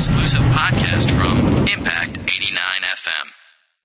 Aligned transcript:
exclusive 0.00 0.40
podcast 0.40 1.10
from 1.10 1.66
Impact 1.68 2.16
89 2.20 2.56
FM. 2.84 3.32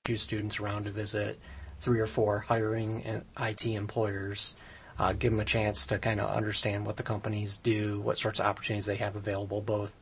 Few 0.05 0.15
students 0.15 0.61
around 0.61 0.85
to 0.85 0.89
visit 0.89 1.37
three 1.79 1.99
or 1.99 2.07
four 2.07 2.39
hiring 2.39 3.03
IT 3.37 3.65
employers, 3.65 4.55
uh, 4.97 5.11
give 5.11 5.33
them 5.33 5.41
a 5.41 5.45
chance 5.45 5.85
to 5.87 5.99
kind 5.99 6.21
of 6.21 6.33
understand 6.33 6.85
what 6.85 6.95
the 6.95 7.03
companies 7.03 7.57
do, 7.57 7.99
what 7.99 8.17
sorts 8.17 8.39
of 8.39 8.45
opportunities 8.45 8.85
they 8.85 8.95
have 8.95 9.17
available, 9.17 9.59
both 9.59 9.93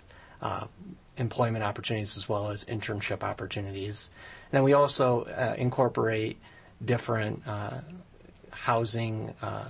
uh, 0.44 0.68
employment 1.18 1.64
opportunities 1.64 2.16
as 2.16 2.30
well 2.30 2.52
as 2.52 2.64
internship 2.66 3.24
opportunities. 3.24 4.12
And 4.52 4.58
then 4.58 4.64
we 4.64 4.74
also 4.74 5.24
uh, 5.24 5.56
incorporate 5.58 6.38
different 6.86 7.42
uh, 7.48 7.80
housing 8.52 9.34
uh, 9.42 9.66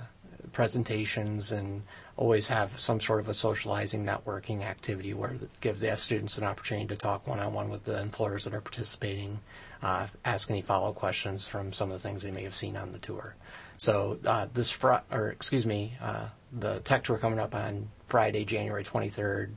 presentations 0.51 1.53
and 1.53 1.83
always 2.15 2.47
have 2.47 2.79
some 2.79 2.99
sort 2.99 3.19
of 3.19 3.27
a 3.27 3.33
socializing 3.33 4.05
networking 4.05 4.61
activity 4.61 5.13
where 5.13 5.35
give 5.61 5.79
the 5.79 5.95
students 5.97 6.37
an 6.37 6.43
opportunity 6.43 6.87
to 6.87 6.95
talk 6.95 7.27
one-on-one 7.27 7.69
with 7.69 7.83
the 7.83 7.99
employers 7.99 8.43
that 8.43 8.53
are 8.53 8.61
participating, 8.61 9.39
uh, 9.81 10.07
ask 10.23 10.49
any 10.49 10.61
follow-up 10.61 10.95
questions 10.95 11.47
from 11.47 11.73
some 11.73 11.91
of 11.91 12.01
the 12.01 12.07
things 12.07 12.21
they 12.21 12.31
may 12.31 12.43
have 12.43 12.55
seen 12.55 12.77
on 12.77 12.91
the 12.91 12.99
tour. 12.99 13.35
So 13.77 14.19
uh, 14.25 14.47
this 14.53 14.69
fr- 14.69 15.01
or 15.11 15.29
excuse 15.29 15.65
me, 15.65 15.93
uh, 16.01 16.27
the 16.51 16.79
tech 16.81 17.03
tour 17.03 17.17
coming 17.17 17.39
up 17.39 17.55
on 17.55 17.89
Friday, 18.07 18.45
January 18.45 18.83
23rd, 18.83 19.49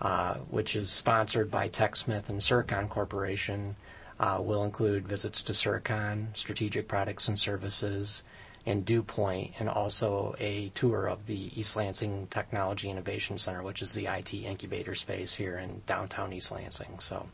uh, 0.00 0.34
which 0.50 0.74
is 0.74 0.90
sponsored 0.90 1.50
by 1.50 1.68
TechSmith 1.68 2.28
and 2.28 2.40
Sircon 2.40 2.88
Corporation, 2.88 3.76
uh, 4.18 4.38
will 4.40 4.64
include 4.64 5.06
visits 5.06 5.42
to 5.42 5.52
Sircon, 5.52 6.36
strategic 6.36 6.88
products 6.88 7.28
and 7.28 7.38
services, 7.38 8.24
and 8.68 8.84
Dewpoint, 8.84 9.54
and 9.58 9.68
also 9.68 10.34
a 10.38 10.68
tour 10.74 11.06
of 11.06 11.24
the 11.24 11.58
East 11.58 11.74
Lansing 11.74 12.26
Technology 12.28 12.90
Innovation 12.90 13.38
Center, 13.38 13.62
which 13.62 13.80
is 13.80 13.94
the 13.94 14.06
IT 14.06 14.34
incubator 14.34 14.94
space 14.94 15.34
here 15.34 15.56
in 15.56 15.82
downtown 15.86 16.34
East 16.34 16.52
Lansing. 16.52 16.98
So 16.98 17.26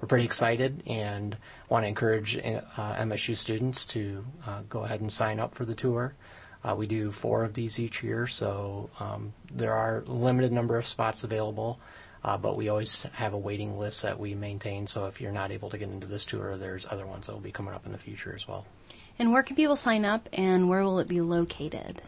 we're 0.00 0.08
pretty 0.08 0.24
excited 0.24 0.82
and 0.86 1.36
want 1.68 1.84
to 1.84 1.88
encourage 1.88 2.38
uh, 2.38 2.94
MSU 2.96 3.36
students 3.36 3.84
to 3.86 4.24
uh, 4.46 4.62
go 4.68 4.84
ahead 4.84 5.02
and 5.02 5.12
sign 5.12 5.38
up 5.38 5.54
for 5.54 5.66
the 5.66 5.74
tour. 5.74 6.14
Uh, 6.64 6.74
we 6.74 6.86
do 6.86 7.12
four 7.12 7.44
of 7.44 7.52
these 7.52 7.78
each 7.78 8.02
year, 8.02 8.26
so 8.26 8.88
um, 8.98 9.34
there 9.52 9.74
are 9.74 10.00
a 10.00 10.10
limited 10.10 10.52
number 10.52 10.78
of 10.78 10.86
spots 10.86 11.22
available. 11.22 11.78
Uh, 12.24 12.36
but 12.36 12.56
we 12.56 12.68
always 12.68 13.04
have 13.12 13.32
a 13.32 13.38
waiting 13.38 13.78
list 13.78 14.02
that 14.02 14.18
we 14.18 14.34
maintain. 14.34 14.86
So 14.88 15.06
if 15.06 15.20
you're 15.20 15.30
not 15.30 15.52
able 15.52 15.70
to 15.70 15.78
get 15.78 15.88
into 15.88 16.06
this 16.06 16.24
tour, 16.24 16.56
there's 16.56 16.86
other 16.90 17.06
ones 17.06 17.26
that 17.26 17.32
will 17.32 17.40
be 17.40 17.52
coming 17.52 17.74
up 17.74 17.86
in 17.86 17.92
the 17.92 17.98
future 17.98 18.34
as 18.34 18.48
well. 18.48 18.66
And 19.18 19.32
where 19.32 19.42
can 19.42 19.56
people 19.56 19.76
sign 19.76 20.04
up, 20.04 20.28
and 20.32 20.68
where 20.68 20.82
will 20.82 20.98
it 21.00 21.08
be 21.08 21.20
located? 21.20 22.02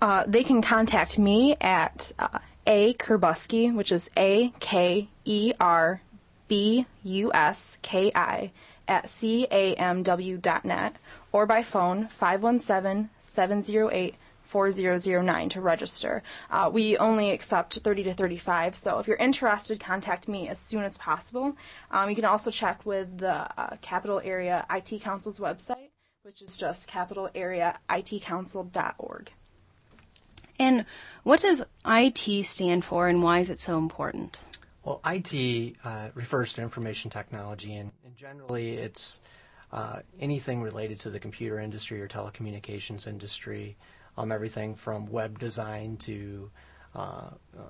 Uh, 0.00 0.24
they 0.26 0.44
can 0.44 0.62
contact 0.62 1.18
me 1.18 1.56
at 1.60 2.12
uh, 2.18 2.38
a 2.66 2.94
Kerbuski, 2.94 3.74
which 3.74 3.90
is 3.90 4.10
a 4.16 4.52
k 4.60 5.08
e 5.24 5.52
r 5.58 6.02
b 6.46 6.86
u 7.02 7.32
s 7.34 7.78
k 7.82 8.12
i 8.14 8.52
at 8.86 9.04
camw.net, 9.04 10.96
or 11.32 11.46
by 11.46 11.62
phone 11.62 12.08
517 12.08 13.10
708 13.18 14.14
4009 14.50 15.48
to 15.50 15.60
register. 15.60 16.24
Uh, 16.50 16.68
we 16.72 16.96
only 16.98 17.30
accept 17.30 17.78
30 17.78 18.02
to 18.02 18.12
35, 18.12 18.74
so 18.74 18.98
if 18.98 19.06
you're 19.06 19.16
interested, 19.16 19.78
contact 19.78 20.26
me 20.26 20.48
as 20.48 20.58
soon 20.58 20.82
as 20.82 20.98
possible. 20.98 21.56
Um, 21.92 22.10
you 22.10 22.16
can 22.16 22.24
also 22.24 22.50
check 22.50 22.84
with 22.84 23.18
the 23.18 23.48
uh, 23.60 23.76
Capital 23.80 24.20
Area 24.24 24.66
IT 24.68 25.02
Council's 25.02 25.38
website, 25.38 25.90
which 26.22 26.42
is 26.42 26.56
just 26.56 26.90
capitalareaitcouncil.org. 26.90 29.32
And 30.58 30.84
what 31.22 31.40
does 31.40 31.62
IT 31.86 32.44
stand 32.44 32.84
for, 32.84 33.06
and 33.06 33.22
why 33.22 33.38
is 33.38 33.50
it 33.50 33.60
so 33.60 33.78
important? 33.78 34.40
Well, 34.84 35.00
IT 35.06 35.76
uh, 35.84 36.08
refers 36.14 36.52
to 36.54 36.62
information 36.62 37.08
technology, 37.10 37.76
and, 37.76 37.92
and 38.04 38.16
generally 38.16 38.72
it's 38.72 39.20
uh, 39.72 40.00
anything 40.18 40.60
related 40.60 40.98
to 41.00 41.10
the 41.10 41.20
computer 41.20 41.60
industry 41.60 42.02
or 42.02 42.08
telecommunications 42.08 43.06
industry 43.06 43.76
um, 44.20 44.32
everything 44.32 44.74
from 44.74 45.06
web 45.06 45.38
design 45.38 45.96
to 45.96 46.50
uh, 46.94 47.30
uh, 47.58 47.62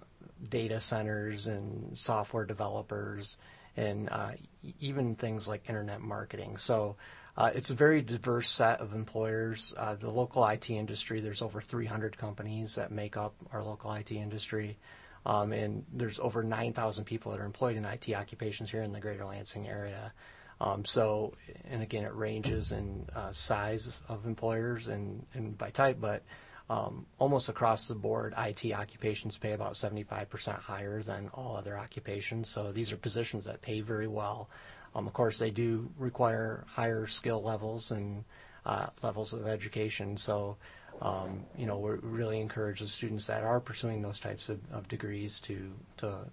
data 0.49 0.81
centers 0.81 1.47
and 1.47 1.97
software 1.97 2.45
developers 2.45 3.39
and 3.77 4.09
uh, 4.11 4.33
even 4.81 5.15
things 5.15 5.47
like 5.47 5.69
internet 5.69 6.01
marketing. 6.01 6.57
So 6.57 6.97
uh, 7.37 7.51
it's 7.55 7.71
a 7.71 7.75
very 7.75 8.03
diverse 8.03 8.49
set 8.49 8.81
of 8.81 8.95
employers. 8.95 9.75
Uh, 9.77 9.95
the 9.95 10.11
local 10.11 10.45
IT 10.47 10.69
industry, 10.71 11.21
there's 11.21 11.41
over 11.41 11.61
300 11.61 12.19
companies 12.19 12.75
that 12.75 12.91
make 12.91 13.17
up 13.17 13.35
our 13.53 13.63
local 13.63 13.93
IT 13.93 14.11
industry. 14.11 14.77
Um, 15.25 15.53
and 15.53 15.85
there's 15.93 16.19
over 16.19 16.43
9,000 16.43 17.05
people 17.05 17.31
that 17.31 17.41
are 17.41 17.45
employed 17.45 17.77
in 17.77 17.85
IT 17.85 18.13
occupations 18.13 18.71
here 18.71 18.83
in 18.83 18.93
the 18.93 19.01
greater 19.01 19.25
Lansing 19.25 19.69
area. 19.69 20.13
Um, 20.61 20.85
so, 20.85 21.33
and 21.71 21.83
again, 21.83 22.05
it 22.05 22.15
ranges 22.15 22.73
in 22.73 23.07
uh, 23.15 23.33
size 23.33 23.91
of 24.09 24.27
employers 24.27 24.89
and, 24.89 25.25
and 25.33 25.57
by 25.57 25.71
type, 25.71 25.99
but 26.01 26.23
um, 26.69 27.07
almost 27.19 27.49
across 27.49 27.89
the 27.89 27.95
board, 27.95 28.35
IT 28.37 28.73
occupations 28.73 29.39
pay 29.39 29.53
about 29.53 29.73
75% 29.73 30.61
higher 30.61 31.03
than 31.03 31.29
all 31.35 31.57
other 31.57 31.77
occupations. 31.77 32.49
So 32.49 32.73
these 32.73 32.93
are 32.93 32.97
positions 32.97 33.47
that 33.47 33.63
pay 33.63 33.81
very 33.81 34.07
well. 34.07 34.51
Um, 34.95 35.07
of 35.07 35.13
course, 35.13 35.39
they 35.39 35.51
do 35.51 35.91
require 35.99 36.65
higher 36.69 37.07
skill 37.07 37.43
levels 37.43 37.91
and 37.91 38.25
uh, 38.67 38.87
levels 39.03 39.33
of 39.33 39.47
education. 39.47 40.17
So, 40.17 40.59
um, 41.01 41.45
you 41.57 41.67
know, 41.67 41.79
we 41.79 41.93
really 42.03 42.41
encourage 42.41 42.81
the 42.81 42.87
students 42.87 43.27
that 43.27 43.43
are 43.43 43.61
pursuing 43.61 44.03
those 44.03 44.21
types 44.21 44.49
of, 44.49 44.61
of 44.71 44.89
degrees 44.89 45.41
to 45.41 45.73
to 45.99 46.31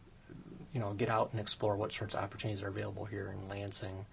you 0.77 0.83
know, 0.83 0.93
get 0.93 1.09
out 1.09 1.31
and 1.31 1.39
explore 1.39 1.75
what 1.75 1.91
sorts 1.91 2.13
of 2.13 2.23
opportunities 2.23 2.61
are 2.61 2.67
available 2.67 3.03
here 3.03 3.33
in 3.35 3.49
Lansing. 3.49 4.05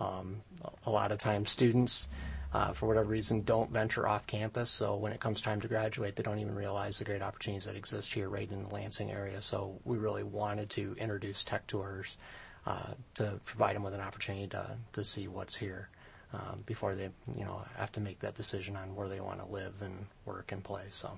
Um, 0.00 0.42
a 0.84 0.90
lot 0.90 1.12
of 1.12 1.18
times, 1.18 1.48
students, 1.48 2.08
uh, 2.52 2.72
for 2.72 2.88
whatever 2.88 3.08
reason, 3.08 3.42
don't 3.42 3.70
venture 3.70 4.08
off 4.08 4.26
campus. 4.26 4.68
So 4.68 4.96
when 4.96 5.12
it 5.12 5.20
comes 5.20 5.40
time 5.40 5.60
to 5.60 5.68
graduate, 5.68 6.16
they 6.16 6.24
don't 6.24 6.40
even 6.40 6.56
realize 6.56 6.98
the 6.98 7.04
great 7.04 7.22
opportunities 7.22 7.66
that 7.66 7.76
exist 7.76 8.12
here 8.12 8.28
right 8.28 8.50
in 8.50 8.64
the 8.64 8.74
Lansing 8.74 9.12
area. 9.12 9.40
So 9.40 9.78
we 9.84 9.96
really 9.96 10.24
wanted 10.24 10.70
to 10.70 10.96
introduce 10.98 11.44
tech 11.44 11.68
tours 11.68 12.18
uh, 12.66 12.94
to 13.14 13.38
provide 13.44 13.76
them 13.76 13.84
with 13.84 13.94
an 13.94 14.00
opportunity 14.00 14.48
to, 14.48 14.76
to 14.94 15.04
see 15.04 15.28
what's 15.28 15.54
here. 15.54 15.88
Um, 16.32 16.64
before 16.66 16.96
they, 16.96 17.10
you 17.36 17.44
know, 17.44 17.62
have 17.76 17.92
to 17.92 18.00
make 18.00 18.18
that 18.20 18.34
decision 18.34 18.74
on 18.74 18.96
where 18.96 19.08
they 19.08 19.20
want 19.20 19.38
to 19.38 19.46
live 19.46 19.74
and 19.82 20.06
work 20.26 20.50
and 20.50 20.64
play. 20.64 20.82
So. 20.90 21.16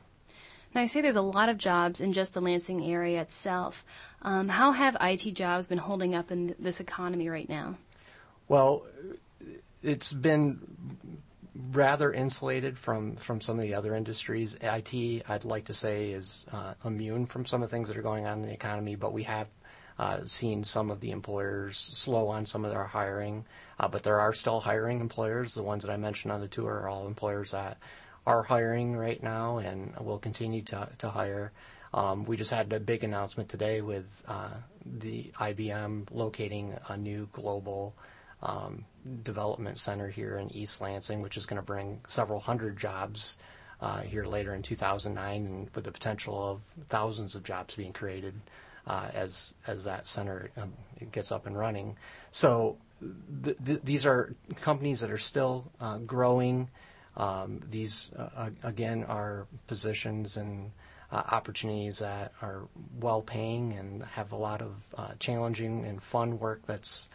Now, 0.74 0.82
I 0.82 0.86
say 0.86 1.00
there's 1.00 1.16
a 1.16 1.22
lot 1.22 1.48
of 1.48 1.58
jobs 1.58 2.00
in 2.00 2.12
just 2.12 2.34
the 2.34 2.40
Lansing 2.40 2.84
area 2.84 3.20
itself. 3.20 3.84
Um, 4.22 4.48
how 4.48 4.72
have 4.72 4.96
IT 5.00 5.34
jobs 5.34 5.66
been 5.66 5.78
holding 5.78 6.14
up 6.14 6.30
in 6.30 6.54
this 6.58 6.80
economy 6.80 7.28
right 7.28 7.48
now? 7.48 7.76
Well, 8.46 8.86
it's 9.82 10.12
been 10.12 10.60
rather 11.72 12.12
insulated 12.12 12.78
from, 12.78 13.16
from 13.16 13.40
some 13.40 13.58
of 13.58 13.62
the 13.62 13.74
other 13.74 13.94
industries. 13.94 14.56
IT, 14.60 15.24
I'd 15.28 15.44
like 15.44 15.64
to 15.66 15.74
say, 15.74 16.10
is 16.10 16.46
uh, 16.52 16.74
immune 16.84 17.26
from 17.26 17.46
some 17.46 17.62
of 17.62 17.70
the 17.70 17.76
things 17.76 17.88
that 17.88 17.96
are 17.96 18.02
going 18.02 18.26
on 18.26 18.40
in 18.40 18.46
the 18.46 18.52
economy, 18.52 18.94
but 18.94 19.12
we 19.12 19.24
have 19.24 19.48
uh, 19.98 20.24
seen 20.24 20.64
some 20.64 20.90
of 20.90 21.00
the 21.00 21.10
employers 21.10 21.76
slow 21.76 22.28
on 22.28 22.46
some 22.46 22.64
of 22.64 22.70
their 22.70 22.84
hiring. 22.84 23.44
Uh, 23.78 23.88
but 23.88 24.02
there 24.02 24.20
are 24.20 24.32
still 24.32 24.60
hiring 24.60 25.00
employers. 25.00 25.54
The 25.54 25.62
ones 25.62 25.84
that 25.84 25.92
I 25.92 25.96
mentioned 25.96 26.32
on 26.32 26.40
the 26.40 26.48
tour 26.48 26.72
are 26.72 26.88
all 26.88 27.06
employers 27.06 27.50
that 27.50 27.78
are 28.26 28.42
hiring 28.42 28.96
right 28.96 29.22
now 29.22 29.58
and 29.58 29.96
will 29.96 30.18
continue 30.18 30.62
to, 30.62 30.88
to 30.98 31.10
hire. 31.10 31.52
Um, 31.92 32.24
we 32.24 32.36
just 32.36 32.50
had 32.50 32.72
a 32.72 32.80
big 32.80 33.02
announcement 33.02 33.48
today 33.48 33.80
with 33.80 34.22
uh, 34.28 34.50
the 34.84 35.32
IBM 35.36 36.08
locating 36.12 36.76
a 36.88 36.96
new 36.96 37.28
global 37.32 37.94
um, 38.42 38.84
development 39.22 39.78
center 39.78 40.08
here 40.08 40.38
in 40.38 40.54
East 40.54 40.80
Lansing, 40.80 41.20
which 41.22 41.36
is 41.36 41.46
going 41.46 41.60
to 41.60 41.66
bring 41.66 42.00
several 42.06 42.40
hundred 42.40 42.76
jobs 42.76 43.38
uh, 43.80 44.00
here 44.00 44.24
later 44.24 44.54
in 44.54 44.62
2009, 44.62 45.46
and 45.46 45.70
with 45.74 45.84
the 45.84 45.92
potential 45.92 46.42
of 46.42 46.60
thousands 46.88 47.34
of 47.34 47.42
jobs 47.42 47.76
being 47.76 47.92
created 47.92 48.34
uh, 48.86 49.08
as 49.14 49.54
as 49.66 49.84
that 49.84 50.06
center 50.06 50.50
um, 50.56 50.72
gets 51.12 51.32
up 51.32 51.46
and 51.46 51.56
running. 51.56 51.96
So 52.30 52.76
th- 53.44 53.56
th- 53.64 53.80
these 53.82 54.06
are 54.06 54.34
companies 54.60 55.00
that 55.00 55.10
are 55.10 55.18
still 55.18 55.70
uh, 55.80 55.98
growing. 55.98 56.68
Um, 57.16 57.60
these, 57.70 58.12
uh, 58.14 58.50
again, 58.62 59.04
are 59.04 59.46
positions 59.66 60.36
and 60.36 60.70
uh, 61.12 61.22
opportunities 61.32 61.98
that 61.98 62.32
are 62.40 62.68
well 63.00 63.20
paying 63.20 63.72
and 63.72 64.04
have 64.04 64.32
a 64.32 64.36
lot 64.36 64.62
of 64.62 64.76
uh, 64.96 65.12
challenging 65.18 65.84
and 65.84 66.02
fun 66.02 66.38
work 66.38 66.62
that's 66.66 67.08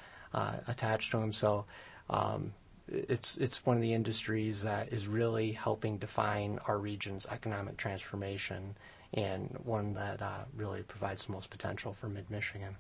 attached 0.68 1.12
to 1.12 1.18
them. 1.18 1.32
So 1.32 1.64
um, 2.10 2.54
it's 2.90 3.38
it's 3.38 3.66
one 3.66 3.78
of 3.78 3.82
the 3.82 3.94
industries 3.94 4.64
that 4.64 4.92
is 4.92 5.08
really 5.08 5.54
helping 5.54 5.98
define 5.98 6.60
our 6.68 6.78
region's 6.78 7.26
economic 7.28 7.78
transformation 7.78 8.76
and 9.14 9.58
one 9.64 9.94
that 9.94 10.22
really 10.58 10.84
provides 10.84 11.26
the 11.26 11.32
most 11.32 11.50
potential 11.50 11.94
for 11.94 12.10
Mid 12.10 12.30
Michigan. 12.30 12.76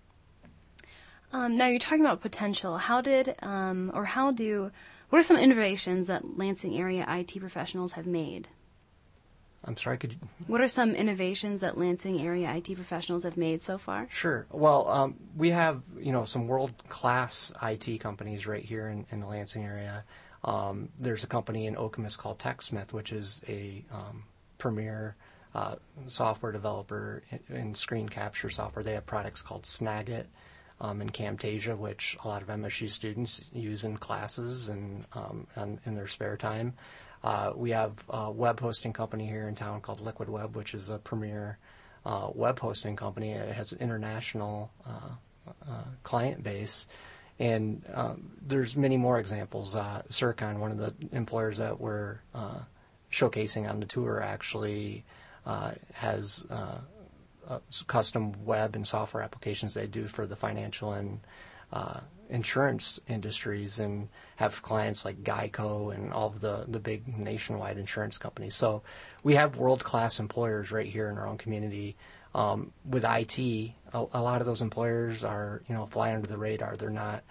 Um, 1.31 1.56
now 1.56 1.68
you're 1.68 1.79
talking 1.79 2.01
about 2.01 2.19
potential. 2.19 2.77
How 2.77 3.00
did 3.00 3.35
or 3.41 4.03
how 4.06 4.31
do 4.31 4.69
what 5.10 5.19
are 5.19 5.24
some 5.24 5.38
innovations 5.38 6.07
that 6.07 6.38
Lansing 6.38 6.78
area 6.78 7.06
IT 7.07 7.40
professionals 7.40 7.94
have 7.94 8.06
made? 8.06 8.48
I'm 9.63 9.75
sorry, 9.78 9.98
could 9.98 10.12
you? 10.13 10.19
What 10.46 10.62
are 10.62 10.68
some 10.68 10.94
innovations 10.94 11.62
that 11.62 11.78
Lansing 11.78 12.22
area 12.22 12.54
IT 12.54 12.75
professionals 12.75 13.24
have 13.24 13.36
made 13.36 13.63
so 13.63 13.78
far? 13.78 14.07
Sure. 14.12 14.46
Well, 14.52 14.88
um, 14.90 15.16
we 15.36 15.50
have 15.50 15.81
you 16.00 16.12
know 16.12 16.25
some 16.25 16.48
world 16.48 16.72
class 16.88 17.52
IT 17.63 18.00
companies 18.00 18.46
right 18.46 18.63
here 18.63 18.88
in, 18.88 19.06
in 19.12 19.19
the 19.19 19.28
Lansing 19.28 19.66
area. 19.66 20.04
Um, 20.44 20.90
there's 21.00 21.24
a 21.24 21.28
company 21.28 21.66
in 21.66 21.75
Okemos 21.75 22.18
called 22.18 22.38
TechSmith, 22.38 22.94
which 22.94 23.12
is 23.12 23.44
a 23.48 23.84
um, 23.92 24.24
premier 24.60 25.16
uh, 25.56 25.75
software 26.06 26.52
developer 26.52 27.24
in, 27.50 27.74
screen 27.74 28.07
capture 28.07 28.52
software. 28.52 28.84
They 28.84 28.94
have 28.94 29.07
products 29.07 29.42
called 29.42 29.63
Snagit 29.63 30.25
um, 30.81 31.01
and 31.01 31.13
Camtasia, 31.13 31.77
which 31.77 32.18
a 32.24 32.27
lot 32.27 32.42
of 32.42 32.50
MSU 32.50 32.89
students 32.89 33.45
use 33.54 33.86
in 33.86 33.98
classes 33.98 34.69
and, 34.69 35.06
and 35.13 35.48
um, 35.57 35.80
in 35.86 35.95
their 35.95 36.07
spare 36.07 36.38
time. 36.38 36.74
Uh, 37.24 37.54
we 37.56 37.72
have 37.72 37.94
a 38.10 38.31
web 38.31 38.60
hosting 38.60 38.94
company 38.94 39.25
here 39.25 39.48
in 39.48 39.56
town 39.56 39.81
called 39.81 40.00
Liquid 40.00 40.30
Web, 40.30 40.56
which 40.56 40.74
is 40.74 40.89
a 40.89 41.00
premier 41.00 41.57
uh, 42.06 42.30
web 42.33 42.60
hosting 42.60 42.95
company. 42.95 43.31
It 43.31 43.54
has 43.54 43.72
an 43.72 43.80
international 43.80 44.72
uh, 44.86 45.16
uh 45.68 45.83
client 46.04 46.44
base. 46.44 46.88
And 47.39 47.83
um, 47.94 48.31
there's 48.45 48.78
many 48.78 48.95
more 48.95 49.19
examples. 49.19 49.75
Uh, 49.75 50.04
Sircon, 50.07 50.60
one 50.60 50.71
of 50.71 50.78
the 50.78 50.94
employers 51.12 51.57
that 51.57 51.80
we're 51.80 52.19
uh, 52.33 52.60
showcasing 53.12 53.68
on 53.69 53.80
the 53.80 53.86
tour, 53.86 54.21
actually 54.21 55.04
has 55.95 56.45
custom 57.88 58.45
web 58.45 58.75
and 58.75 58.86
software 58.88 59.24
applications 59.24 59.74
they 59.74 59.88
do 59.88 60.07
for 60.07 60.25
the 60.25 60.36
financial 60.36 60.94
and 60.94 61.19
insurance 62.30 63.00
industries 63.07 63.80
and 63.80 64.09
have 64.38 64.62
clients 64.62 65.06
like 65.06 65.24
Geico 65.24 65.94
and 65.94 66.12
all 66.12 66.27
of 66.27 66.42
the, 66.42 66.65
the 66.68 66.80
big 66.80 67.18
nationwide 67.18 67.77
insurance 67.77 68.18
companies. 68.18 68.56
So 68.56 68.81
we 69.24 69.36
have 69.36 69.57
world 69.57 69.83
class 69.83 70.19
employers 70.19 70.71
right 70.71 70.88
here 70.88 71.09
in 71.09 71.18
our 71.18 71.27
own 71.27 71.38
community. 71.38 71.95
Um, 72.33 72.74
with 72.83 73.06
IT, 73.06 73.39
a, 73.39 74.06
a, 74.13 74.21
lot 74.21 74.42
of 74.42 74.47
those 74.47 74.62
employers 74.62 75.24
are 75.24 75.62
you 75.69 75.75
know 75.75 75.86
fly 75.86 76.13
under 76.13 76.27
the 76.27 76.38
radar. 76.38 76.75
They're 76.75 76.89
not 76.89 77.24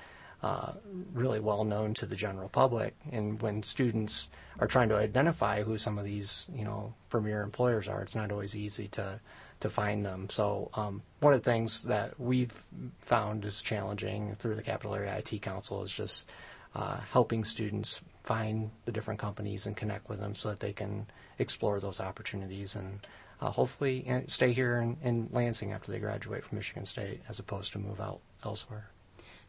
uh, 0.43 0.72
really 1.12 1.40
well 1.40 1.64
known 1.64 1.93
to 1.94 2.06
the 2.06 2.16
general 2.16 2.49
public. 2.49 2.94
And 3.12 3.40
when 3.43 3.62
students 3.62 4.31
are 4.61 4.66
trying 4.66 4.88
to 4.88 4.96
identify 4.96 5.62
who 5.62 5.76
some 5.76 5.99
of 5.99 6.06
these 6.06 6.49
you 6.55 6.64
know 6.64 6.94
premier 7.11 7.43
employers 7.43 7.87
are, 7.87 8.00
it's 8.00 8.16
not 8.16 8.32
always 8.32 8.56
easy 8.56 8.88
to 8.88 9.20
to 9.64 9.70
find 9.70 10.05
them. 10.05 10.28
So 10.28 10.69
um, 10.75 11.00
one 11.20 11.32
of 11.32 11.43
the 11.43 11.50
things 11.50 11.84
that 11.84 12.20
we've 12.20 12.52
found 13.00 13.46
is 13.46 13.62
challenging 13.62 14.34
through 14.34 14.56
the 14.56 14.62
Capital 14.62 14.94
Area 14.94 15.16
IT 15.16 15.40
Council 15.40 15.82
is 15.82 15.90
just 15.90 16.28
uh, 16.75 16.99
helping 17.11 17.44
students 17.44 18.02
find 18.25 18.70
the 18.84 18.93
different 18.93 19.19
companies 19.19 19.66
and 19.66 19.75
connect 19.75 20.11
with 20.11 20.20
them 20.20 20.34
so 20.34 20.50
that 20.50 20.61
they 20.61 20.75
can 20.75 21.06
explore 21.38 21.81
those 21.81 21.99
opportunities 21.99 22.76
and 22.76 23.06
uh, 23.40 23.50
hopefully 23.50 24.05
stay 24.26 24.52
here 24.52 24.81
in, 24.81 24.99
in 25.02 25.28
Lansing 25.32 25.72
after 25.72 25.90
they 25.90 25.99
graduate 25.99 26.44
from 26.44 26.58
Michigan 26.58 26.84
State 26.84 27.22
as 27.26 27.38
opposed 27.38 27.72
to 27.72 27.78
move 27.78 28.02
out 28.02 28.20
elsewhere. 28.44 28.90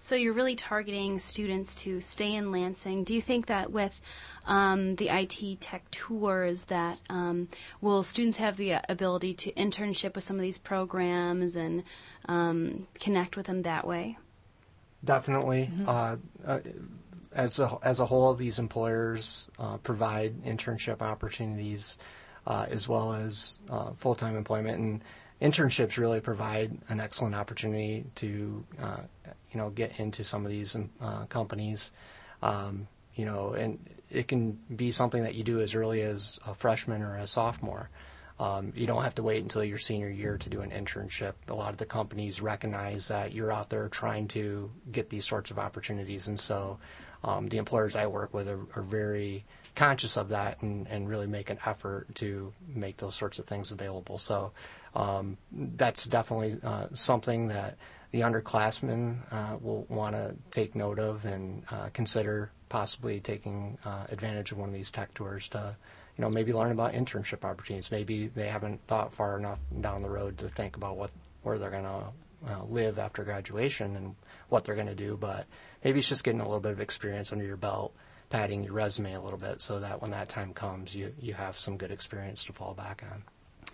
So 0.05 0.13
you're 0.13 0.33
really 0.33 0.55
targeting 0.55 1.17
students 1.17 1.73
to 1.77 1.99
stay 1.99 2.35
in 2.35 2.51
Lansing. 2.51 3.05
Do 3.05 3.15
you 3.15 3.23
think 3.23 3.47
that 3.47 3.71
with 3.71 3.99
um, 4.45 4.97
the 4.97 5.09
IT 5.09 5.61
tech 5.61 5.89
tours, 5.89 6.65
that 6.65 6.99
um, 7.09 7.49
will 7.81 8.03
students 8.03 8.37
have 8.37 8.55
the 8.55 8.75
ability 8.87 9.33
to 9.33 9.51
internship 9.53 10.13
with 10.13 10.23
some 10.23 10.35
of 10.35 10.43
these 10.43 10.59
programs 10.59 11.55
and 11.55 11.81
um, 12.27 12.85
connect 12.99 13.35
with 13.35 13.47
them 13.47 13.63
that 13.63 13.87
way? 13.87 14.19
Definitely. 15.03 15.71
Mm-hmm. 15.73 15.89
Uh, 15.89 16.15
uh, 16.45 16.59
as 17.33 17.57
a 17.57 17.75
as 17.81 17.99
a 17.99 18.05
whole, 18.05 18.35
these 18.35 18.59
employers 18.59 19.49
uh, 19.57 19.77
provide 19.77 20.37
internship 20.43 21.01
opportunities 21.01 21.97
uh, 22.45 22.67
as 22.69 22.87
well 22.87 23.11
as 23.11 23.57
uh, 23.71 23.89
full 23.97 24.13
time 24.13 24.37
employment 24.37 24.77
and 24.77 25.03
internships 25.41 25.97
really 25.97 26.19
provide 26.19 26.77
an 26.89 26.99
excellent 26.99 27.33
opportunity 27.33 28.05
to 28.15 28.63
uh, 28.79 28.97
you 29.55 29.61
know 29.61 29.69
get 29.69 30.01
into 30.01 30.23
some 30.25 30.45
of 30.45 30.51
these 30.51 30.75
uh, 31.01 31.25
companies. 31.27 31.93
Um, 32.43 32.87
you 33.15 33.23
know, 33.23 33.53
and 33.53 33.79
it 34.11 34.27
can 34.27 34.59
be 34.75 34.91
something 34.91 35.23
that 35.23 35.35
you 35.35 35.45
do 35.45 35.61
as 35.61 35.73
early 35.73 36.01
as 36.01 36.37
a 36.45 36.53
freshman 36.53 37.01
or 37.01 37.15
a 37.15 37.25
sophomore. 37.25 37.89
Um, 38.37 38.73
you 38.75 38.85
don't 38.85 39.03
have 39.03 39.15
to 39.15 39.23
wait 39.23 39.41
until 39.41 39.63
your 39.63 39.77
senior 39.77 40.09
year 40.09 40.37
to 40.37 40.49
do 40.49 40.59
an 40.59 40.71
internship. 40.71 41.35
A 41.47 41.53
lot 41.53 41.69
of 41.69 41.77
the 41.77 41.85
companies 41.85 42.41
recognize 42.41 43.07
that 43.07 43.31
you're 43.31 43.53
out 43.53 43.69
there 43.69 43.87
trying 43.87 44.27
to 44.29 44.69
get 44.91 45.09
these 45.09 45.25
sorts 45.25 45.51
of 45.51 45.57
opportunities, 45.57 46.27
and 46.27 46.37
so 46.37 46.77
um, 47.23 47.47
the 47.47 47.57
employers 47.57 47.95
I 47.95 48.07
work 48.07 48.33
with 48.33 48.49
are, 48.49 48.59
are 48.75 48.83
very 48.83 49.45
conscious 49.73 50.17
of 50.17 50.29
that 50.29 50.61
and, 50.61 50.85
and, 50.87 51.09
really 51.09 51.27
make 51.27 51.49
an 51.49 51.59
effort 51.65 52.13
to 52.15 52.53
make 52.73 52.95
those 52.95 53.13
sorts 53.13 53.39
of 53.39 53.45
things 53.45 53.73
available. 53.73 54.17
So 54.17 54.53
um, 54.95 55.37
that's 55.51 56.05
definitely 56.05 56.57
uh, 56.63 56.87
something 56.93 57.49
that 57.49 57.77
the 58.11 58.21
underclassmen 58.21 59.17
uh, 59.31 59.57
will 59.59 59.83
want 59.89 60.15
to 60.15 60.35
take 60.51 60.75
note 60.75 60.99
of 60.99 61.25
and 61.25 61.63
uh, 61.71 61.89
consider 61.93 62.51
possibly 62.69 63.19
taking 63.19 63.77
uh, 63.85 64.05
advantage 64.09 64.51
of 64.51 64.57
one 64.57 64.69
of 64.69 64.75
these 64.75 64.91
tech 64.91 65.13
tours 65.13 65.47
to, 65.49 65.75
you 66.17 66.21
know, 66.21 66.29
maybe 66.29 66.53
learn 66.53 66.71
about 66.71 66.93
internship 66.93 67.43
opportunities. 67.43 67.91
Maybe 67.91 68.27
they 68.27 68.47
haven't 68.47 68.85
thought 68.87 69.13
far 69.13 69.37
enough 69.37 69.59
down 69.81 70.01
the 70.01 70.09
road 70.09 70.37
to 70.39 70.47
think 70.47 70.75
about 70.75 70.97
what 70.97 71.11
where 71.43 71.59
they're 71.59 71.69
going 71.69 71.83
to 71.83 72.05
uh, 72.47 72.63
live 72.63 72.97
after 72.99 73.23
graduation 73.23 73.95
and 73.95 74.15
what 74.49 74.63
they're 74.63 74.75
going 74.75 74.87
to 74.87 74.95
do, 74.95 75.17
but 75.17 75.45
maybe 75.83 75.99
it's 75.99 76.09
just 76.09 76.23
getting 76.23 76.41
a 76.41 76.43
little 76.43 76.59
bit 76.59 76.71
of 76.71 76.81
experience 76.81 77.31
under 77.31 77.45
your 77.45 77.57
belt, 77.57 77.93
padding 78.29 78.63
your 78.63 78.73
resume 78.73 79.13
a 79.13 79.21
little 79.21 79.37
bit, 79.39 79.61
so 79.61 79.79
that 79.79 80.01
when 80.01 80.11
that 80.11 80.29
time 80.29 80.53
comes, 80.53 80.95
you 80.95 81.13
you 81.19 81.33
have 81.33 81.57
some 81.57 81.77
good 81.77 81.91
experience 81.91 82.43
to 82.45 82.53
fall 82.53 82.73
back 82.73 83.03
on. 83.11 83.23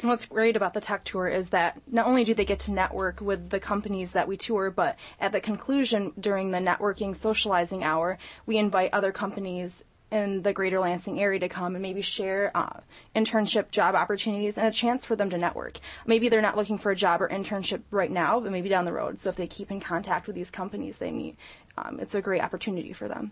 And 0.02 0.10
what's 0.10 0.26
great 0.26 0.56
about 0.56 0.74
the 0.74 0.82
tech 0.82 1.04
tour 1.04 1.28
is 1.28 1.50
that 1.50 1.80
not 1.88 2.08
only 2.08 2.24
do 2.24 2.34
they 2.34 2.44
get 2.44 2.60
to 2.62 2.72
network 2.72 3.22
with 3.22 3.52
the 3.52 3.60
companies 3.60 4.12
that 4.12 4.28
we 4.28 4.36
tour, 4.36 4.72
but 4.72 4.98
at 5.20 5.32
the 5.32 5.40
conclusion 5.40 6.12
during 6.20 6.50
the 6.50 6.58
networking 6.58 7.16
socializing 7.16 7.84
hour, 7.84 8.18
we 8.48 8.58
invite 8.58 8.94
other 8.94 9.12
companies 9.12 9.84
in 10.10 10.42
the 10.42 10.54
greater 10.54 10.80
Lansing 10.80 11.22
area 11.22 11.40
to 11.40 11.48
come 11.48 11.76
and 11.76 11.84
maybe 11.84 12.02
share 12.02 12.52
uh, 12.56 12.82
internship 13.16 13.70
job 13.70 13.94
opportunities 13.94 14.58
and 14.58 14.68
a 14.68 14.72
chance 14.72 15.06
for 15.06 15.16
them 15.16 15.30
to 15.30 15.38
network. 15.38 15.80
Maybe 16.06 16.30
they're 16.30 16.42
not 16.42 16.58
looking 16.58 16.80
for 16.80 16.92
a 16.92 16.96
job 16.96 17.22
or 17.22 17.30
internship 17.30 17.84
right 17.92 18.12
now, 18.12 18.40
but 18.40 18.52
maybe 18.52 18.70
down 18.70 18.86
the 18.86 18.92
road. 18.92 19.20
So 19.20 19.30
if 19.30 19.36
they 19.36 19.48
keep 19.48 19.70
in 19.70 19.80
contact 19.80 20.26
with 20.26 20.36
these 20.36 20.50
companies 20.50 20.98
they 20.98 21.12
meet, 21.12 21.38
um, 21.78 22.00
it's 22.00 22.16
a 22.16 22.22
great 22.22 22.42
opportunity 22.42 22.92
for 22.92 23.08
them. 23.08 23.32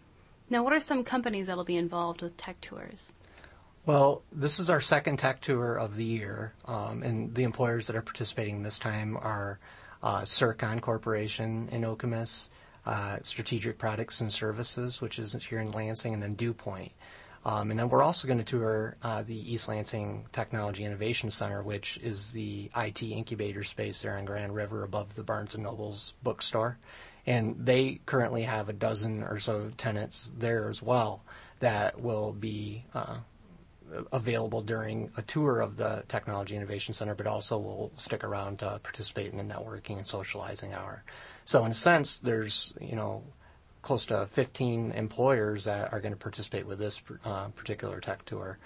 Now, 0.52 0.64
what 0.64 0.74
are 0.74 0.80
some 0.80 1.04
companies 1.04 1.48
that 1.48 1.58
will 1.58 1.64
be 1.64 1.78
involved 1.78 2.22
with 2.22 2.38
tech 2.38 2.62
tours? 2.62 3.12
Well, 3.86 4.24
this 4.32 4.60
is 4.60 4.70
our 4.70 4.82
second 4.82 5.18
tech 5.18 5.42
tour 5.42 5.76
of 5.76 5.96
the 5.96 6.04
year, 6.04 6.54
um, 6.66 7.02
and 7.02 7.34
the 7.34 7.44
employers 7.44 7.88
that 7.88 7.96
are 7.96 8.02
participating 8.02 8.62
this 8.62 8.78
time 8.78 9.18
are 9.18 9.60
uh, 10.04 10.22
Sircon 10.22 10.82
Corporation 10.82 11.70
in 11.72 11.82
Okemos, 11.82 12.50
uh, 12.86 13.18
Strategic 13.24 13.78
Products 13.78 14.22
and 14.22 14.32
Services, 14.32 15.02
which 15.02 15.18
is 15.18 15.34
here 15.44 15.60
in 15.60 15.72
Lansing, 15.72 16.14
and 16.14 16.22
then 16.22 16.36
Dewpoint. 16.36 16.92
Um, 17.46 17.72
and 17.72 17.80
then 17.80 17.90
we're 17.90 18.04
also 18.04 18.28
going 18.28 18.40
to 18.40 18.44
tour 18.44 18.98
uh, 19.02 19.24
the 19.24 19.54
East 19.54 19.70
Lansing 19.70 20.28
Technology 20.32 20.84
Innovation 20.84 21.32
Center, 21.32 21.64
which 21.64 21.98
is 22.04 22.34
the 22.34 22.70
IT 22.76 23.02
incubator 23.02 23.64
space 23.64 24.02
there 24.02 24.18
on 24.18 24.26
Grand 24.26 24.54
River 24.54 24.84
above 24.84 25.16
the 25.16 25.24
Barnes 25.24 25.56
and 25.56 25.64
Noble's 25.64 26.14
bookstore. 26.22 26.78
And 27.26 27.56
they 27.58 28.02
currently 28.06 28.44
have 28.44 28.68
a 28.68 28.74
dozen 28.74 29.24
or 29.24 29.40
so 29.40 29.72
tenants 29.78 30.32
there 30.38 30.70
as 30.70 30.82
well 30.84 31.24
that 31.60 32.02
will 32.02 32.34
be 32.34 32.86
uh, 32.94 33.18
available 34.12 34.62
during 34.62 35.12
a 35.18 35.22
tour 35.22 35.62
of 35.62 35.78
the 35.78 36.04
Technology 36.08 36.56
Innovation 36.56 36.94
Center, 36.94 37.16
but 37.16 37.28
also 37.28 37.58
will 37.58 37.92
stick 37.98 38.24
around 38.24 38.60
to 38.60 38.80
participate 38.84 39.32
in 39.32 39.38
the 39.38 39.54
networking 39.54 39.98
and 39.98 40.08
socializing 40.08 40.74
hour. 40.74 41.04
So 41.46 41.66
in 41.66 41.72
a 41.72 41.76
sense, 41.76 42.18
there's 42.18 42.74
you 42.80 42.96
know 42.96 43.24
close 43.82 44.06
to 44.08 44.26
15 44.28 44.92
employers 44.92 45.66
that 45.66 45.92
are 45.94 46.02
going 46.02 46.14
to 46.14 46.20
participate 46.20 46.66
with 46.66 46.80
this 46.80 47.02
uh, 47.26 47.48
particular 47.50 48.00
tech 48.00 48.26
tour. 48.26 48.58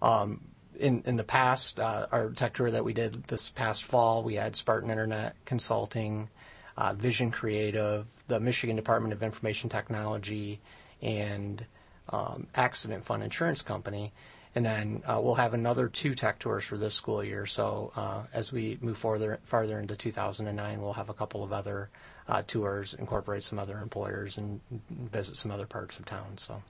Um, 0.00 0.40
in 0.78 1.02
in 1.04 1.16
the 1.16 1.24
past, 1.24 1.78
uh, 1.78 2.06
our 2.10 2.30
tech 2.30 2.54
tour 2.54 2.70
that 2.70 2.84
we 2.84 2.92
did 2.92 3.24
this 3.24 3.50
past 3.50 3.84
fall, 3.84 4.22
we 4.22 4.34
had 4.34 4.56
Spartan 4.56 4.90
Internet 4.90 5.36
Consulting, 5.44 6.30
uh, 6.76 6.94
Vision 6.94 7.30
Creative, 7.30 8.06
the 8.28 8.40
Michigan 8.40 8.76
Department 8.76 9.12
of 9.12 9.22
Information 9.22 9.68
Technology, 9.68 10.60
and 11.02 11.66
um, 12.08 12.46
Accident 12.54 13.04
Fund 13.04 13.22
Insurance 13.22 13.62
Company. 13.62 14.12
And 14.54 14.64
then 14.64 15.02
uh, 15.06 15.20
we'll 15.22 15.36
have 15.36 15.54
another 15.54 15.88
two 15.88 16.14
tech 16.14 16.40
tours 16.40 16.64
for 16.64 16.76
this 16.76 16.94
school 16.94 17.22
year. 17.22 17.46
So 17.46 17.92
uh, 17.94 18.22
as 18.32 18.52
we 18.52 18.78
move 18.80 18.98
farther 18.98 19.38
farther 19.44 19.78
into 19.78 19.94
2009, 19.94 20.82
we'll 20.82 20.92
have 20.94 21.08
a 21.08 21.14
couple 21.14 21.44
of 21.44 21.52
other 21.52 21.88
uh, 22.28 22.42
tours, 22.46 22.94
incorporate 22.94 23.42
some 23.42 23.58
other 23.58 23.78
employers, 23.78 24.38
and 24.38 24.60
visit 24.90 25.36
some 25.36 25.50
other 25.50 25.66
parts 25.66 25.98
of 25.98 26.04
town. 26.04 26.36
So. 26.36 26.62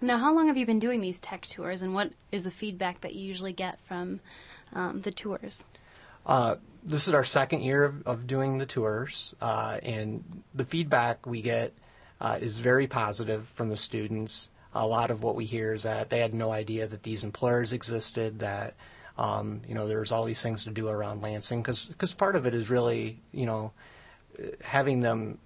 Now, 0.00 0.18
how 0.18 0.34
long 0.34 0.48
have 0.48 0.58
you 0.58 0.66
been 0.66 0.78
doing 0.78 1.00
these 1.00 1.18
tech 1.18 1.46
tours, 1.46 1.80
and 1.80 1.94
what 1.94 2.12
is 2.30 2.44
the 2.44 2.50
feedback 2.50 3.00
that 3.00 3.14
you 3.14 3.26
usually 3.26 3.54
get 3.54 3.78
from 3.86 4.20
um, 4.74 5.00
the 5.00 5.10
tours? 5.10 5.64
Uh, 6.26 6.56
this 6.84 7.08
is 7.08 7.14
our 7.14 7.24
second 7.24 7.62
year 7.62 7.84
of, 7.84 8.06
of 8.06 8.26
doing 8.26 8.58
the 8.58 8.66
tours, 8.66 9.34
uh, 9.40 9.78
and 9.82 10.42
the 10.54 10.64
feedback 10.64 11.24
we 11.24 11.40
get 11.40 11.72
uh, 12.20 12.38
is 12.40 12.58
very 12.58 12.86
positive 12.86 13.48
from 13.48 13.70
the 13.70 13.76
students 13.76 14.50
a 14.76 14.86
lot 14.86 15.10
of 15.10 15.22
what 15.22 15.34
we 15.34 15.44
hear 15.44 15.74
is 15.74 15.82
that 15.82 16.10
they 16.10 16.20
had 16.20 16.34
no 16.34 16.52
idea 16.52 16.86
that 16.86 17.02
these 17.02 17.24
employers 17.24 17.72
existed, 17.72 18.40
that 18.40 18.74
Um, 19.18 19.62
you 19.66 19.74
know, 19.74 19.88
there's 19.88 20.12
all 20.12 20.26
these 20.26 20.42
things 20.42 20.64
to 20.64 20.70
do 20.70 20.88
around 20.88 21.22
Lansing 21.22 21.62
because 21.62 22.14
part 22.14 22.36
of 22.36 22.44
it 22.44 22.52
is 22.52 22.68
really, 22.68 23.18
you 23.32 23.46
know, 23.46 23.72
having 24.60 25.00
them 25.00 25.38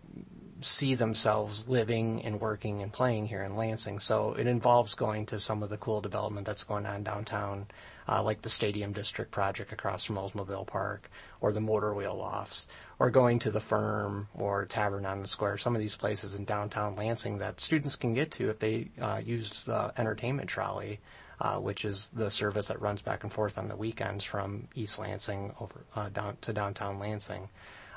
see 0.60 0.96
themselves 0.96 1.68
living 1.68 2.24
and 2.24 2.40
working 2.40 2.82
and 2.82 2.92
playing 2.92 3.28
here 3.28 3.44
in 3.44 3.54
Lansing. 3.54 4.00
So 4.00 4.34
it 4.34 4.48
involves 4.48 4.96
going 4.96 5.26
to 5.26 5.38
some 5.38 5.62
of 5.62 5.70
the 5.70 5.78
cool 5.78 6.00
development 6.00 6.46
that's 6.48 6.64
going 6.64 6.84
on 6.84 7.04
downtown, 7.04 7.68
uh, 8.08 8.24
like 8.24 8.42
the 8.42 8.50
Stadium 8.50 8.92
District 8.92 9.30
project 9.30 9.72
across 9.72 10.04
from 10.04 10.16
Oldsmobile 10.16 10.66
Park, 10.66 11.08
or 11.40 11.52
the 11.52 11.60
Motor 11.60 11.94
Wheel 11.94 12.16
Lofts, 12.16 12.66
or 13.00 13.10
going 13.10 13.38
to 13.40 13.50
the 13.50 13.60
Firm 13.60 14.28
or 14.34 14.66
Tavern 14.66 15.06
on 15.06 15.22
the 15.22 15.26
Square. 15.26 15.58
Some 15.58 15.74
of 15.74 15.80
these 15.80 15.96
places 15.96 16.34
in 16.34 16.44
downtown 16.44 16.94
Lansing 16.94 17.38
that 17.38 17.58
students 17.58 17.96
can 17.96 18.12
get 18.12 18.30
to 18.32 18.50
if 18.50 18.58
they 18.58 18.90
uh, 19.00 19.20
used 19.24 19.66
the 19.66 19.92
entertainment 19.98 20.48
trolley. 20.48 21.00
Uh, 21.42 21.56
which 21.56 21.86
is 21.86 22.08
the 22.08 22.30
service 22.30 22.68
that 22.68 22.78
runs 22.82 23.00
back 23.00 23.22
and 23.22 23.32
forth 23.32 23.56
on 23.56 23.66
the 23.66 23.74
weekends 23.74 24.24
from 24.24 24.68
East 24.74 24.98
Lansing 24.98 25.54
over 25.58 25.86
uh, 25.96 26.10
down 26.10 26.36
to 26.42 26.52
downtown 26.52 26.98
Lansing. 26.98 27.48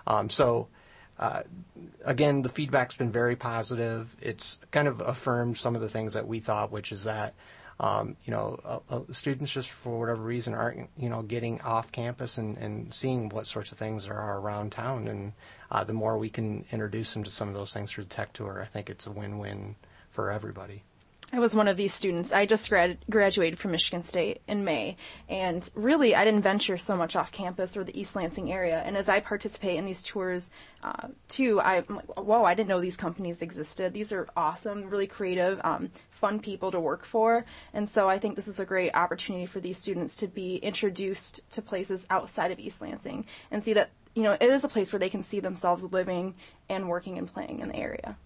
Um, 0.08 0.30
so 0.30 0.70
uh, 1.20 1.44
again, 2.06 2.44
the 2.44 2.48
feedback's 2.48 2.96
been 2.96 3.12
very 3.12 3.36
positive. 3.36 4.16
It's 4.22 4.62
kind 4.72 4.88
of 4.88 5.02
affirmed 5.02 5.58
some 5.58 5.76
of 5.76 5.82
the 5.82 5.90
things 5.90 6.14
that 6.14 6.26
we 6.26 6.40
thought, 6.40 6.72
which 6.72 6.94
is 6.94 7.04
that 7.04 7.34
um, 7.84 8.16
you 8.24 8.32
know 8.32 8.58
uh, 8.64 8.80
uh, 8.90 9.02
students 9.12 9.52
just 9.52 9.70
for 9.70 10.00
whatever 10.00 10.22
reason 10.24 10.54
aren't 10.54 10.90
you 10.98 11.10
know 11.10 11.22
getting 11.22 11.60
off 11.62 11.92
campus 11.92 12.38
and, 12.38 12.58
and 12.58 12.94
seeing 12.94 13.28
what 13.28 13.46
sorts 13.46 13.74
of 13.74 13.78
things 13.78 14.06
there 14.06 14.18
are 14.18 14.40
around 14.40 14.72
town, 14.72 15.08
and 15.10 15.34
uh, 15.70 15.84
the 15.84 15.92
more 15.92 16.18
we 16.18 16.30
can 16.30 16.64
introduce 16.72 17.14
them 17.14 17.24
to 17.24 17.30
some 17.30 17.50
of 17.50 17.54
those 17.54 17.74
things 17.74 17.92
through 17.92 18.06
the 18.06 18.10
tech 18.10 18.32
tour, 18.32 18.62
I 18.62 18.66
think 18.66 18.90
it's 18.90 19.06
a 19.06 19.12
win-win 19.12 19.76
for 20.10 20.32
everybody. 20.32 20.84
I 21.36 21.40
was 21.40 21.56
one 21.56 21.68
of 21.68 21.78
these 21.78 21.96
students. 21.96 22.32
I 22.32 22.46
just 22.46 22.70
grad- 22.70 23.04
graduated 23.10 23.58
from 23.58 23.72
Michigan 23.72 24.04
State 24.04 24.44
in 24.48 24.64
May, 24.64 24.98
and 25.28 25.68
really, 25.74 26.14
I 26.14 26.24
didn't 26.24 26.44
venture 26.44 26.78
so 26.78 26.96
much 26.96 27.16
off 27.16 27.32
campus 27.32 27.76
or 27.76 27.84
the 27.84 28.00
East 28.00 28.16
Lansing 28.16 28.54
area. 28.54 28.84
And 28.86 28.96
as 28.96 29.10
I 29.10 29.20
participate 29.20 29.78
in 29.78 29.86
these 29.88 30.04
tours, 30.04 30.52
uh, 30.84 31.08
too, 31.30 31.60
I'm 31.60 31.86
like, 31.90 32.20
whoa, 32.20 32.44
I 32.44 32.54
didn't 32.54 32.70
know 32.70 32.80
these 32.80 32.96
companies 32.96 33.42
existed. 33.42 33.96
These 33.96 34.12
are 34.12 34.28
awesome, 34.38 34.88
really 34.92 35.08
creative, 35.08 35.60
um, 35.64 35.90
fun 36.12 36.40
people 36.40 36.70
to 36.70 36.80
work 36.80 37.04
for. 37.04 37.46
And 37.74 37.90
so 37.90 38.08
I 38.08 38.20
think 38.20 38.36
this 38.36 38.48
is 38.48 38.60
a 38.60 38.66
great 38.66 38.96
opportunity 38.96 39.48
for 39.48 39.60
these 39.60 39.80
students 39.80 40.16
to 40.18 40.28
be 40.28 40.58
introduced 40.58 41.50
to 41.50 41.64
places 41.64 42.06
outside 42.12 42.52
of 42.52 42.60
East 42.60 42.80
Lansing 42.80 43.26
and 43.50 43.64
see 43.64 43.74
that 43.74 43.90
you 44.14 44.22
know 44.22 44.34
it 44.34 44.44
is 44.44 44.64
a 44.64 44.68
place 44.68 44.94
where 44.94 45.00
they 45.00 45.10
can 45.10 45.24
see 45.24 45.40
themselves 45.40 45.84
living 45.86 46.36
and 46.70 46.88
working 46.88 47.18
and 47.18 47.28
playing 47.28 47.60
in 47.60 47.70
the 47.70 47.76
area. 47.76 48.18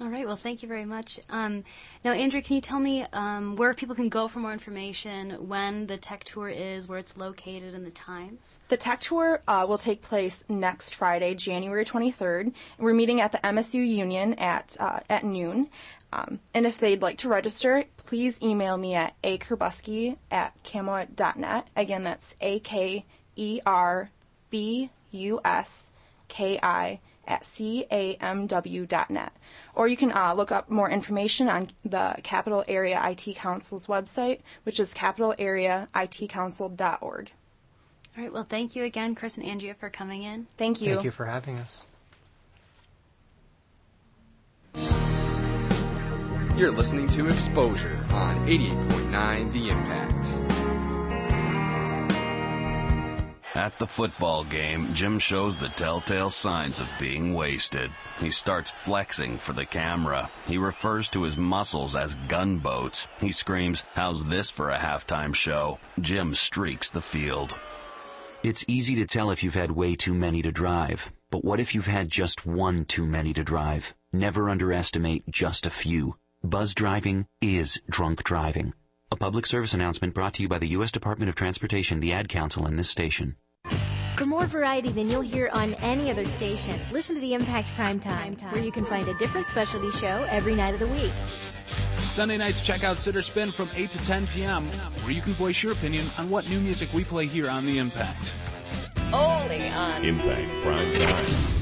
All 0.00 0.08
right. 0.08 0.26
Well, 0.26 0.36
thank 0.36 0.62
you 0.62 0.68
very 0.68 0.86
much. 0.86 1.20
Um, 1.28 1.62
now, 2.04 2.12
Andrew, 2.12 2.40
can 2.40 2.54
you 2.54 2.62
tell 2.62 2.80
me 2.80 3.04
um, 3.12 3.56
where 3.56 3.74
people 3.74 3.94
can 3.94 4.08
go 4.08 4.28
for 4.28 4.38
more 4.38 4.52
information, 4.52 5.46
when 5.46 5.88
the 5.88 5.98
tech 5.98 6.24
tour 6.24 6.48
is, 6.48 6.88
where 6.88 6.98
it's 6.98 7.18
located, 7.18 7.74
and 7.74 7.84
the 7.84 7.90
times? 7.90 8.60
The 8.68 8.78
tech 8.78 9.00
tour 9.00 9.42
uh, 9.46 9.66
will 9.68 9.76
take 9.76 10.00
place 10.00 10.46
next 10.48 10.94
Friday, 10.94 11.34
January 11.34 11.84
23rd. 11.84 12.54
We're 12.78 12.94
meeting 12.94 13.20
at 13.20 13.32
the 13.32 13.38
MSU 13.38 13.86
Union 13.86 14.32
at 14.34 14.74
uh, 14.80 15.00
at 15.10 15.22
noon. 15.22 15.68
Um, 16.14 16.40
and 16.54 16.66
if 16.66 16.78
they'd 16.78 17.02
like 17.02 17.18
to 17.18 17.28
register, 17.28 17.84
please 18.06 18.40
email 18.42 18.78
me 18.78 18.94
at 18.94 19.20
akerbuski 19.22 20.16
at 20.30 20.54
camelot.net. 20.62 21.68
Again, 21.76 22.04
that's 22.04 22.34
A 22.40 22.58
K 22.60 23.04
E 23.36 23.60
R 23.66 24.10
B 24.48 24.90
U 25.10 25.40
S 25.44 25.92
K 26.28 26.58
I 26.62 27.00
at 27.26 27.44
camw.net. 27.44 29.32
Or 29.74 29.88
you 29.88 29.96
can 29.96 30.12
uh, 30.12 30.34
look 30.34 30.52
up 30.52 30.68
more 30.70 30.90
information 30.90 31.48
on 31.48 31.68
the 31.84 32.16
Capital 32.22 32.64
Area 32.68 33.00
IT 33.04 33.36
Council's 33.36 33.86
website, 33.86 34.40
which 34.64 34.78
is 34.80 34.92
capitalareaitcouncil.org. 34.94 37.32
All 38.16 38.24
right. 38.24 38.32
Well, 38.32 38.44
thank 38.44 38.74
you 38.74 38.84
again, 38.84 39.14
Chris 39.14 39.36
and 39.36 39.46
Andrea, 39.46 39.74
for 39.74 39.88
coming 39.88 40.24
in. 40.24 40.46
Thank 40.56 40.80
you. 40.80 40.94
Thank 40.94 41.04
you 41.04 41.10
for 41.10 41.26
having 41.26 41.58
us. 41.58 41.84
You're 46.56 46.72
listening 46.72 47.08
to 47.08 47.26
Exposure 47.28 47.98
on 48.12 48.46
88.9 48.46 49.52
The 49.52 49.68
Impact. 49.70 50.39
At 53.56 53.80
the 53.80 53.86
football 53.86 54.44
game, 54.44 54.94
Jim 54.94 55.18
shows 55.18 55.56
the 55.56 55.70
telltale 55.70 56.30
signs 56.30 56.78
of 56.78 56.88
being 57.00 57.34
wasted. 57.34 57.90
He 58.20 58.30
starts 58.30 58.70
flexing 58.70 59.38
for 59.38 59.52
the 59.52 59.66
camera. 59.66 60.30
He 60.46 60.56
refers 60.56 61.08
to 61.08 61.22
his 61.22 61.36
muscles 61.36 61.96
as 61.96 62.14
gunboats. 62.28 63.08
He 63.18 63.32
screams, 63.32 63.82
How's 63.94 64.24
this 64.24 64.50
for 64.50 64.70
a 64.70 64.78
halftime 64.78 65.34
show? 65.34 65.80
Jim 66.00 66.32
streaks 66.32 66.90
the 66.90 67.02
field. 67.02 67.56
It's 68.44 68.64
easy 68.68 68.94
to 68.94 69.04
tell 69.04 69.32
if 69.32 69.42
you've 69.42 69.54
had 69.54 69.72
way 69.72 69.96
too 69.96 70.14
many 70.14 70.42
to 70.42 70.52
drive. 70.52 71.10
But 71.30 71.44
what 71.44 71.58
if 71.58 71.74
you've 71.74 71.88
had 71.88 72.08
just 72.08 72.46
one 72.46 72.84
too 72.84 73.04
many 73.04 73.32
to 73.32 73.42
drive? 73.42 73.94
Never 74.12 74.48
underestimate 74.48 75.28
just 75.28 75.66
a 75.66 75.70
few. 75.70 76.14
Buzz 76.44 76.72
driving 76.72 77.26
is 77.40 77.80
drunk 77.90 78.22
driving. 78.22 78.74
A 79.12 79.16
public 79.16 79.44
service 79.44 79.74
announcement 79.74 80.14
brought 80.14 80.34
to 80.34 80.42
you 80.42 80.48
by 80.48 80.58
the 80.58 80.68
U.S. 80.68 80.92
Department 80.92 81.28
of 81.28 81.34
Transportation, 81.34 81.98
the 81.98 82.12
Ad 82.12 82.28
Council, 82.28 82.64
and 82.64 82.78
this 82.78 82.88
station. 82.88 83.34
For 84.16 84.24
more 84.24 84.46
variety 84.46 84.90
than 84.90 85.10
you'll 85.10 85.20
hear 85.20 85.50
on 85.52 85.74
any 85.74 86.12
other 86.12 86.24
station, 86.24 86.78
listen 86.92 87.16
to 87.16 87.20
the 87.20 87.34
Impact 87.34 87.66
Prime 87.74 87.98
Time, 87.98 88.36
where 88.50 88.62
you 88.62 88.70
can 88.70 88.84
find 88.84 89.08
a 89.08 89.14
different 89.14 89.48
specialty 89.48 89.90
show 89.90 90.24
every 90.30 90.54
night 90.54 90.74
of 90.74 90.80
the 90.80 90.86
week. 90.86 91.12
Sunday 92.12 92.36
nights, 92.36 92.64
check 92.64 92.84
out 92.84 92.98
Sitter 92.98 93.22
Spin 93.22 93.50
from 93.50 93.68
8 93.74 93.90
to 93.90 93.98
10 93.98 94.28
p.m., 94.28 94.68
where 95.02 95.10
you 95.10 95.22
can 95.22 95.34
voice 95.34 95.60
your 95.60 95.72
opinion 95.72 96.06
on 96.16 96.30
what 96.30 96.48
new 96.48 96.60
music 96.60 96.92
we 96.92 97.02
play 97.02 97.26
here 97.26 97.50
on 97.50 97.66
The 97.66 97.78
Impact. 97.78 98.34
Only 99.12 99.68
on 99.70 100.04
Impact 100.04 100.48
Prime 100.62 100.94
Time. 100.94 101.59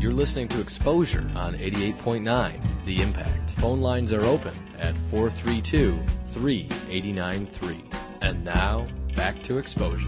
You're 0.00 0.14
listening 0.14 0.48
to 0.48 0.62
Exposure 0.62 1.30
on 1.34 1.54
88.9 1.56 2.86
The 2.86 3.02
Impact. 3.02 3.50
Phone 3.50 3.82
lines 3.82 4.14
are 4.14 4.24
open 4.24 4.54
at 4.78 4.96
432 5.10 6.00
3893. 6.32 7.84
And 8.22 8.42
now, 8.42 8.86
back 9.14 9.42
to 9.42 9.58
Exposure. 9.58 10.06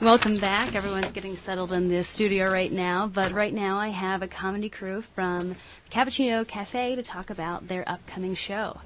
Welcome 0.00 0.38
back. 0.38 0.74
Everyone's 0.74 1.12
getting 1.12 1.36
settled 1.36 1.70
in 1.70 1.86
the 1.86 2.02
studio 2.02 2.46
right 2.46 2.72
now, 2.72 3.06
but 3.06 3.30
right 3.30 3.54
now 3.54 3.78
I 3.78 3.90
have 3.90 4.22
a 4.22 4.26
comedy 4.26 4.68
crew 4.68 5.02
from 5.14 5.54
Cappuccino 5.92 6.44
Cafe 6.44 6.96
to 6.96 7.04
talk 7.04 7.30
about 7.30 7.68
their 7.68 7.88
upcoming 7.88 8.34
show. 8.34 8.80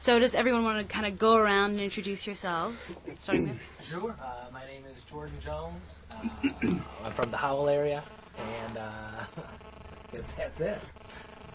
So, 0.00 0.18
does 0.18 0.34
everyone 0.34 0.64
want 0.64 0.86
to 0.86 0.92
kind 0.92 1.06
of 1.06 1.18
go 1.18 1.34
around 1.34 1.70
and 1.72 1.80
introduce 1.80 2.26
yourselves? 2.26 2.94
Starting 3.18 3.48
with 3.48 3.60
Sure. 3.82 4.14
Uh, 4.22 4.44
my 4.47 4.47
name 4.68 4.84
is 4.94 5.02
Jordan 5.04 5.36
Jones. 5.40 6.02
Uh, 6.10 6.48
I'm 7.04 7.12
from 7.12 7.30
the 7.30 7.38
Howell 7.38 7.70
area, 7.70 8.02
and 8.36 8.76
uh, 8.76 8.82
I 8.82 9.42
guess 10.12 10.32
that's 10.32 10.60
it. 10.60 10.78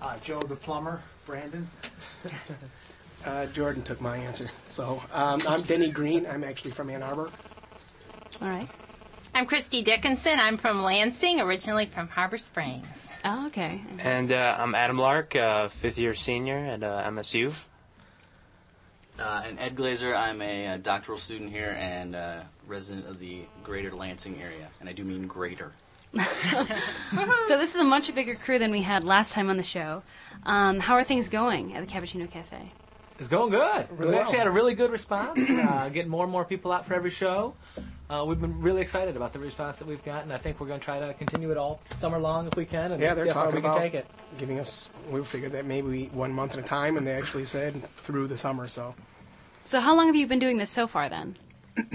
Uh, 0.01 0.17
Joe 0.23 0.41
the 0.41 0.55
plumber, 0.55 0.99
Brandon. 1.25 1.67
Uh, 3.23 3.45
Jordan 3.47 3.83
took 3.83 4.01
my 4.01 4.17
answer. 4.17 4.47
So 4.67 5.01
um, 5.13 5.43
I'm 5.47 5.61
Denny 5.61 5.91
Green. 5.91 6.25
I'm 6.25 6.43
actually 6.43 6.71
from 6.71 6.89
Ann 6.89 7.03
Arbor. 7.03 7.29
All 8.41 8.49
right. 8.49 8.67
I'm 9.35 9.45
Christy 9.45 9.81
Dickinson. 9.83 10.39
I'm 10.39 10.57
from 10.57 10.83
Lansing, 10.83 11.39
originally 11.39 11.85
from 11.85 12.07
Harbor 12.07 12.37
Springs. 12.37 13.07
Oh, 13.23 13.47
okay. 13.47 13.81
And 13.99 14.31
uh, 14.31 14.57
I'm 14.59 14.75
Adam 14.75 14.97
Lark, 14.97 15.35
uh, 15.35 15.67
fifth 15.67 15.97
year 15.97 16.13
senior 16.13 16.57
at 16.57 16.83
uh, 16.83 17.03
MSU. 17.09 17.53
Uh, 19.19 19.43
and 19.45 19.59
Ed 19.59 19.75
Glazer, 19.75 20.17
I'm 20.17 20.41
a, 20.41 20.67
uh, 20.67 20.77
doctoral 20.77 21.17
student 21.17 21.51
here 21.51 21.77
and 21.79 22.15
uh, 22.15 22.41
resident 22.67 23.07
of 23.07 23.19
the 23.19 23.43
greater 23.63 23.91
Lansing 23.91 24.41
area. 24.41 24.67
And 24.79 24.89
I 24.89 24.93
do 24.93 25.03
mean 25.03 25.27
greater. 25.27 25.71
so 26.13 27.57
this 27.57 27.73
is 27.73 27.77
a 27.81 27.83
much 27.83 28.13
bigger 28.13 28.35
crew 28.35 28.59
than 28.59 28.71
we 28.71 28.81
had 28.83 29.03
last 29.03 29.33
time 29.33 29.49
on 29.49 29.57
the 29.57 29.63
show. 29.63 30.03
Um, 30.45 30.79
how 30.79 30.93
are 30.95 31.03
things 31.03 31.27
going 31.29 31.75
at 31.75 31.85
the 31.85 31.91
Cappuccino 31.91 32.29
Cafe? 32.29 32.71
It's 33.19 33.27
going 33.27 33.51
good. 33.51 33.87
Really 33.91 34.05
we 34.07 34.13
well. 34.13 34.21
actually 34.21 34.37
had 34.39 34.47
a 34.47 34.51
really 34.51 34.73
good 34.73 34.91
response. 34.91 35.39
uh, 35.49 35.89
getting 35.93 36.09
more 36.11 36.23
and 36.23 36.31
more 36.31 36.45
people 36.45 36.71
out 36.71 36.85
for 36.85 36.93
every 36.93 37.09
show. 37.11 37.53
Uh, 38.09 38.25
we've 38.27 38.39
been 38.41 38.61
really 38.61 38.81
excited 38.81 39.15
about 39.15 39.33
the 39.33 39.39
response 39.39 39.77
that 39.77 39.87
we've 39.87 40.03
gotten. 40.03 40.23
And 40.23 40.33
I 40.33 40.37
think 40.37 40.59
we're 40.59 40.67
going 40.67 40.79
to 40.79 40.83
try 40.83 40.99
to 40.99 41.13
continue 41.15 41.49
it 41.51 41.57
all 41.57 41.79
summer 41.95 42.19
long 42.19 42.47
if 42.47 42.55
we 42.55 42.65
can, 42.65 42.91
and 42.91 43.01
Yeah, 43.01 43.13
they're 43.13 43.25
see 43.25 43.29
how 43.29 43.35
far 43.35 43.43
talking 43.45 43.55
we 43.55 43.61
can 43.61 43.71
about 43.71 43.81
take 43.81 43.93
it. 43.93 44.05
giving 44.37 44.59
us. 44.59 44.89
We 45.09 45.23
figured 45.23 45.53
that 45.53 45.65
maybe 45.65 46.07
one 46.13 46.31
month 46.33 46.53
at 46.53 46.59
a 46.59 46.67
time, 46.67 46.97
and 46.97 47.07
they 47.07 47.13
actually 47.13 47.45
said 47.45 47.81
through 47.95 48.27
the 48.27 48.37
summer. 48.37 48.67
So 48.67 48.93
So 49.63 49.79
how 49.79 49.95
long 49.95 50.07
have 50.07 50.15
you 50.15 50.27
been 50.27 50.39
doing 50.39 50.57
this 50.57 50.69
so 50.69 50.85
far 50.85 51.07
then? 51.09 51.37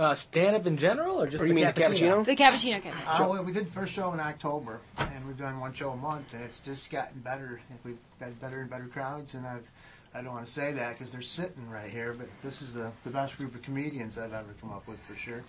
Uh, 0.00 0.14
stand 0.14 0.56
up 0.56 0.66
in 0.66 0.78
general, 0.78 1.20
or 1.20 1.26
just 1.26 1.36
Or 1.42 1.44
the 1.44 1.48
you 1.48 1.54
mean 1.54 1.66
the 1.66 1.72
cappuccino? 1.74 2.24
cappuccino? 2.24 2.24
The 2.24 2.36
Cappuccino 2.36 2.82
Cafe. 2.82 3.04
Uh, 3.06 3.28
well, 3.28 3.44
we 3.44 3.52
did 3.52 3.66
the 3.66 3.70
first 3.70 3.92
show 3.92 4.12
in 4.14 4.20
October, 4.20 4.80
and 4.98 5.26
we've 5.26 5.36
done 5.36 5.60
one 5.60 5.74
show 5.74 5.90
a 5.90 5.96
month, 5.96 6.32
and 6.32 6.42
it's 6.42 6.60
just 6.60 6.90
gotten 6.90 7.20
better. 7.20 7.60
We've 7.84 7.98
had 8.18 8.40
better 8.40 8.62
and 8.62 8.70
better 8.70 8.86
crowds, 8.86 9.34
and 9.34 9.46
I've 9.46 9.68
I 10.14 10.22
don't 10.22 10.32
want 10.32 10.46
to 10.46 10.50
say 10.50 10.72
that 10.72 10.94
because 10.94 11.12
they're 11.12 11.20
sitting 11.20 11.68
right 11.68 11.90
here, 11.90 12.14
but 12.18 12.28
this 12.42 12.62
is 12.62 12.72
the, 12.72 12.90
the 13.04 13.10
best 13.10 13.36
group 13.36 13.54
of 13.54 13.60
comedians 13.62 14.16
I've 14.18 14.32
ever 14.32 14.54
come 14.60 14.72
up 14.72 14.88
with 14.88 14.98
for 15.06 15.14
sure. 15.16 15.42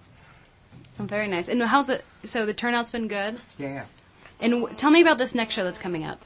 Oh, 1.00 1.04
very 1.04 1.28
nice. 1.28 1.48
And 1.48 1.64
how's 1.64 1.88
it? 1.90 2.04
So 2.26 2.46
the 2.46 2.54
turnout's 2.54 2.92
been 2.92 3.08
good. 3.08 3.40
Yeah, 3.58 3.68
yeah. 3.74 3.86
And 4.42 4.52
w- 4.54 4.76
tell 4.76 4.92
me 4.92 5.02
about 5.02 5.18
this 5.18 5.34
next 5.34 5.54
show 5.56 5.64
that's 5.64 5.80
coming 5.80 6.04
up. 6.04 6.22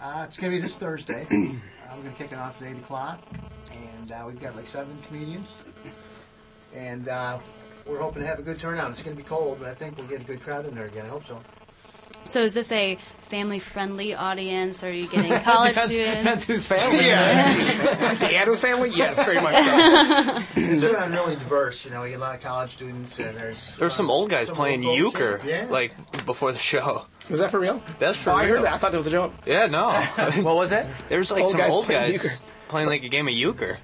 Uh, 0.00 0.24
it's 0.26 0.36
going 0.38 0.50
to 0.52 0.56
be 0.58 0.62
this 0.62 0.76
Thursday. 0.78 1.22
uh, 1.30 1.34
we're 1.96 2.02
going 2.02 2.12
to 2.14 2.18
kick 2.18 2.32
it 2.32 2.38
off 2.38 2.60
at 2.62 2.68
8 2.68 2.78
o'clock. 2.78 3.20
and 3.94 4.10
uh, 4.10 4.24
we've 4.26 4.40
got 4.40 4.56
like 4.56 4.66
seven 4.66 4.98
comedians, 5.06 5.54
and 6.74 7.08
uh, 7.08 7.38
we're 7.88 7.98
hoping 7.98 8.22
to 8.22 8.28
have 8.28 8.38
a 8.38 8.42
good 8.42 8.58
turnout. 8.58 8.90
It's 8.90 9.02
going 9.02 9.16
to 9.16 9.22
be 9.22 9.28
cold, 9.28 9.58
but 9.60 9.68
I 9.68 9.74
think 9.74 9.96
we'll 9.96 10.06
get 10.06 10.20
a 10.20 10.24
good 10.24 10.42
crowd 10.42 10.66
in 10.66 10.74
there 10.74 10.86
again. 10.86 11.06
I 11.06 11.08
hope 11.08 11.26
so. 11.26 11.40
So 12.26 12.42
is 12.42 12.52
this 12.52 12.70
a 12.72 12.98
family-friendly 13.28 14.14
audience? 14.14 14.84
Or 14.84 14.88
are 14.88 14.92
you 14.92 15.08
getting 15.08 15.32
college 15.40 15.74
depends, 15.74 15.94
students? 15.94 16.24
depends 16.24 16.44
whose 16.44 16.66
family. 16.66 17.06
Yeah. 17.06 18.14
the 18.14 18.36
Addams 18.36 18.60
family? 18.60 18.90
Yes, 18.90 19.18
very 19.22 19.40
much 19.40 19.56
so. 19.56 20.42
it's 20.60 20.84
been 20.84 21.12
really 21.12 21.36
diverse. 21.36 21.84
You 21.84 21.92
know, 21.92 22.02
we 22.02 22.10
get 22.10 22.16
a 22.16 22.20
lot 22.20 22.34
of 22.34 22.42
college 22.42 22.72
students, 22.72 23.18
and 23.18 23.36
there's 23.36 23.74
There's 23.76 23.94
some 23.94 24.10
old 24.10 24.28
guys 24.28 24.48
some 24.48 24.56
playing 24.56 24.84
old 24.84 24.98
euchre, 24.98 25.40
yeah. 25.44 25.66
like 25.70 25.94
before 26.26 26.52
the 26.52 26.58
show. 26.58 27.06
Was 27.30 27.40
that 27.40 27.50
for 27.50 27.60
real? 27.60 27.82
That's 27.98 28.18
for 28.18 28.30
oh, 28.30 28.36
real. 28.36 28.42
I 28.42 28.48
heard 28.48 28.62
that. 28.64 28.74
I 28.74 28.78
thought 28.78 28.92
that 28.92 28.98
was 28.98 29.06
a 29.06 29.10
joke. 29.10 29.32
Yeah, 29.46 29.66
no. 29.66 29.92
what 30.42 30.56
was 30.56 30.72
it? 30.72 30.86
There's 31.08 31.30
like 31.30 31.42
Old 31.42 31.52
some 31.52 31.60
guys 31.60 31.70
old 31.70 31.88
guys 31.88 32.12
euchre. 32.12 32.36
playing 32.68 32.88
like 32.88 33.04
a 33.04 33.08
game 33.08 33.28
of 33.28 33.34
euchre. 33.34 33.78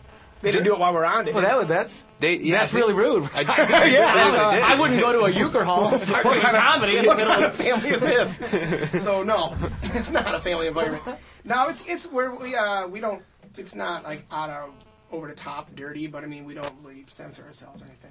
They 0.45 0.53
didn't 0.53 0.65
do 0.65 0.73
it 0.75 0.79
while 0.79 0.93
we're 0.95 1.05
on. 1.05 1.27
it. 1.27 1.35
Well, 1.35 1.43
that 1.43 1.59
was 1.59 1.69
that. 1.69 1.91
They, 2.21 2.37
yeah, 2.39 2.61
that's 2.61 2.73
they- 2.73 2.79
really 2.81 2.95
rude. 2.95 3.29
I- 3.35 3.41
yeah, 3.91 4.15
that's, 4.15 4.35
uh. 4.37 4.61
I 4.65 4.79
wouldn't 4.79 5.01
go 5.01 5.13
to 5.13 5.21
a 5.25 5.31
euchre 5.31 5.65
hall. 5.65 5.91
what 5.91 6.01
Supporting 6.03 6.41
kind 6.43 6.57
of 6.57 6.63
comedy. 6.63 6.97
in 6.99 7.03
the 7.03 7.09
What 7.09 7.17
middle 7.17 7.33
kind 7.33 7.45
of- 7.45 7.51
of 7.59 7.67
family 7.67 7.91
is 7.91 8.01
this? 8.01 9.03
so 9.03 9.23
no, 9.23 9.55
it's 9.83 10.11
not 10.11 10.35
a 10.35 10.41
family 10.41 10.67
environment. 10.69 11.03
No, 11.45 11.69
it's 11.69 11.87
it's 11.87 12.11
where 12.13 12.35
we 12.35 12.55
uh 12.55 12.87
we 12.87 13.01
don't. 13.01 13.23
It's 13.59 13.75
not 13.75 14.05
like 14.05 14.25
out 14.33 14.51
of 14.51 14.71
over 15.11 15.29
the 15.29 15.35
top 15.35 15.75
dirty, 15.75 16.07
but 16.07 16.25
I 16.25 16.27
mean 16.27 16.45
we 16.45 16.55
don't 16.55 16.73
really 16.83 17.05
censor 17.09 17.45
ourselves 17.45 17.83
or 17.83 17.87
anything. 17.87 18.11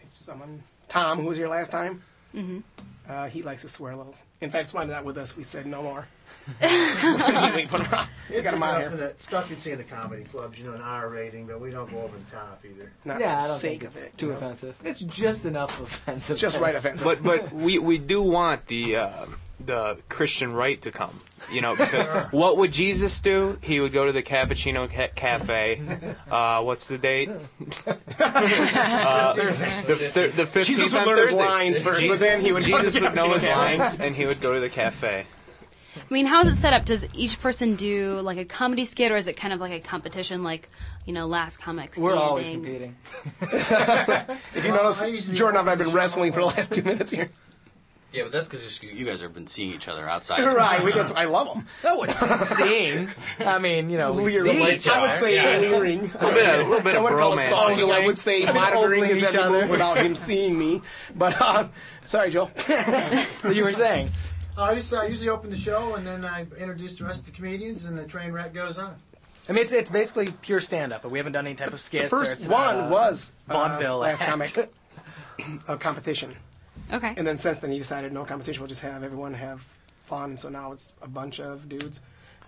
If 0.00 0.16
someone 0.16 0.62
Tom, 0.88 1.20
who 1.20 1.28
was 1.28 1.36
here 1.36 1.48
last 1.48 1.70
time, 1.70 2.02
Mhm. 2.34 2.62
uh, 3.08 3.26
he 3.28 3.42
likes 3.42 3.62
to 3.62 3.68
swear 3.68 3.92
a 3.92 3.96
little. 3.96 4.14
In 4.40 4.50
fact, 4.50 4.70
someone 4.70 4.88
not 4.88 5.04
with 5.04 5.18
us. 5.18 5.36
We 5.36 5.42
said 5.42 5.66
no 5.66 5.82
more. 5.82 6.06
we 6.60 7.66
put 7.66 7.80
him 7.86 7.94
out. 7.94 8.06
We 8.30 8.36
It's 8.36 8.44
got 8.44 8.54
him 8.54 8.62
out 8.62 8.80
enough 8.80 8.92
here. 8.98 9.06
of 9.06 9.16
the 9.16 9.22
stuff 9.22 9.50
you'd 9.50 9.60
see 9.60 9.72
in 9.72 9.78
the 9.78 9.84
comedy 9.84 10.24
clubs, 10.24 10.58
you 10.58 10.64
know, 10.64 10.72
an 10.72 10.80
R 10.82 11.08
rating, 11.08 11.46
but 11.46 11.60
we 11.60 11.70
don't 11.70 11.90
go 11.90 11.98
over 12.00 12.16
the 12.16 12.30
top 12.30 12.62
either. 12.64 12.90
Not 13.04 13.20
yeah, 13.20 13.36
for 13.36 13.40
I 13.40 13.42
the 13.42 13.48
don't 13.48 13.58
sake 13.58 13.70
think 13.80 13.82
of 13.84 13.96
it's 13.96 14.02
it. 14.04 14.18
too 14.18 14.26
you 14.26 14.32
know? 14.32 14.38
offensive. 14.38 14.74
It's 14.84 15.00
just 15.00 15.44
enough 15.46 15.80
offensive. 15.80 16.30
It's 16.32 16.40
just 16.40 16.58
right 16.58 16.74
offensive. 16.74 17.04
But 17.04 17.22
but 17.22 17.52
we 17.52 17.78
we 17.78 17.98
do 17.98 18.22
want 18.22 18.66
the 18.66 18.96
uh, 18.96 19.26
the 19.64 19.98
Christian 20.08 20.52
right 20.52 20.80
to 20.82 20.90
come. 20.90 21.20
You 21.52 21.60
know, 21.60 21.76
because 21.76 22.08
what 22.32 22.56
would 22.56 22.72
Jesus 22.72 23.20
do? 23.20 23.58
He 23.62 23.78
would 23.80 23.92
go 23.92 24.04
to 24.06 24.12
the 24.12 24.22
Cappuccino 24.24 24.92
ca- 24.92 25.08
Cafe. 25.14 25.80
Uh, 26.30 26.62
what's 26.62 26.88
the 26.88 26.98
date? 26.98 27.30
uh, 27.88 29.32
the 29.34 30.10
the, 30.14 30.32
the 30.36 30.42
15th 30.44 30.64
Jesus 30.64 30.92
would 30.92 31.00
on 31.02 31.06
learn 31.06 31.18
his 31.18 31.28
Thursday. 31.30 31.44
lines 31.46 31.78
first, 31.78 31.94
but 31.96 32.00
Jesus, 32.00 32.20
then 32.20 32.44
he 32.44 32.52
would 32.52 32.66
go 32.66 32.76
to 32.78 32.84
Jesus 32.84 32.94
the 32.94 33.00
would 33.02 33.14
know 33.14 33.32
his 33.32 33.42
Cafe. 33.42 33.78
lines, 33.78 34.00
and 34.00 34.14
he 34.14 34.26
would 34.26 34.40
go 34.40 34.52
to 34.52 34.60
the 34.60 34.68
cafe. 34.68 35.24
I 36.00 36.12
mean, 36.14 36.26
how 36.26 36.42
is 36.42 36.48
it 36.48 36.56
set 36.56 36.72
up? 36.72 36.84
Does 36.84 37.06
each 37.12 37.40
person 37.40 37.76
do 37.76 38.20
like 38.20 38.38
a 38.38 38.44
comedy 38.44 38.84
skit, 38.84 39.12
or 39.12 39.16
is 39.16 39.26
it 39.28 39.34
kind 39.36 39.52
of 39.52 39.60
like 39.60 39.72
a 39.72 39.80
competition, 39.80 40.42
like 40.42 40.68
you 41.06 41.12
know, 41.12 41.26
last 41.26 41.58
comic 41.58 41.96
We're 41.96 42.14
always 42.16 42.48
competing. 42.50 42.96
If 43.40 44.64
you 44.64 44.72
notice, 44.72 45.28
Jordan 45.30 45.60
and 45.60 45.68
I 45.68 45.72
have 45.72 45.78
been 45.78 45.92
wrestling 45.92 46.32
for 46.32 46.40
the 46.40 46.46
last 46.46 46.72
two 46.72 46.82
minutes 46.82 47.10
here. 47.10 47.30
Yeah, 48.10 48.22
but 48.22 48.32
that's 48.32 48.48
because 48.48 48.82
you 48.82 49.04
guys 49.04 49.20
have 49.20 49.34
been 49.34 49.46
seeing 49.46 49.70
each 49.72 49.86
other 49.86 50.08
outside. 50.08 50.38
You're 50.38 50.54
right, 50.56 50.82
we 50.82 50.92
just, 50.92 51.14
I 51.14 51.24
love 51.26 51.52
them. 51.52 51.66
That 51.82 51.96
would 51.98 52.10
seeing. 52.10 53.10
I 53.38 53.58
mean, 53.58 53.90
you 53.90 53.98
know, 53.98 54.14
we 54.14 54.30
see 54.30 54.72
each 54.74 54.88
I 54.88 55.00
would 55.02 55.10
other. 55.10 55.18
say 55.18 55.34
Yeah. 55.34 55.58
leering. 55.58 56.10
A 56.18 56.24
little 56.26 56.30
bit 56.32 56.46
of- 56.46 56.60
a 56.66 56.68
little 56.70 56.82
bit 56.84 56.94
I 56.94 56.96
of 56.96 57.02
wouldn't 57.02 57.20
call 57.20 57.32
it 57.34 57.36
bromance. 57.36 57.40
stalking. 57.40 57.90
I 57.90 58.06
would 58.06 58.16
say 58.18 58.46
I 58.46 58.52
monitoring 58.52 59.00
ogling 59.02 59.10
his 59.10 59.18
each 59.22 59.28
every 59.28 59.40
other. 59.40 59.60
move 59.60 59.70
without 59.70 59.98
him 59.98 60.16
seeing 60.16 60.58
me. 60.58 60.80
But 61.14 61.36
uh, 61.40 61.68
sorry, 62.06 62.30
Joe. 62.30 62.46
What 62.46 63.54
you 63.54 63.64
were 63.64 63.74
saying. 63.74 64.08
Uh, 64.58 64.64
I 64.64 64.74
just 64.74 64.92
I 64.92 65.06
usually 65.06 65.28
open 65.28 65.50
the 65.50 65.56
show 65.56 65.94
and 65.94 66.04
then 66.04 66.24
I 66.24 66.40
introduce 66.58 66.98
the 66.98 67.04
rest 67.04 67.20
of 67.20 67.26
the 67.26 67.32
comedians 67.32 67.84
and 67.84 67.96
the 67.96 68.04
train 68.04 68.32
wreck 68.32 68.52
goes 68.52 68.76
on. 68.76 68.96
I 69.48 69.52
mean, 69.52 69.62
it's, 69.62 69.72
it's 69.72 69.88
basically 69.88 70.28
pure 70.42 70.58
stand-up, 70.58 71.00
but 71.02 71.10
we 71.12 71.18
haven't 71.18 71.32
done 71.32 71.46
any 71.46 71.54
type 71.54 71.68
of 71.68 71.74
The 71.74 71.78
skits. 71.78 72.06
or 72.12 72.18
first 72.18 72.32
it's 72.34 72.48
not, 72.48 72.74
one 72.74 72.84
uh, 72.86 72.90
was 72.90 73.32
uh, 73.48 73.52
vaudeville 73.52 73.98
last 73.98 74.20
act. 74.20 74.30
comic 74.30 74.70
a 75.68 75.76
competition, 75.76 76.34
Okay. 76.92 77.14
and 77.16 77.24
then 77.24 77.36
since 77.36 77.60
then 77.60 77.70
he 77.70 77.78
decided 77.78 78.12
no 78.12 78.24
competition. 78.24 78.60
We'll 78.60 78.68
just 78.68 78.82
have 78.82 79.04
everyone 79.04 79.32
have 79.34 79.60
fun. 80.00 80.30
And 80.30 80.40
so 80.40 80.48
now 80.48 80.72
it's 80.72 80.92
a 81.02 81.08
bunch 81.08 81.38
of 81.38 81.68
dudes. 81.68 82.00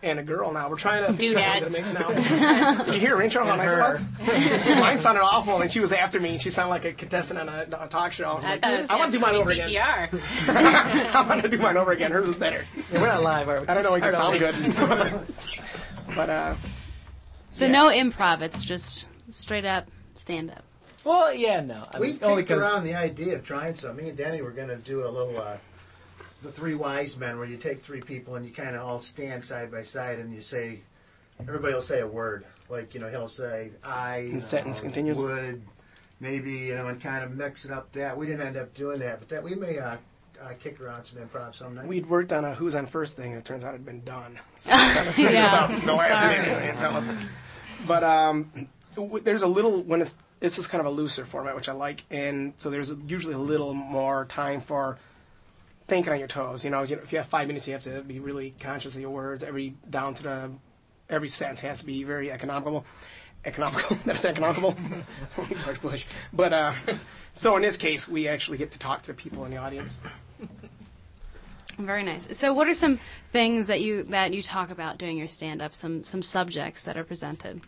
And 0.03 0.19
a 0.19 0.23
girl 0.23 0.51
now. 0.51 0.71
We're 0.71 0.77
trying 0.77 1.05
to 1.07 1.13
figure 1.13 1.39
out 1.39 1.61
Doodads. 1.61 1.61
what 1.61 1.67
it 1.67 1.73
makes 1.73 1.93
now. 2.79 2.85
Did 2.85 2.95
you 2.95 3.01
hear 3.01 3.17
her 3.17 3.23
intro? 3.23 3.45
How 3.45 3.53
And 3.53 3.59
nice 3.79 4.01
it 4.01 4.07
was? 4.27 4.81
Mine 4.81 4.97
sounded 4.97 5.21
awful, 5.21 5.61
and 5.61 5.71
she 5.71 5.79
was 5.81 5.93
after 5.93 6.19
me, 6.19 6.31
and 6.31 6.41
she 6.41 6.49
sounded 6.49 6.71
like 6.71 6.87
a 6.87 6.93
contestant 6.95 7.39
on 7.39 7.49
a, 7.51 7.67
a 7.83 7.87
talk 7.87 8.13
show. 8.13 8.31
I 8.31 8.35
was 8.35 8.45
I 8.45 8.49
like, 8.53 8.61
thought 8.63 8.73
it 8.73 8.81
was 8.81 8.91
I 8.91 8.97
want 8.97 9.13
to 9.13 9.19
do 9.19 9.23
mine 9.23 9.35
over 9.35 9.51
again. 9.51 9.69
I 10.49 11.27
want 11.29 11.43
to 11.43 11.49
do 11.51 11.59
mine 11.59 11.77
over 11.77 11.91
again. 11.93 12.13
Hers 12.13 12.31
is 12.31 12.37
better. 12.37 12.65
Yeah, 12.93 13.01
we're 13.03 13.09
not 13.09 13.23
live, 13.23 13.49
are 13.51 13.61
we? 13.61 13.67
I 13.69 13.75
don't 13.75 13.83
know. 13.83 13.95
It 13.95 14.01
can 14.01 14.13
sound 14.13 14.39
good. 14.39 14.55
but 16.17 16.31
uh, 16.31 16.55
So 17.51 17.67
Yeah. 17.67 17.73
no 17.73 17.89
improv. 17.91 18.41
It's 18.41 18.65
just 18.65 19.07
straight 19.31 19.65
up 19.67 19.87
stand 20.15 20.51
up. 20.51 20.65
Well, 21.05 21.33
yeah, 21.35 21.61
no. 21.61 21.87
I 21.93 21.99
We 21.99 22.09
mean, 22.13 22.19
only 22.23 22.43
kicked 22.43 22.51
'cause- 22.51 22.59
around 22.59 22.85
the 22.85 22.95
idea 22.95 23.37
of 23.37 23.45
trying 23.45 23.75
something. 23.75 24.05
Me 24.05 24.11
and 24.11 24.19
Danny 24.19 24.43
were 24.43 24.51
going 24.51 24.69
to 24.69 24.77
do 24.77 25.07
a 25.07 25.09
little, 25.09 25.39
uh, 25.39 25.57
the 26.43 26.51
three 26.53 26.75
wise 26.75 27.17
men, 27.19 27.39
where 27.39 27.47
you 27.47 27.57
take 27.57 27.81
three 27.83 28.01
people 28.01 28.35
and 28.37 28.45
you 28.47 28.53
kind 28.53 28.75
of 28.77 28.83
all 28.87 29.01
stand 29.01 29.45
side 29.45 29.71
by 29.71 29.83
side 29.83 30.19
and 30.19 30.35
you 30.35 30.41
say, 30.41 30.81
everybody 31.41 31.75
will 31.75 31.83
say 31.83 32.01
a 32.01 32.07
word. 32.07 32.45
Like, 32.69 32.95
you 32.95 33.01
know, 33.01 33.09
he'll 33.09 33.29
say, 33.29 33.71
I, 33.85 34.31
The 34.33 34.41
sentence 34.41 34.81
know, 34.83 34.87
continues. 34.89 35.19
would, 35.19 35.63
maybe, 36.21 36.53
you 36.53 36.75
know, 36.77 36.87
and 36.89 37.01
kind 37.01 37.25
of 37.25 37.33
mix 37.37 37.65
it 37.65 37.71
up 37.71 37.91
that. 37.93 38.17
We 38.17 38.27
didn't 38.27 38.47
end 38.47 38.57
up 38.57 38.73
doing 38.75 39.01
that, 39.01 39.19
but 39.19 39.29
that 39.31 39.43
we 39.43 39.55
may 39.55 39.79
uh, 39.79 39.97
uh, 40.41 40.49
kick 40.61 40.81
around 40.81 41.05
some 41.05 41.19
improv 41.19 41.55
some 41.55 41.75
night. 41.75 41.87
we'd 41.87 42.09
worked 42.09 42.33
on 42.33 42.45
a 42.45 42.55
Who's 42.55 42.75
on 42.75 42.87
First 42.87 43.17
thing, 43.17 43.33
and 43.33 43.41
it 43.41 43.45
turns 43.45 43.65
out 43.65 43.71
it 43.75 43.79
had 43.79 43.87
been 43.87 44.05
done. 44.05 44.39
So 44.61 44.71
we 44.71 44.77
kind 44.77 45.09
of 45.09 45.15
figured 45.15 45.35
this 45.35 45.53
Yeah. 45.53 45.59
out. 45.65 45.71
No 45.85 45.97
Sorry. 45.97 46.13
accident. 46.13 46.79
Tell 46.79 46.97
us. 46.97 47.09
But 47.87 48.05
um, 48.05 48.51
w- 48.95 49.23
there's 49.25 49.43
a 49.43 49.47
little 49.49 49.83
when 49.83 50.01
it's 50.03 50.17
this 50.39 50.59
is 50.59 50.67
kind 50.67 50.81
of 50.81 50.87
a 50.87 50.91
looser 50.91 51.25
format, 51.25 51.57
which 51.57 51.69
I 51.69 51.73
like, 51.73 52.05
and 52.11 52.55
so 52.59 52.71
there's 52.71 52.95
usually 53.09 53.35
a 53.35 53.39
little 53.39 53.75
more 53.75 54.25
time 54.27 54.61
for 54.61 54.97
thinking 55.91 56.13
on 56.13 56.19
your 56.19 56.29
toes. 56.29 56.65
You 56.65 56.71
know, 56.71 56.83
you 56.83 56.97
know, 56.97 57.03
if 57.03 57.13
you 57.13 57.19
have 57.19 57.27
five 57.27 57.49
minutes, 57.49 57.67
you 57.67 57.75
have 57.75 57.83
to 57.83 58.01
be 58.03 58.21
really 58.21 58.55
conscious 58.61 58.95
of 58.95 59.01
your 59.01 59.11
words. 59.11 59.45
Every 59.45 59.75
down 59.91 60.15
to 60.15 60.23
the 60.23 60.51
every 61.11 61.29
sentence 61.29 61.61
has 61.61 61.81
to 61.81 61.87
be 61.87 62.05
very 62.05 62.31
economical. 62.31 62.87
Economical. 63.45 63.97
That's 64.07 64.25
economical. 64.25 64.77
George 65.65 65.81
Bush. 65.83 66.07
But 66.33 66.53
uh, 66.53 66.73
so 67.33 67.57
in 67.57 67.63
this 67.63 67.77
case, 67.77 68.09
we 68.09 68.29
actually 68.29 68.59
get 68.59 68.71
to 68.71 68.79
talk 68.79 69.03
to 69.03 69.15
people 69.15 69.45
in 69.45 69.51
the 69.51 69.57
audience. 69.57 69.99
Very 71.77 72.05
nice. 72.05 72.39
So, 72.39 72.53
what 72.53 72.69
are 72.69 72.75
some 72.75 72.99
things 73.33 73.67
that 73.67 73.81
you 73.81 74.05
that 74.05 74.33
you 74.33 74.43
talk 74.43 74.71
about 74.71 74.99
during 74.99 75.17
your 75.19 75.29
stand 75.29 75.61
up? 75.61 75.75
Some 75.75 76.05
some 76.05 76.23
subjects 76.23 76.85
that 76.85 76.97
are 76.97 77.05
presented. 77.05 77.61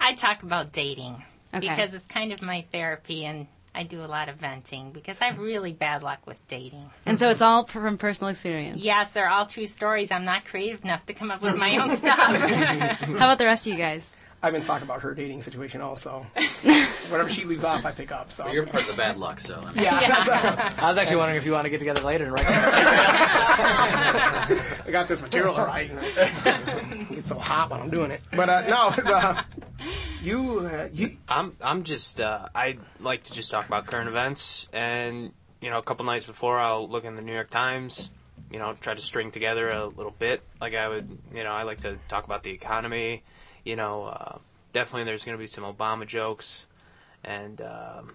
I 0.00 0.14
talk 0.14 0.42
about 0.42 0.72
dating 0.72 1.22
Okay. 1.52 1.68
because 1.68 1.94
it's 1.94 2.06
kind 2.06 2.32
of 2.32 2.42
my 2.42 2.64
therapy, 2.70 3.24
and 3.24 3.46
I 3.74 3.84
do 3.84 4.02
a 4.02 4.06
lot 4.06 4.28
of 4.28 4.36
venting 4.36 4.90
because 4.90 5.20
I 5.20 5.26
have 5.26 5.38
really 5.38 5.72
bad 5.72 6.02
luck 6.02 6.26
with 6.26 6.44
dating. 6.48 6.90
And 7.06 7.18
so 7.18 7.30
it's 7.30 7.40
all 7.40 7.66
from 7.66 7.98
personal 7.98 8.30
experience. 8.30 8.78
Yes, 8.78 9.12
they're 9.12 9.28
all 9.28 9.46
true 9.46 9.66
stories. 9.66 10.10
I'm 10.10 10.24
not 10.24 10.44
creative 10.44 10.82
enough 10.84 11.06
to 11.06 11.14
come 11.14 11.30
up 11.30 11.40
with 11.40 11.56
my 11.56 11.76
own 11.78 11.96
stuff. 11.96 12.18
How 12.18 13.16
about 13.16 13.38
the 13.38 13.44
rest 13.44 13.66
of 13.66 13.72
you 13.72 13.78
guys? 13.78 14.12
I've 14.42 14.54
been 14.54 14.62
talking 14.62 14.84
about 14.84 15.02
her 15.02 15.14
dating 15.14 15.42
situation 15.42 15.82
also. 15.82 16.26
Whatever 17.10 17.28
she 17.28 17.44
leaves 17.44 17.62
off, 17.62 17.84
I 17.84 17.92
pick 17.92 18.10
up. 18.10 18.32
So 18.32 18.44
But 18.44 18.54
you're 18.54 18.64
part 18.64 18.84
of 18.84 18.88
the 18.88 18.96
bad 18.96 19.18
luck, 19.18 19.38
so. 19.38 19.60
I 19.60 19.72
mean. 19.74 19.84
yeah, 19.84 20.00
that's 20.00 20.28
I 20.78 20.88
was 20.88 20.96
actually 20.96 21.16
wondering 21.16 21.36
if 21.36 21.44
you 21.44 21.52
want 21.52 21.64
to 21.64 21.70
get 21.70 21.78
together 21.78 22.00
later 22.00 22.24
and 22.24 22.32
write. 22.32 22.46
I 24.86 24.90
got 24.90 25.08
this 25.08 25.20
material 25.20 25.54
all 25.54 25.66
right. 25.66 25.90
And 27.20 27.36
I 27.36 27.38
get 27.38 27.38
so 27.38 27.38
hot 27.38 27.70
when 27.70 27.80
I'm 27.80 27.90
doing 27.90 28.10
it. 28.10 28.20
But 28.32 28.48
uh, 28.48 28.62
no, 28.62 28.90
the, 28.90 29.44
you 30.22 30.60
uh, 30.60 30.88
you 30.92 31.10
I'm 31.28 31.56
I'm 31.62 31.84
just 31.84 32.20
uh, 32.20 32.46
I 32.54 32.78
like 33.00 33.24
to 33.24 33.32
just 33.32 33.50
talk 33.50 33.66
about 33.66 33.86
current 33.86 34.08
events, 34.08 34.68
and 34.72 35.32
you 35.60 35.70
know, 35.70 35.78
a 35.78 35.82
couple 35.82 36.04
nights 36.06 36.24
before, 36.24 36.58
I'll 36.58 36.88
look 36.88 37.04
in 37.04 37.16
the 37.16 37.22
New 37.22 37.34
York 37.34 37.50
Times. 37.50 38.10
You 38.50 38.58
know, 38.58 38.74
try 38.80 38.94
to 38.94 39.02
string 39.02 39.30
together 39.30 39.70
a 39.70 39.86
little 39.86 40.14
bit. 40.18 40.42
Like 40.60 40.74
I 40.74 40.88
would, 40.88 41.18
you 41.34 41.44
know, 41.44 41.52
I 41.52 41.62
like 41.64 41.80
to 41.80 41.98
talk 42.08 42.24
about 42.24 42.42
the 42.42 42.50
economy. 42.50 43.22
You 43.64 43.76
know, 43.76 44.04
uh, 44.06 44.38
definitely 44.72 45.04
there's 45.04 45.24
going 45.24 45.36
to 45.36 45.40
be 45.42 45.46
some 45.46 45.64
Obama 45.64 46.06
jokes, 46.06 46.66
and 47.22 47.60
um, 47.60 48.12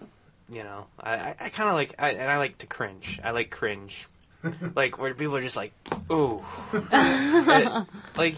you 0.50 0.62
know, 0.64 0.86
I, 1.00 1.14
I, 1.14 1.34
I 1.40 1.48
kind 1.48 1.68
of 1.70 1.74
like, 1.76 1.94
I, 1.98 2.10
and 2.12 2.30
I 2.30 2.38
like 2.38 2.58
to 2.58 2.66
cringe. 2.66 3.20
I 3.24 3.30
like 3.30 3.50
cringe, 3.50 4.08
like 4.74 4.98
where 4.98 5.14
people 5.14 5.36
are 5.36 5.42
just 5.42 5.56
like, 5.56 5.72
ooh, 6.10 6.42
It- 6.92 7.86
like, 8.16 8.34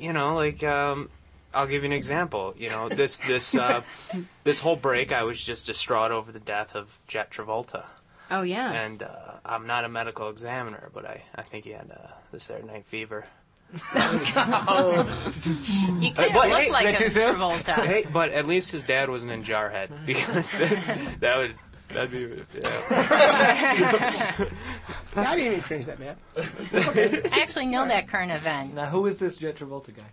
you 0.00 0.12
know, 0.12 0.34
like 0.34 0.62
um, 0.64 1.08
I'll 1.54 1.66
give 1.66 1.82
you 1.82 1.86
an 1.86 1.92
example. 1.92 2.54
You 2.58 2.68
know, 2.70 2.88
this 2.88 3.18
this 3.20 3.54
uh, 3.54 3.82
this 4.44 4.60
whole 4.60 4.76
break, 4.76 5.12
I 5.12 5.22
was 5.24 5.40
just 5.42 5.66
distraught 5.66 6.10
over 6.12 6.32
the 6.32 6.40
death 6.40 6.74
of 6.74 6.98
Jett 7.06 7.30
Travolta, 7.30 7.84
Oh 8.30 8.42
yeah. 8.42 8.70
and 8.72 9.02
uh, 9.02 9.08
I'm 9.44 9.66
not 9.66 9.84
a 9.84 9.88
medical 9.88 10.28
examiner, 10.30 10.90
but 10.94 11.04
I, 11.06 11.24
I 11.34 11.42
think 11.42 11.64
he 11.64 11.70
had 11.72 11.90
uh, 11.90 12.08
this 12.32 12.46
there 12.46 12.62
night 12.62 12.84
fever. 12.86 13.26
you 13.72 13.78
Uh, 13.94 15.04
kind 15.04 16.14
but 16.14 16.48
look 16.48 16.58
hey, 16.58 16.70
like 16.72 17.00
a? 17.00 17.04
Travolta. 17.04 17.74
Hey, 17.86 18.04
but 18.12 18.30
at 18.32 18.46
least 18.46 18.72
his 18.72 18.82
dad 18.84 19.08
wasn't 19.10 19.30
in 19.32 19.44
Jarhead 19.44 19.90
because 20.06 20.58
that 21.20 21.36
would 21.38 21.54
that'd 21.92 22.10
be 22.10 22.20
yeah. 22.54 24.36
see, 24.36 25.20
I 25.20 25.36
didn't 25.36 25.46
even 25.52 25.60
cringe 25.62 25.86
that 25.86 25.98
bad. 25.98 26.16
I 27.32 27.40
actually 27.40 27.66
know 27.66 27.86
that 27.86 28.08
current 28.08 28.32
event. 28.32 28.74
now, 28.74 28.86
who 28.86 29.06
is 29.06 29.18
this 29.18 29.36
Jett 29.38 29.56
Travolta 29.56 29.94
guy? 29.94 30.04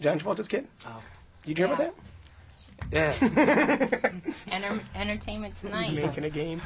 John 0.00 0.18
Travolta's 0.18 0.48
kid. 0.48 0.66
Oh, 0.86 0.90
okay. 0.90 1.06
Did 1.46 1.58
you 1.58 1.66
hear 1.66 1.74
about 1.74 1.78
that? 1.78 1.94
Yeah. 2.92 3.12
Enter- 4.50 4.82
entertainment 4.94 5.56
tonight. 5.60 5.86
He's 5.86 5.98
making 5.98 6.24
a 6.24 6.30
game. 6.30 6.60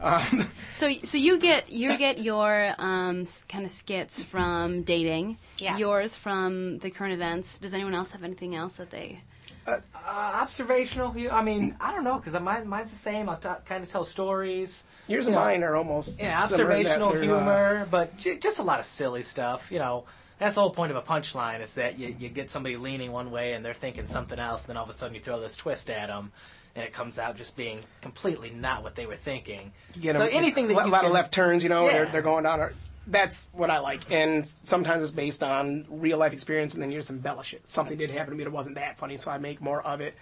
Um, 0.00 0.22
So, 0.72 0.92
so 1.04 1.16
you 1.16 1.38
get 1.38 1.70
you 1.72 1.96
get 1.96 2.18
your 2.18 2.74
um, 2.78 3.26
kind 3.48 3.64
of 3.64 3.70
skits 3.70 4.22
from 4.22 4.82
dating. 4.82 5.38
Yes. 5.58 5.78
Yours 5.78 6.14
from 6.16 6.78
the 6.78 6.90
current 6.90 7.14
events. 7.14 7.58
Does 7.58 7.72
anyone 7.72 7.94
else 7.94 8.12
have 8.12 8.22
anything 8.22 8.54
else 8.54 8.76
that 8.76 8.90
they? 8.90 9.20
Uh, 9.66 9.80
observational. 10.06 11.16
You, 11.16 11.30
I 11.30 11.42
mean, 11.42 11.76
I 11.80 11.92
don't 11.92 12.04
know 12.04 12.18
because 12.18 12.40
mine, 12.40 12.68
mine's 12.68 12.90
the 12.90 12.96
same. 12.96 13.28
I'll 13.28 13.36
t- 13.36 13.48
kind 13.64 13.82
of 13.82 13.88
tell 13.90 14.04
stories. 14.04 14.84
Yours 15.08 15.24
You 15.26 15.28
and 15.32 15.34
know, 15.36 15.44
mine 15.44 15.62
are 15.64 15.76
almost 15.76 16.20
yeah, 16.20 16.44
similar 16.44 16.72
in 16.72 16.82
that 16.84 17.00
observational 17.00 17.32
uh, 17.32 17.38
humor, 17.40 17.88
but 17.90 18.16
j- 18.16 18.38
just 18.38 18.58
a 18.58 18.62
lot 18.62 18.78
of 18.80 18.86
silly 18.86 19.22
stuff. 19.22 19.70
You 19.72 19.78
know, 19.78 20.04
that's 20.38 20.54
the 20.54 20.60
whole 20.60 20.70
point 20.70 20.90
of 20.92 20.96
a 20.96 21.02
punchline 21.02 21.60
is 21.62 21.74
that 21.74 21.98
you, 21.98 22.14
you 22.18 22.28
get 22.28 22.50
somebody 22.50 22.76
leaning 22.76 23.10
one 23.12 23.30
way 23.30 23.52
and 23.54 23.64
they're 23.64 23.74
thinking 23.74 24.06
something 24.06 24.38
else, 24.38 24.62
and 24.64 24.68
then 24.70 24.76
all 24.76 24.84
of 24.84 24.90
a 24.90 24.94
sudden 24.94 25.14
you 25.14 25.20
throw 25.20 25.40
this 25.40 25.56
twist 25.56 25.90
at 25.90 26.08
them, 26.08 26.30
and 26.76 26.84
it 26.84 26.92
comes 26.92 27.18
out 27.18 27.36
just 27.36 27.56
being 27.56 27.80
completely 28.02 28.50
not 28.50 28.82
what 28.84 28.94
they 28.94 29.06
were 29.06 29.16
thinking. 29.16 29.72
You 29.94 30.02
get 30.02 30.16
so 30.16 30.22
'em- 30.24 30.30
anything 30.32 30.68
that 30.68 30.78
a 30.80 30.84
you 30.84 30.90
lot 30.92 31.00
can, 31.00 31.06
of 31.06 31.12
left 31.12 31.32
turns, 31.32 31.62
you 31.62 31.68
know, 31.70 31.86
Yeah. 31.86 31.92
they're, 31.92 32.06
they're 32.06 32.22
going 32.22 32.44
down. 32.44 32.60
a- 32.60 32.70
That's 33.08 33.48
what 33.52 33.70
I 33.70 33.78
like, 33.78 34.10
and 34.10 34.44
sometimes 34.46 35.02
it's 35.02 35.12
based 35.12 35.42
on 35.42 35.86
real 35.88 36.18
life 36.18 36.32
experience, 36.32 36.74
and 36.74 36.82
then 36.82 36.90
you 36.90 36.98
just 36.98 37.10
embellish 37.10 37.54
it. 37.54 37.68
Something 37.68 37.96
did 37.98 38.10
happen 38.10 38.32
to 38.32 38.36
me 38.36 38.44
that 38.44 38.50
wasn't 38.50 38.74
that 38.74 38.98
funny, 38.98 39.16
so 39.16 39.30
I 39.30 39.38
make 39.38 39.60
more 39.60 39.80
of 39.82 40.00
it. 40.00 40.14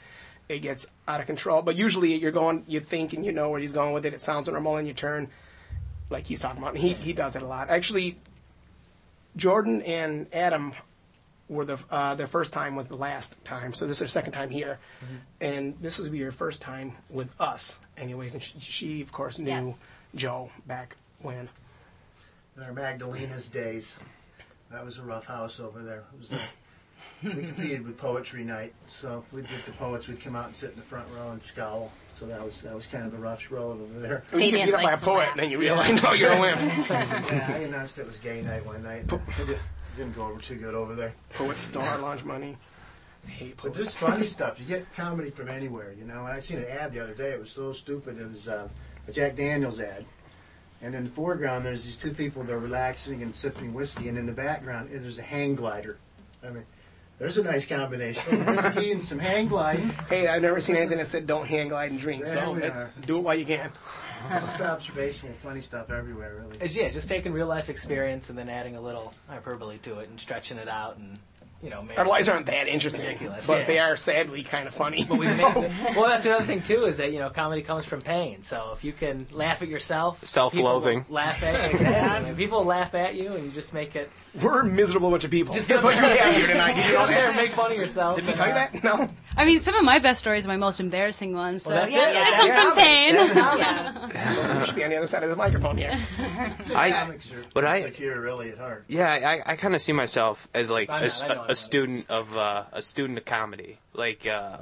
It 0.50 0.58
gets 0.58 0.86
out 1.08 1.20
of 1.20 1.26
control, 1.26 1.62
but 1.62 1.76
usually 1.76 2.14
you're 2.14 2.30
going, 2.30 2.64
you 2.68 2.80
think 2.80 3.14
and 3.14 3.24
you 3.24 3.32
know 3.32 3.48
where 3.48 3.58
he's 3.60 3.72
going 3.72 3.94
with 3.94 4.04
it. 4.04 4.12
It 4.12 4.20
sounds 4.20 4.48
normal, 4.48 4.76
and 4.76 4.86
you 4.86 4.92
turn 4.92 5.30
like 6.10 6.26
he's 6.26 6.40
talking 6.40 6.58
about. 6.58 6.74
And 6.74 6.82
he 6.82 6.92
he 6.92 7.14
does 7.14 7.36
it 7.36 7.42
a 7.42 7.46
lot. 7.48 7.70
Actually, 7.70 8.18
Jordan 9.36 9.80
and 9.82 10.26
Adam 10.32 10.74
were 11.48 11.64
the 11.64 11.78
uh, 11.90 12.14
their 12.14 12.26
first 12.26 12.52
time 12.52 12.76
was 12.76 12.88
the 12.88 12.96
last 12.96 13.42
time, 13.44 13.72
so 13.72 13.86
this 13.86 13.96
is 13.96 14.00
their 14.00 14.08
second 14.08 14.32
time 14.32 14.50
here, 14.50 14.78
and 15.40 15.74
this 15.80 15.98
will 15.98 16.10
be 16.10 16.18
your 16.18 16.32
first 16.32 16.60
time 16.60 16.92
with 17.08 17.28
us, 17.40 17.78
anyways. 17.96 18.34
And 18.34 18.42
she, 18.42 18.60
she 18.60 19.00
of 19.02 19.10
course 19.12 19.38
knew 19.38 19.50
Yes. 19.50 19.74
Joe 20.14 20.50
back 20.66 20.96
when. 21.22 21.48
In 22.56 22.62
our 22.62 22.72
Magdalena's 22.72 23.48
days, 23.48 23.98
that 24.70 24.84
was 24.84 24.98
a 24.98 25.02
rough 25.02 25.26
house 25.26 25.58
over 25.58 25.82
there. 25.82 26.04
It 26.14 26.18
was 26.18 26.32
a, 26.32 26.38
we 27.24 27.44
competed 27.46 27.84
with 27.84 27.98
poetry 27.98 28.44
night, 28.44 28.72
so 28.86 29.24
we'd 29.32 29.48
get 29.48 29.64
the 29.66 29.72
poets. 29.72 30.06
We'd 30.06 30.20
come 30.20 30.36
out 30.36 30.46
and 30.46 30.54
sit 30.54 30.70
in 30.70 30.76
the 30.76 30.82
front 30.82 31.06
row 31.12 31.30
and 31.32 31.42
scowl. 31.42 31.90
So 32.14 32.26
that 32.26 32.44
was 32.44 32.62
that 32.62 32.72
was 32.74 32.86
kind 32.86 33.06
of 33.06 33.14
a 33.14 33.16
rough 33.16 33.50
road 33.50 33.80
over 33.80 33.98
there. 33.98 34.22
When 34.30 34.42
you 34.42 34.52
get 34.52 34.66
beat 34.66 34.74
up 34.74 34.82
by 34.82 34.92
a 34.92 34.98
poet, 34.98 35.30
and 35.32 35.40
then 35.40 35.50
you 35.50 35.58
realize, 35.58 36.00
no, 36.00 36.12
you're 36.12 36.32
a 36.32 36.40
wimp. 36.40 36.60
yeah, 36.90 37.46
I 37.48 37.58
announced 37.58 37.98
it 37.98 38.06
was 38.06 38.18
gay 38.18 38.40
night 38.42 38.64
one 38.64 38.84
night. 38.84 39.12
It 39.12 39.46
di- 39.48 39.56
didn't 39.96 40.14
go 40.14 40.26
over 40.26 40.40
too 40.40 40.54
good 40.56 40.76
over 40.76 40.94
there. 40.94 41.12
Poet 41.34 41.58
star 41.58 41.98
lunch 41.98 42.24
money. 42.24 42.56
Hate 43.26 43.58
But 43.60 43.74
just 43.74 43.96
funny 43.96 44.26
stuff. 44.26 44.60
You 44.60 44.66
get 44.66 44.86
comedy 44.94 45.30
from 45.30 45.48
anywhere, 45.48 45.92
you 45.98 46.04
know. 46.04 46.22
I 46.24 46.38
seen 46.40 46.58
an 46.58 46.66
ad 46.66 46.92
the 46.92 47.00
other 47.00 47.14
day. 47.14 47.30
It 47.30 47.40
was 47.40 47.50
so 47.50 47.72
stupid. 47.72 48.20
It 48.20 48.30
was 48.30 48.48
uh, 48.48 48.68
a 49.08 49.12
Jack 49.12 49.34
Daniels 49.34 49.80
ad. 49.80 50.04
And 50.84 50.94
in 50.94 51.04
the 51.04 51.10
foreground, 51.10 51.64
there's 51.64 51.84
these 51.84 51.96
two 51.96 52.12
people. 52.12 52.42
They're 52.42 52.58
relaxing 52.58 53.22
and 53.22 53.34
sipping 53.34 53.72
whiskey. 53.72 54.08
And 54.10 54.18
in 54.18 54.26
the 54.26 54.32
background, 54.32 54.90
there's 54.92 55.18
a 55.18 55.22
hang 55.22 55.54
glider. 55.54 55.96
I 56.46 56.50
mean, 56.50 56.64
there's 57.18 57.38
a 57.38 57.42
nice 57.42 57.64
combination. 57.64 58.40
Of 58.42 58.46
whiskey 58.46 58.92
and 58.92 59.02
some 59.02 59.18
hang 59.18 59.48
gliding. 59.48 59.88
Hey, 60.10 60.28
I've 60.28 60.42
never 60.42 60.60
seen 60.60 60.76
anything 60.76 60.98
that 60.98 61.06
said 61.06 61.26
don't 61.26 61.46
hang 61.46 61.68
glide 61.68 61.90
and 61.90 61.98
drink. 61.98 62.24
There 62.24 62.34
so 62.34 62.52
we 62.52 62.64
it- 62.64 62.70
are. 62.72 62.90
do 63.06 63.16
it 63.16 63.22
while 63.22 63.34
you 63.34 63.46
can. 63.46 63.72
Just 64.30 64.60
observational, 64.60 65.34
funny 65.36 65.60
stuff 65.62 65.90
everywhere, 65.90 66.36
really. 66.42 66.56
It's, 66.60 66.74
yeah, 66.74 66.88
just 66.88 67.08
taking 67.08 67.32
real 67.32 67.46
life 67.46 67.68
experience 67.70 68.30
and 68.30 68.38
then 68.38 68.48
adding 68.48 68.74
a 68.76 68.80
little 68.80 69.12
hyperbole 69.28 69.78
to 69.82 69.98
it 70.00 70.08
and 70.08 70.18
stretching 70.18 70.56
it 70.58 70.68
out 70.68 70.96
and 70.96 71.18
you 71.64 71.70
know. 71.70 71.82
Maybe 71.82 71.96
Our 71.96 72.06
lives 72.06 72.28
aren't 72.28 72.46
that 72.46 72.68
interesting, 72.68 73.06
ridiculous, 73.06 73.46
but 73.46 73.60
yeah. 73.60 73.64
they 73.64 73.78
are 73.80 73.96
sadly 73.96 74.42
kind 74.42 74.68
of 74.68 74.74
funny. 74.74 75.04
But 75.08 75.18
we 75.18 75.26
So- 75.26 75.44
make 75.48 75.54
the- 75.54 75.92
well, 76.00 76.08
that's 76.08 76.26
another 76.26 76.44
thing 76.44 76.62
too 76.62 76.84
is 76.84 76.98
that 76.98 77.12
you 77.12 77.18
know 77.18 77.30
comedy 77.30 77.62
comes 77.62 77.84
from 77.86 78.00
pain. 78.02 78.42
So 78.42 78.70
if 78.74 78.84
you 78.84 78.92
can 78.92 79.26
laugh 79.32 79.62
at 79.62 79.68
yourself, 79.68 80.24
Self-loathing. 80.24 81.00
people 81.00 81.14
laugh 81.14 81.42
at 81.42 81.70
exactly. 81.72 82.30
If 82.30 82.36
people 82.36 82.64
laugh 82.64 82.94
at 82.94 83.14
you 83.14 83.32
and 83.32 83.44
you 83.46 83.50
just 83.50 83.72
make 83.72 83.96
it. 83.96 84.10
We're 84.42 84.60
a 84.60 84.64
miserable 84.64 85.10
bunch 85.10 85.24
of 85.24 85.30
people. 85.30 85.54
Just 85.54 85.68
That's 85.68 85.80
get 85.82 85.84
what 85.86 85.96
you 85.96 86.04
up 86.12 86.18
have 86.18 86.34
here 86.34 86.46
tonight. 86.46 86.74
Did 86.74 86.84
you 86.84 86.90
Get 86.92 86.98
know 86.98 87.04
up 87.04 87.08
there 87.08 87.26
and 87.28 87.36
make 87.36 87.52
fun 87.52 87.70
of 87.72 87.76
yourself. 87.76 88.16
Did 88.16 88.26
we 88.26 88.32
tell 88.34 88.48
you 88.48 88.54
that? 88.54 88.84
No. 88.84 89.08
I 89.36 89.44
mean, 89.44 89.58
some 89.60 89.74
of 89.74 89.84
my 89.84 89.98
best 89.98 90.20
stories 90.20 90.44
are 90.44 90.48
my 90.48 90.56
most 90.56 90.78
embarrassing 90.78 91.34
ones. 91.34 91.64
So 91.64 91.70
Well, 91.74 91.82
that's 91.82 91.94
yeah, 91.94 92.10
it. 92.10 92.12
that 92.14 92.36
comes 92.38 92.62
from 92.62 92.76
pain. 92.76 93.32
comedy. 93.32 94.08
That's 94.12 94.54
You 94.60 94.66
should 94.66 94.74
be 94.76 94.84
on 94.84 94.90
the 94.90 94.96
other 94.96 95.06
side 95.06 95.22
of 95.24 95.30
the 95.30 95.36
microphone 95.36 95.76
here. 95.76 95.98
I- 96.74 96.90
Comics 96.92 97.32
are 97.32 97.44
but 97.52 97.64
I- 97.64 97.82
secure 97.82 98.20
really 98.20 98.50
at 98.50 98.58
heart. 98.58 98.84
Yeah, 98.88 99.10
I, 99.10 99.52
I 99.52 99.56
kind 99.56 99.74
of 99.74 99.80
see 99.82 99.92
myself 99.92 100.48
as 100.54 100.70
like 100.70 100.88
I'm 100.90 101.02
a, 101.02 101.53
not, 101.54 101.68
s- 101.68 101.68
I 101.74 101.76
know, 101.76 101.80
I 101.80 101.86
a 101.86 101.88
know. 101.88 101.98
student 101.98 102.10
of 102.10 102.36
uh, 102.36 102.64
a 102.72 102.82
student 102.82 103.18
of 103.18 103.24
comedy. 103.24 103.78
Like, 103.92 104.26
uh, 104.26 104.58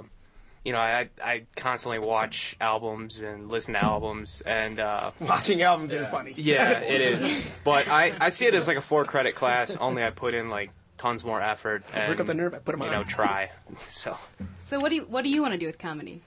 you 0.64 0.72
know, 0.72 0.78
I 0.78 1.09
I 1.22 1.44
constantly 1.57 1.98
watch 1.98 2.57
albums 2.61 3.20
and 3.20 3.48
listen 3.50 3.74
to 3.74 3.81
albums, 3.81 4.42
and 4.46 4.78
uh, 4.78 5.11
Watching 5.20 5.62
albums 5.62 5.92
is 5.92 6.07
funny. 6.09 6.35
yeah, 6.37 6.78
it 6.81 7.00
is. 7.00 7.44
But 7.64 7.88
I, 7.88 8.12
I 8.20 8.28
see 8.28 8.46
it 8.46 8.55
as 8.55 8.68
like 8.68 8.76
a 8.76 8.83
four 8.83 9.05
credit 9.05 9.35
class. 9.35 9.76
Only 9.76 10.05
I 10.05 10.11
put 10.11 10.35
in 10.35 10.48
like 10.50 10.70
tons 10.98 11.24
more 11.24 11.40
effort 11.40 11.83
and 11.92 12.09
Work 12.09 12.20
up 12.20 12.26
the 12.26 12.35
nerve, 12.35 12.55
I 12.55 12.59
put 12.59 12.74
'em 12.74 12.81
you 12.83 12.87
on. 12.87 12.92
know 12.92 13.02
try. 13.02 13.50
So 13.81 14.16
So 14.64 14.78
what 14.78 14.90
do 14.90 14.94
you 14.96 15.02
what 15.02 15.22
do 15.24 15.31
you 15.31 15.42
want 15.42 15.52
to 15.52 15.59
do 15.59 15.66
with 15.66 15.78
comedy? 15.78 16.22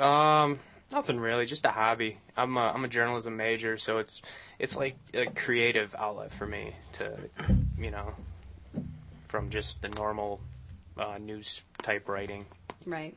um, 0.00 0.58
nothing 0.92 1.18
really, 1.20 1.46
just 1.46 1.64
a 1.64 1.70
hobby. 1.70 2.18
I'm 2.36 2.56
a, 2.56 2.72
I'm 2.74 2.84
a 2.84 2.88
journalism 2.88 3.36
major, 3.36 3.76
so 3.76 3.98
it's 3.98 4.20
it's 4.58 4.76
like 4.76 4.96
a 5.14 5.26
creative 5.26 5.94
outlet 5.96 6.32
for 6.32 6.46
me 6.46 6.74
to, 6.92 7.16
you 7.78 7.90
know, 7.90 8.14
from 9.36 9.50
just 9.50 9.82
the 9.82 9.88
normal 9.90 10.40
uh, 10.96 11.18
news 11.18 11.62
type 11.82 12.08
writing. 12.08 12.46
Right. 12.86 13.14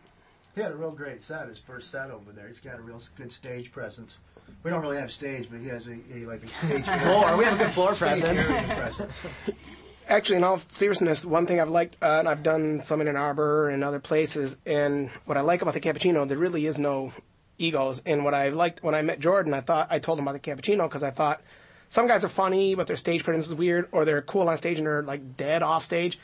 He 0.53 0.59
had 0.59 0.73
a 0.73 0.75
real 0.75 0.91
great 0.91 1.23
set. 1.23 1.47
His 1.47 1.59
first 1.59 1.89
set 1.91 2.11
over 2.11 2.33
there. 2.33 2.45
He's 2.45 2.59
got 2.59 2.77
a 2.77 2.81
real 2.81 3.01
good 3.15 3.31
stage 3.31 3.71
presence. 3.71 4.17
We 4.63 4.69
don't 4.69 4.81
really 4.81 4.97
have 4.97 5.13
stage, 5.13 5.47
but 5.49 5.61
he 5.61 5.69
has 5.69 5.87
a, 5.87 5.97
a 6.13 6.25
like 6.25 6.43
a 6.43 6.47
stage 6.47 6.83
Floor. 6.83 7.37
We 7.37 7.45
have 7.45 7.53
a 7.53 7.63
good 7.63 7.71
floor 7.71 7.95
stage 7.95 8.19
presence. 8.19 8.47
presence. 8.67 9.27
Actually, 10.09 10.35
in 10.35 10.43
all 10.43 10.59
seriousness, 10.67 11.23
one 11.23 11.45
thing 11.45 11.61
I've 11.61 11.69
liked, 11.69 11.95
uh, 12.01 12.17
and 12.19 12.27
I've 12.27 12.43
done 12.43 12.81
some 12.81 12.99
in 12.99 13.07
Ann 13.07 13.15
Arbor 13.15 13.69
and 13.69 13.81
other 13.81 14.01
places, 14.01 14.57
and 14.65 15.09
what 15.23 15.37
I 15.37 15.41
like 15.41 15.61
about 15.61 15.73
the 15.73 15.79
cappuccino, 15.79 16.27
there 16.27 16.37
really 16.37 16.65
is 16.65 16.77
no 16.77 17.13
egos. 17.59 18.01
And 18.05 18.25
what 18.25 18.33
I 18.33 18.49
liked 18.49 18.83
when 18.83 18.93
I 18.93 19.03
met 19.03 19.21
Jordan, 19.21 19.53
I 19.53 19.61
thought 19.61 19.87
I 19.89 19.99
told 19.99 20.19
him 20.19 20.27
about 20.27 20.41
the 20.41 20.51
cappuccino 20.51 20.89
because 20.89 21.03
I 21.03 21.11
thought 21.11 21.41
some 21.89 22.07
guys 22.07 22.23
are 22.23 22.29
funny, 22.29 22.75
but 22.75 22.87
their 22.87 22.95
stage 22.95 23.23
presence 23.23 23.47
is 23.47 23.55
weird, 23.55 23.87
or 23.91 24.05
they're 24.05 24.21
cool 24.21 24.47
on 24.47 24.57
stage 24.57 24.77
and 24.77 24.87
they're 24.87 25.03
like 25.03 25.35
dead 25.35 25.63
off 25.63 25.83
stage. 25.83 26.19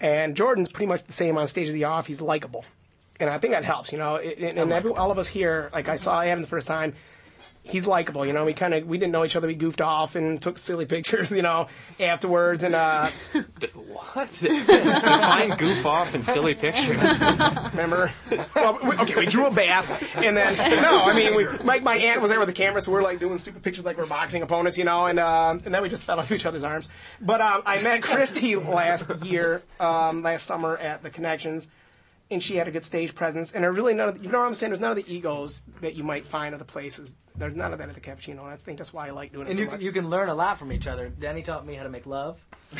And 0.00 0.36
Jordan's 0.36 0.68
pretty 0.68 0.86
much 0.86 1.04
the 1.04 1.12
same 1.12 1.38
on 1.38 1.46
stage 1.46 1.68
as 1.68 1.74
he 1.74 1.84
off. 1.84 2.06
He's 2.06 2.20
likable, 2.20 2.64
and 3.18 3.30
I 3.30 3.38
think 3.38 3.54
that 3.54 3.64
helps. 3.64 3.92
You 3.92 3.98
know, 3.98 4.16
and, 4.16 4.58
and 4.58 4.72
every, 4.72 4.92
all 4.92 5.10
of 5.10 5.18
us 5.18 5.26
here, 5.26 5.70
like 5.72 5.88
I 5.88 5.96
saw 5.96 6.20
Adam 6.20 6.42
the 6.42 6.46
first 6.46 6.68
time, 6.68 6.94
he's 7.66 7.86
likable. 7.86 8.24
You 8.24 8.32
know, 8.32 8.44
we 8.44 8.52
kind 8.52 8.74
of 8.74 8.86
we 8.86 8.98
didn't 8.98 9.12
know 9.12 9.24
each 9.24 9.36
other. 9.36 9.46
We 9.46 9.54
goofed 9.54 9.80
off 9.80 10.14
and 10.14 10.40
took 10.40 10.58
silly 10.58 10.86
pictures. 10.96 11.30
You 11.30 11.42
know, 11.42 11.68
afterwards, 12.00 12.62
and 12.62 12.74
uh, 12.74 13.10
What? 13.74 14.30
Define 14.40 15.56
goof 15.56 15.84
off 15.86 16.14
and 16.14 16.24
silly 16.24 16.54
pictures. 16.54 17.20
remember? 17.20 18.10
Well, 18.54 18.78
we, 18.82 18.96
okay, 18.96 19.16
we 19.16 19.26
drew 19.26 19.46
a 19.46 19.50
bath, 19.50 20.14
and 20.16 20.36
then 20.36 20.56
no, 20.82 21.00
I 21.02 21.14
mean, 21.14 21.34
we, 21.34 21.46
my 21.64 21.80
my 21.80 21.96
aunt 21.96 22.20
was 22.20 22.30
there 22.30 22.38
with 22.38 22.48
the 22.48 22.54
camera, 22.54 22.80
so 22.80 22.92
we're 22.92 23.02
like 23.02 23.18
doing 23.18 23.38
stupid 23.38 23.62
pictures 23.62 23.84
like 23.84 23.98
we're 23.98 24.06
boxing 24.06 24.42
opponents, 24.42 24.78
you 24.78 24.84
know, 24.84 25.06
and 25.06 25.18
um, 25.18 25.60
and 25.64 25.74
then 25.74 25.82
we 25.82 25.88
just 25.88 26.04
fell 26.04 26.20
into 26.20 26.34
each 26.34 26.46
other's 26.46 26.64
arms. 26.64 26.88
But 27.20 27.40
um, 27.40 27.62
I 27.66 27.82
met 27.82 28.02
Christy 28.02 28.56
last 28.56 29.10
year, 29.24 29.62
um, 29.80 30.22
last 30.22 30.46
summer 30.46 30.76
at 30.76 31.02
the 31.02 31.10
Connections. 31.10 31.70
And 32.28 32.42
she 32.42 32.56
had 32.56 32.66
a 32.66 32.72
good 32.72 32.84
stage 32.84 33.14
presence, 33.14 33.52
and 33.52 33.62
there 33.62 33.72
really 33.72 33.94
none. 33.94 34.08
Of, 34.08 34.24
you 34.24 34.32
know 34.32 34.40
what 34.40 34.48
I'm 34.48 34.54
saying? 34.54 34.70
There's 34.70 34.80
none 34.80 34.90
of 34.90 34.96
the 34.96 35.14
egos 35.14 35.62
that 35.80 35.94
you 35.94 36.02
might 36.02 36.26
find 36.26 36.54
other 36.56 36.64
places. 36.64 37.14
There's 37.36 37.54
none 37.54 37.72
of 37.72 37.78
that 37.78 37.88
at 37.88 37.94
the 37.94 38.00
Cappuccino, 38.00 38.40
and 38.40 38.50
I 38.50 38.56
think 38.56 38.78
that's 38.78 38.92
why 38.92 39.06
I 39.06 39.10
like 39.10 39.32
doing 39.32 39.46
it 39.46 39.50
And 39.50 39.56
so 39.58 39.62
you, 39.64 39.70
much. 39.70 39.80
you 39.80 39.92
can 39.92 40.10
learn 40.10 40.28
a 40.28 40.34
lot 40.34 40.58
from 40.58 40.72
each 40.72 40.88
other. 40.88 41.08
Danny 41.08 41.42
taught 41.42 41.64
me 41.64 41.74
how 41.74 41.84
to 41.84 41.88
make 41.88 42.04
love. 42.04 42.40
Uh, 42.74 42.78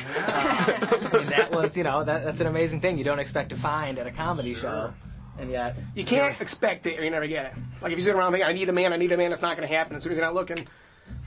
and 1.13 1.29
that 1.29 1.51
was, 1.53 1.77
you 1.77 1.85
know, 1.85 2.03
that, 2.03 2.25
that's 2.25 2.41
an 2.41 2.49
amazing 2.49 2.81
thing 2.81 2.99
you 2.99 3.05
don't 3.05 3.21
expect 3.21 3.51
to 3.51 3.57
find 3.57 3.99
at 4.01 4.07
a 4.09 4.11
comedy 4.11 4.55
show. 4.55 4.93
And 5.39 5.51
yet, 5.51 5.77
You 5.95 6.03
can't 6.05 6.41
expect 6.41 6.87
it 6.87 6.99
or 6.99 7.05
you 7.05 7.11
never 7.11 7.27
get 7.27 7.47
it. 7.47 7.53
Like 7.83 7.93
if 7.93 7.99
you 7.99 8.03
sit 8.05 8.17
around 8.17 8.33
thinking, 8.33 8.49
I 8.49 8.53
need 8.53 8.69
a 8.69 8.73
man, 8.73 8.93
I 8.93 8.97
need 8.97 9.13
a 9.13 9.17
man, 9.17 9.31
it's 9.33 9.43
not 9.43 9.57
going 9.57 9.69
to 9.69 9.73
happen. 9.75 9.95
As 9.95 10.03
soon 10.03 10.13
as 10.13 10.19
you're 10.19 10.27
not 10.27 10.35
looking, 10.35 10.67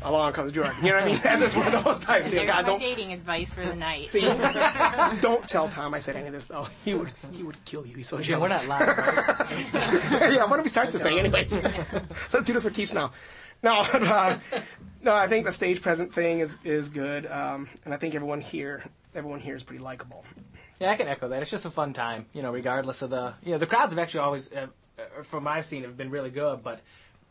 along 0.03 0.33
comes 0.33 0.51
Jordan. 0.51 0.75
You 0.81 0.89
know 0.89 0.95
what 0.95 1.03
I 1.03 1.07
mean? 1.07 1.19
That's 1.23 1.41
just 1.41 1.57
one 1.57 1.73
of 1.73 1.83
those 1.83 1.99
types. 1.99 2.27
There's 2.27 2.47
God, 2.47 2.63
my 2.63 2.69
don't, 2.69 2.79
dating 2.79 3.13
advice 3.13 3.53
for 3.53 3.65
the 3.65 3.75
night. 3.75 4.07
see, 4.07 4.21
don't 5.21 5.47
tell 5.47 5.67
Tom 5.69 5.93
I 5.93 5.99
said 5.99 6.15
any 6.15 6.27
of 6.27 6.33
this 6.33 6.47
though. 6.47 6.67
He 6.85 6.93
would, 6.93 7.11
he 7.31 7.43
would 7.43 7.63
kill 7.65 7.85
you. 7.85 7.95
He's 7.97 8.07
so 8.07 8.17
yeah, 8.17 8.23
jealous. 8.23 8.51
we're 8.51 8.67
not 8.67 8.67
live. 8.67 8.97
Right? 8.97 9.73
yeah, 10.33 10.43
why 10.43 10.55
don't 10.55 10.63
we 10.63 10.69
start 10.69 10.91
this 10.91 11.01
thing 11.01 11.19
anyways? 11.19 11.61
Let's 11.61 12.43
do 12.43 12.53
this 12.53 12.63
for 12.63 12.69
keeps 12.69 12.93
now. 12.93 13.11
No, 13.61 13.83
uh, 13.93 14.39
no, 15.01 15.13
I 15.13 15.27
think 15.27 15.45
the 15.45 15.51
stage 15.51 15.81
present 15.81 16.13
thing 16.13 16.39
is 16.39 16.57
is 16.63 16.89
good, 16.89 17.25
um, 17.25 17.67
and 17.83 17.93
I 17.93 17.97
think 17.97 18.15
everyone 18.15 18.39
here, 18.39 18.85
everyone 19.13 19.41
here 19.41 19.55
is 19.55 19.63
pretty 19.63 19.83
likable. 19.83 20.23
Yeah, 20.79 20.91
I 20.91 20.95
can 20.95 21.07
echo 21.07 21.27
that. 21.27 21.41
It's 21.41 21.51
just 21.51 21.65
a 21.65 21.69
fun 21.69 21.91
time, 21.91 22.25
you 22.33 22.41
know, 22.41 22.51
regardless 22.51 23.01
of 23.01 23.09
the, 23.09 23.33
you 23.43 23.51
know, 23.51 23.57
the 23.57 23.67
crowds 23.67 23.91
have 23.91 23.99
actually 23.99 24.21
always, 24.21 24.51
uh, 24.51 24.67
uh, 24.97 25.23
from 25.23 25.43
what 25.43 25.57
I've 25.57 25.65
seen, 25.65 25.83
have 25.83 25.97
been 25.97 26.09
really 26.09 26.29
good, 26.29 26.63
but 26.63 26.79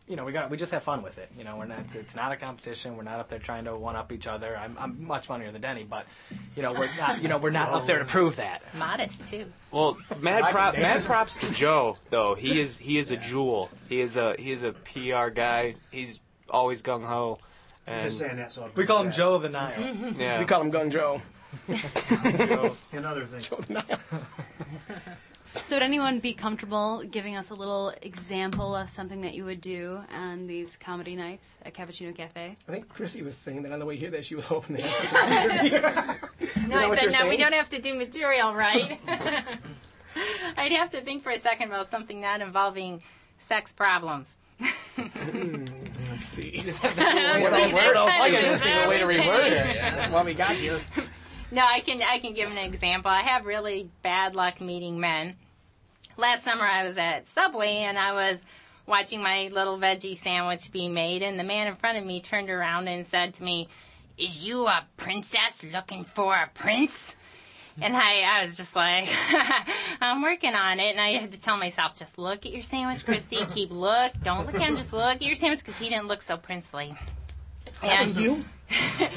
you 0.09 0.17
know, 0.17 0.25
we 0.25 0.33
got 0.33 0.51
we 0.51 0.57
just 0.57 0.73
have 0.73 0.83
fun 0.83 1.03
with 1.03 1.19
it. 1.19 1.31
You 1.37 1.45
know, 1.45 1.57
we're 1.57 1.67
not. 1.67 1.81
It's, 1.81 1.95
it's 1.95 2.17
not 2.17 2.33
a 2.33 2.37
competition. 2.37 2.97
We're 2.97 3.03
not 3.03 3.21
up 3.21 3.29
there 3.29 3.39
trying 3.39 3.65
to 3.65 3.77
one 3.77 3.95
up 3.95 4.11
each 4.11 4.27
other. 4.27 4.57
I'm, 4.57 4.77
I'm 4.79 5.07
much 5.07 5.27
funnier 5.27 5.53
than 5.53 5.61
Denny, 5.61 5.85
but 5.85 6.07
you 6.57 6.63
know, 6.63 6.73
we're 6.73 6.89
not. 6.97 7.23
You 7.23 7.29
know, 7.29 7.39
we're 7.39 7.51
not 7.51 7.71
up 7.71 7.87
there 7.87 7.99
to 7.99 8.05
oh. 8.05 8.09
prove 8.09 8.37
that. 8.37 8.63
Modest 8.75 9.27
too. 9.29 9.53
Well, 9.71 9.99
mad, 10.21 10.43
I 10.43 10.51
prop, 10.51 10.77
mad 10.77 11.03
props 11.03 11.47
to 11.47 11.55
Joe 11.55 11.97
though. 12.11 12.35
He 12.35 12.61
is 12.63 12.79
he 12.79 12.99
is 12.99 13.11
a 13.11 13.17
jewel. 13.17 13.71
He 13.89 14.01
is 14.01 14.17
a 14.17 14.35
he 14.39 14.51
is 14.51 14.63
a 14.63 14.73
PR 14.73 15.29
guy. 15.29 15.77
He's 15.91 16.21
always 16.49 16.83
gung 16.83 17.05
ho. 17.05 17.39
Just 17.87 18.19
saying 18.19 18.37
that 18.37 18.53
so 18.53 18.65
I 18.65 18.71
We 18.75 18.87
call 18.87 19.03
him 19.03 19.13
Joe 19.13 19.39
the 19.39 19.49
Nile. 19.49 20.15
Yeah. 20.19 20.41
We 20.41 20.45
call 20.45 20.61
him 20.61 20.71
Gun 20.79 20.91
Joe. 20.91 21.23
and 22.93 23.07
other 23.07 23.25
things. 23.25 23.51
So 25.65 25.77
would 25.77 25.83
anyone 25.83 26.19
be 26.21 26.33
comfortable 26.33 27.03
giving 27.11 27.37
us 27.37 27.51
a 27.51 27.55
little 27.55 27.93
example 28.03 28.75
of 28.75 28.89
something 28.89 29.21
that 29.21 29.35
you 29.35 29.45
would 29.45 29.61
do 29.61 30.01
on 30.15 30.47
these 30.47 30.77
comedy 30.79 31.15
nights 31.15 31.59
at 31.63 31.75
Cappuccino 31.75 32.15
Cafe? 32.15 32.57
I 32.67 32.73
think 32.73 32.89
Chrissy 32.89 33.23
was 33.23 33.37
saying 33.37 33.63
that 33.65 33.73
on 33.73 33.79
the 33.79 33.85
way 33.85 33.97
here 33.97 34.11
that 34.11 34.25
she 34.25 34.35
was 34.35 34.47
hoping 34.47 34.77
they 34.77 34.83
had 34.83 34.95
such 35.09 35.13
an 35.13 35.75
opportunity. 35.85 36.69
No, 36.69 36.79
I 36.93 36.97
said, 36.97 37.13
you're 37.13 37.23
no, 37.25 37.29
we 37.29 37.37
don't 37.37 37.53
have 37.53 37.69
to 37.71 37.81
do 37.81 37.95
material, 37.95 38.55
right? 38.55 38.99
I'd 40.57 40.73
have 40.73 40.91
to 40.93 41.01
think 41.03 41.23
for 41.23 41.31
a 41.31 41.39
second 41.39 41.69
about 41.69 41.89
something 41.89 42.21
not 42.21 42.41
involving 42.41 43.03
sex 43.37 43.73
problems. 43.75 44.35
Hmm, 44.97 45.65
let's 46.11 46.25
see. 46.25 46.63
What 46.63 46.67
else? 46.67 46.79
kind 46.81 47.45
What 47.45 47.97
else? 47.97 48.15
of 48.15 48.21
I 48.21 48.31
got 48.31 48.43
this 48.43 48.63
embarrassing. 48.65 48.89
way 48.89 48.99
to 48.99 49.23
reword 49.23 49.47
it. 49.47 49.77
That's 49.77 50.11
why 50.11 50.23
we 50.25 50.35
got 50.35 50.57
here. 50.57 50.81
No, 51.53 51.63
I 51.65 51.81
can 51.81 52.03
I 52.03 52.19
can 52.19 52.35
give 52.35 52.51
an 52.51 52.59
example. 52.59 53.11
I 53.11 53.21
have 53.21 53.47
really 53.47 53.89
bad 54.03 54.35
luck 54.35 54.61
meeting 54.61 54.99
men. 54.99 55.37
Last 56.19 56.43
summer 56.43 56.65
I 56.65 56.83
was 56.83 56.99
at 56.99 57.29
Subway 57.29 57.77
and 57.77 57.97
I 57.97 58.13
was 58.13 58.39
watching 58.87 59.23
my 59.23 59.51
little 59.53 59.79
veggie 59.79 60.17
sandwich 60.17 60.73
be 60.73 60.89
made 60.89 61.23
and 61.23 61.39
the 61.39 61.45
man 61.45 61.69
in 61.69 61.77
front 61.77 61.97
of 61.97 62.05
me 62.05 62.21
turned 62.21 62.51
around 62.51 62.89
and 62.89 63.07
said 63.07 63.35
to 63.35 63.45
me, 63.45 63.69
"Is 64.19 64.45
you 64.45 64.67
a 64.67 64.85
princess 64.97 65.63
looking 65.63 66.03
for 66.03 66.35
a 66.35 66.51
prince?" 66.53 67.15
And 67.81 67.97
I, 67.97 68.23
I 68.23 68.43
was 68.43 68.57
just 68.57 68.75
like, 68.75 69.09
I'm 70.01 70.21
working 70.21 70.55
on 70.55 70.81
it. 70.81 70.91
And 70.91 71.01
I 71.01 71.11
had 71.11 71.31
to 71.31 71.41
tell 71.41 71.57
myself, 71.57 71.95
just 71.95 72.19
look 72.19 72.45
at 72.45 72.53
your 72.53 72.63
sandwich, 72.63 73.05
Christy. 73.05 73.37
Keep 73.55 73.71
look. 73.71 74.11
Don't 74.25 74.47
look 74.47 74.57
at 74.57 74.63
him. 74.63 74.77
Just 74.77 74.93
look 74.93 75.05
at 75.05 75.23
your 75.23 75.37
sandwich 75.37 75.61
because 75.61 75.77
he 75.77 75.89
didn't 75.89 76.09
look 76.09 76.21
so 76.21 76.37
princely. 76.37 76.97
That 77.83 78.01
was 78.01 78.21
you? 78.21 78.45
Your 78.71 79.09
hair 79.09 79.11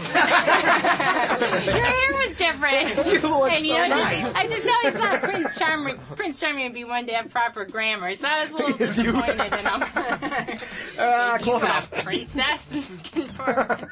was 2.13 2.35
different. 2.37 2.71
You 3.11 3.19
look 3.19 3.51
and, 3.51 3.65
you 3.65 3.71
so 3.73 3.77
know, 3.77 3.87
nice. 3.87 4.21
just, 4.21 4.35
I 4.37 4.47
just 4.47 4.65
always 4.67 4.93
thought 4.95 5.21
Prince 5.21 5.57
Charming, 5.59 5.97
Prince 6.15 6.39
Charming 6.39 6.63
would 6.65 6.73
be 6.73 6.83
one 6.85 7.05
to 7.07 7.13
have 7.13 7.29
proper 7.29 7.65
grammar, 7.65 8.13
so 8.13 8.27
I 8.27 8.43
was 8.45 8.51
a 8.51 8.55
little 8.55 8.77
Yes, 8.79 8.97
you 8.97 9.13
were. 9.13 9.21
disappointed 9.21 9.53
in 9.59 9.65
him. 9.65 9.83
Uh, 10.97 11.33
You 11.39 11.43
close 11.43 11.63
a 11.63 11.65
enough. 11.67 11.91
Princess. 12.03 12.73
looking 12.89 13.27
for 13.27 13.43
a 13.45 13.65
prince. 13.65 13.91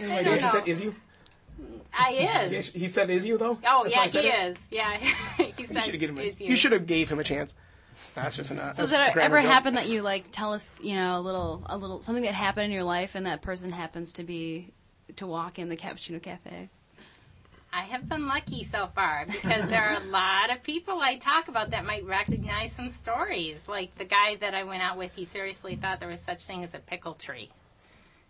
I 0.00 0.16
Wait, 0.16 0.24
don't 0.24 0.40
she 0.40 0.48
said, 0.48 0.66
know. 0.66 0.72
is 0.72 0.82
you? 0.82 0.94
I 1.96 2.10
Yeah, 2.10 2.42
is. 2.44 2.68
he 2.70 2.88
said, 2.88 3.10
is 3.10 3.26
you, 3.26 3.38
though? 3.38 3.58
Oh 3.66 3.84
That's 3.88 4.14
yeah, 4.14 4.20
he 4.22 4.28
it? 4.28 4.50
is. 4.50 4.56
Yeah, 4.70 4.96
he 5.38 5.52
You 5.58 5.66
should 5.80 5.92
have 5.92 6.00
given 6.00 6.16
him. 6.18 6.24
A, 6.24 6.26
you. 6.42 6.50
you 6.50 6.56
should 6.56 6.72
have 6.72 6.86
gave 6.86 7.10
him 7.10 7.18
a 7.18 7.24
chance. 7.24 7.54
That's 8.14 8.36
just 8.36 8.50
an. 8.50 8.58
Uh, 8.58 8.72
So 8.72 8.82
does 8.82 8.92
a 8.92 8.96
that 8.96 9.16
ever 9.16 9.40
joke. 9.40 9.50
happen 9.50 9.74
that 9.74 9.88
you 9.88 10.02
like 10.02 10.26
tell 10.32 10.52
us, 10.52 10.68
you 10.80 10.94
know, 10.94 11.18
a 11.18 11.20
little, 11.20 11.62
a 11.66 11.76
little 11.76 12.00
something 12.02 12.24
that 12.24 12.34
happened 12.34 12.66
in 12.66 12.72
your 12.72 12.84
life, 12.84 13.14
and 13.14 13.26
that 13.26 13.42
person 13.42 13.70
happens 13.72 14.12
to 14.14 14.24
be 14.24 14.72
to 15.16 15.26
walk 15.26 15.58
in 15.58 15.68
the 15.68 15.76
Cappuccino 15.76 16.22
Cafe? 16.22 16.68
I 17.74 17.82
have 17.82 18.06
been 18.08 18.26
lucky 18.28 18.64
so 18.64 18.88
far 18.94 19.24
because 19.30 19.68
there 19.70 19.82
are 19.82 19.96
a 20.02 20.04
lot 20.06 20.50
of 20.50 20.62
people 20.62 21.00
I 21.00 21.16
talk 21.16 21.48
about 21.48 21.70
that 21.70 21.84
might 21.86 22.04
recognize 22.04 22.72
some 22.72 22.90
stories. 22.90 23.62
Like 23.66 23.96
the 23.96 24.04
guy 24.04 24.36
that 24.40 24.54
I 24.54 24.64
went 24.64 24.82
out 24.82 24.98
with, 24.98 25.12
he 25.14 25.24
seriously 25.24 25.76
thought 25.76 25.98
there 26.00 26.08
was 26.08 26.20
such 26.20 26.42
thing 26.44 26.64
as 26.64 26.74
a 26.74 26.78
pickle 26.78 27.14
tree, 27.14 27.48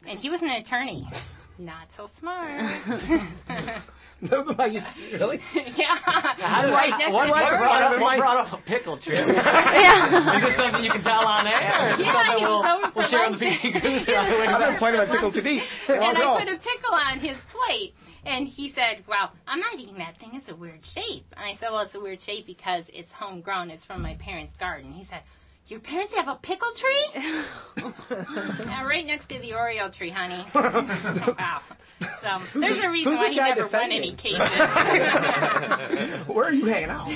and 0.07 0.19
he 0.21 0.31
was 0.31 0.43
an 0.43 0.49
attorney. 0.51 1.09
Not 1.59 1.93
so 1.93 2.07
smart. 2.07 2.63
Why 4.23 4.67
you- 4.67 4.81
really? 5.13 5.41
yeah. 5.77 5.97
How 5.97 6.63
did 6.63 6.71
Right 6.71 6.93
I, 6.93 6.97
next 6.97 7.13
what, 7.13 7.27
to 7.27 7.31
what, 7.33 7.51
the 7.51 7.57
brought 7.59 7.79
door. 7.81 7.89
up, 7.97 8.01
what 8.01 8.19
brought 8.19 8.37
up 8.39 8.53
a 8.53 8.57
pickle 8.59 8.97
tree? 8.97 9.17
Yeah. 9.17 10.37
Is 10.37 10.43
this 10.45 10.55
something 10.55 10.83
you 10.85 10.91
can 10.91 11.03
tell 11.03 11.27
on 11.27 11.47
air? 11.47 11.55
Or 11.55 12.01
Yeah, 12.01 12.13
something 12.13 12.39
he 12.39 12.45
we'll, 12.45 12.61
was 12.63 12.71
over 12.71 12.93
we'll 12.95 13.05
for 13.05 13.11
share 13.11 13.27
on 13.27 13.33
the. 13.33 13.39
PC 13.39 13.83
Goose 13.83 14.09
or 14.09 14.17
on 14.17 14.27
the 14.27 14.33
way 14.33 14.47
I've 14.47 14.59
been 14.59 14.69
back? 14.71 14.79
playing 14.79 14.97
my 14.97 15.07
pickle 15.07 15.31
today. 15.33 15.63
and 15.89 16.03
I 16.19 16.39
put 16.45 16.49
a 16.53 16.57
pickle 16.57 16.72
on 17.11 17.19
his 17.19 17.45
plate. 17.51 17.95
And 18.25 18.47
he 18.47 18.69
said, 18.69 19.03
Well, 19.07 19.33
I'm 19.47 19.61
not 19.61 19.79
eating 19.79 19.97
that 19.97 20.17
thing. 20.19 20.31
It's 20.35 20.49
a 20.49 20.55
weird 20.55 20.85
shape. 20.85 21.27
And 21.37 21.45
I 21.45 21.55
said, 21.55 21.71
Well, 21.71 21.81
it's 21.81 21.95
a 21.95 22.01
weird 22.01 22.21
shape 22.21 22.47
because 22.47 22.91
it's 22.93 23.11
homegrown. 23.13 23.71
It's 23.71 23.85
from 23.85 24.03
my 24.03 24.15
parents' 24.15 24.55
garden. 24.55 24.93
He 24.93 25.03
said, 25.03 25.23
Your 25.67 25.81
parents 25.81 26.15
have 26.15 26.29
a 26.29 26.37
pickle 26.37 26.71
tree? 26.77 27.07
yeah, 28.65 28.85
right 28.85 29.07
next 29.07 29.29
to 29.31 29.39
the 29.41 29.51
Oreo 29.51 29.91
tree, 29.91 30.11
honey. 30.11 30.45
wow. 30.55 31.63
So 32.21 32.41
there's 32.55 32.83
a 32.83 32.91
reason 32.91 33.15
why 33.15 33.31
he 33.31 33.37
never 33.37 33.67
won 33.67 33.91
any 33.91 34.13
cases. 34.13 34.49
Where 36.29 36.47
are 36.47 36.53
you 36.53 36.67
hanging 36.67 36.91
out? 36.91 37.09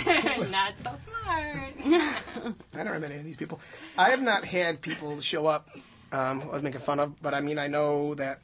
not 0.50 0.76
so 0.78 0.92
smart. 1.04 1.72
I 1.84 2.54
don't 2.74 2.86
remember 2.86 3.06
any 3.06 3.16
of 3.16 3.24
these 3.24 3.36
people. 3.36 3.60
I 3.96 4.10
have 4.10 4.22
not 4.22 4.44
had 4.44 4.80
people 4.80 5.20
show 5.20 5.46
up 5.46 5.68
um, 6.12 6.42
I 6.42 6.46
was 6.46 6.62
making 6.62 6.80
fun 6.80 7.00
of, 7.00 7.20
but 7.20 7.34
I 7.34 7.40
mean, 7.40 7.58
I 7.58 7.66
know 7.66 8.14
that, 8.14 8.38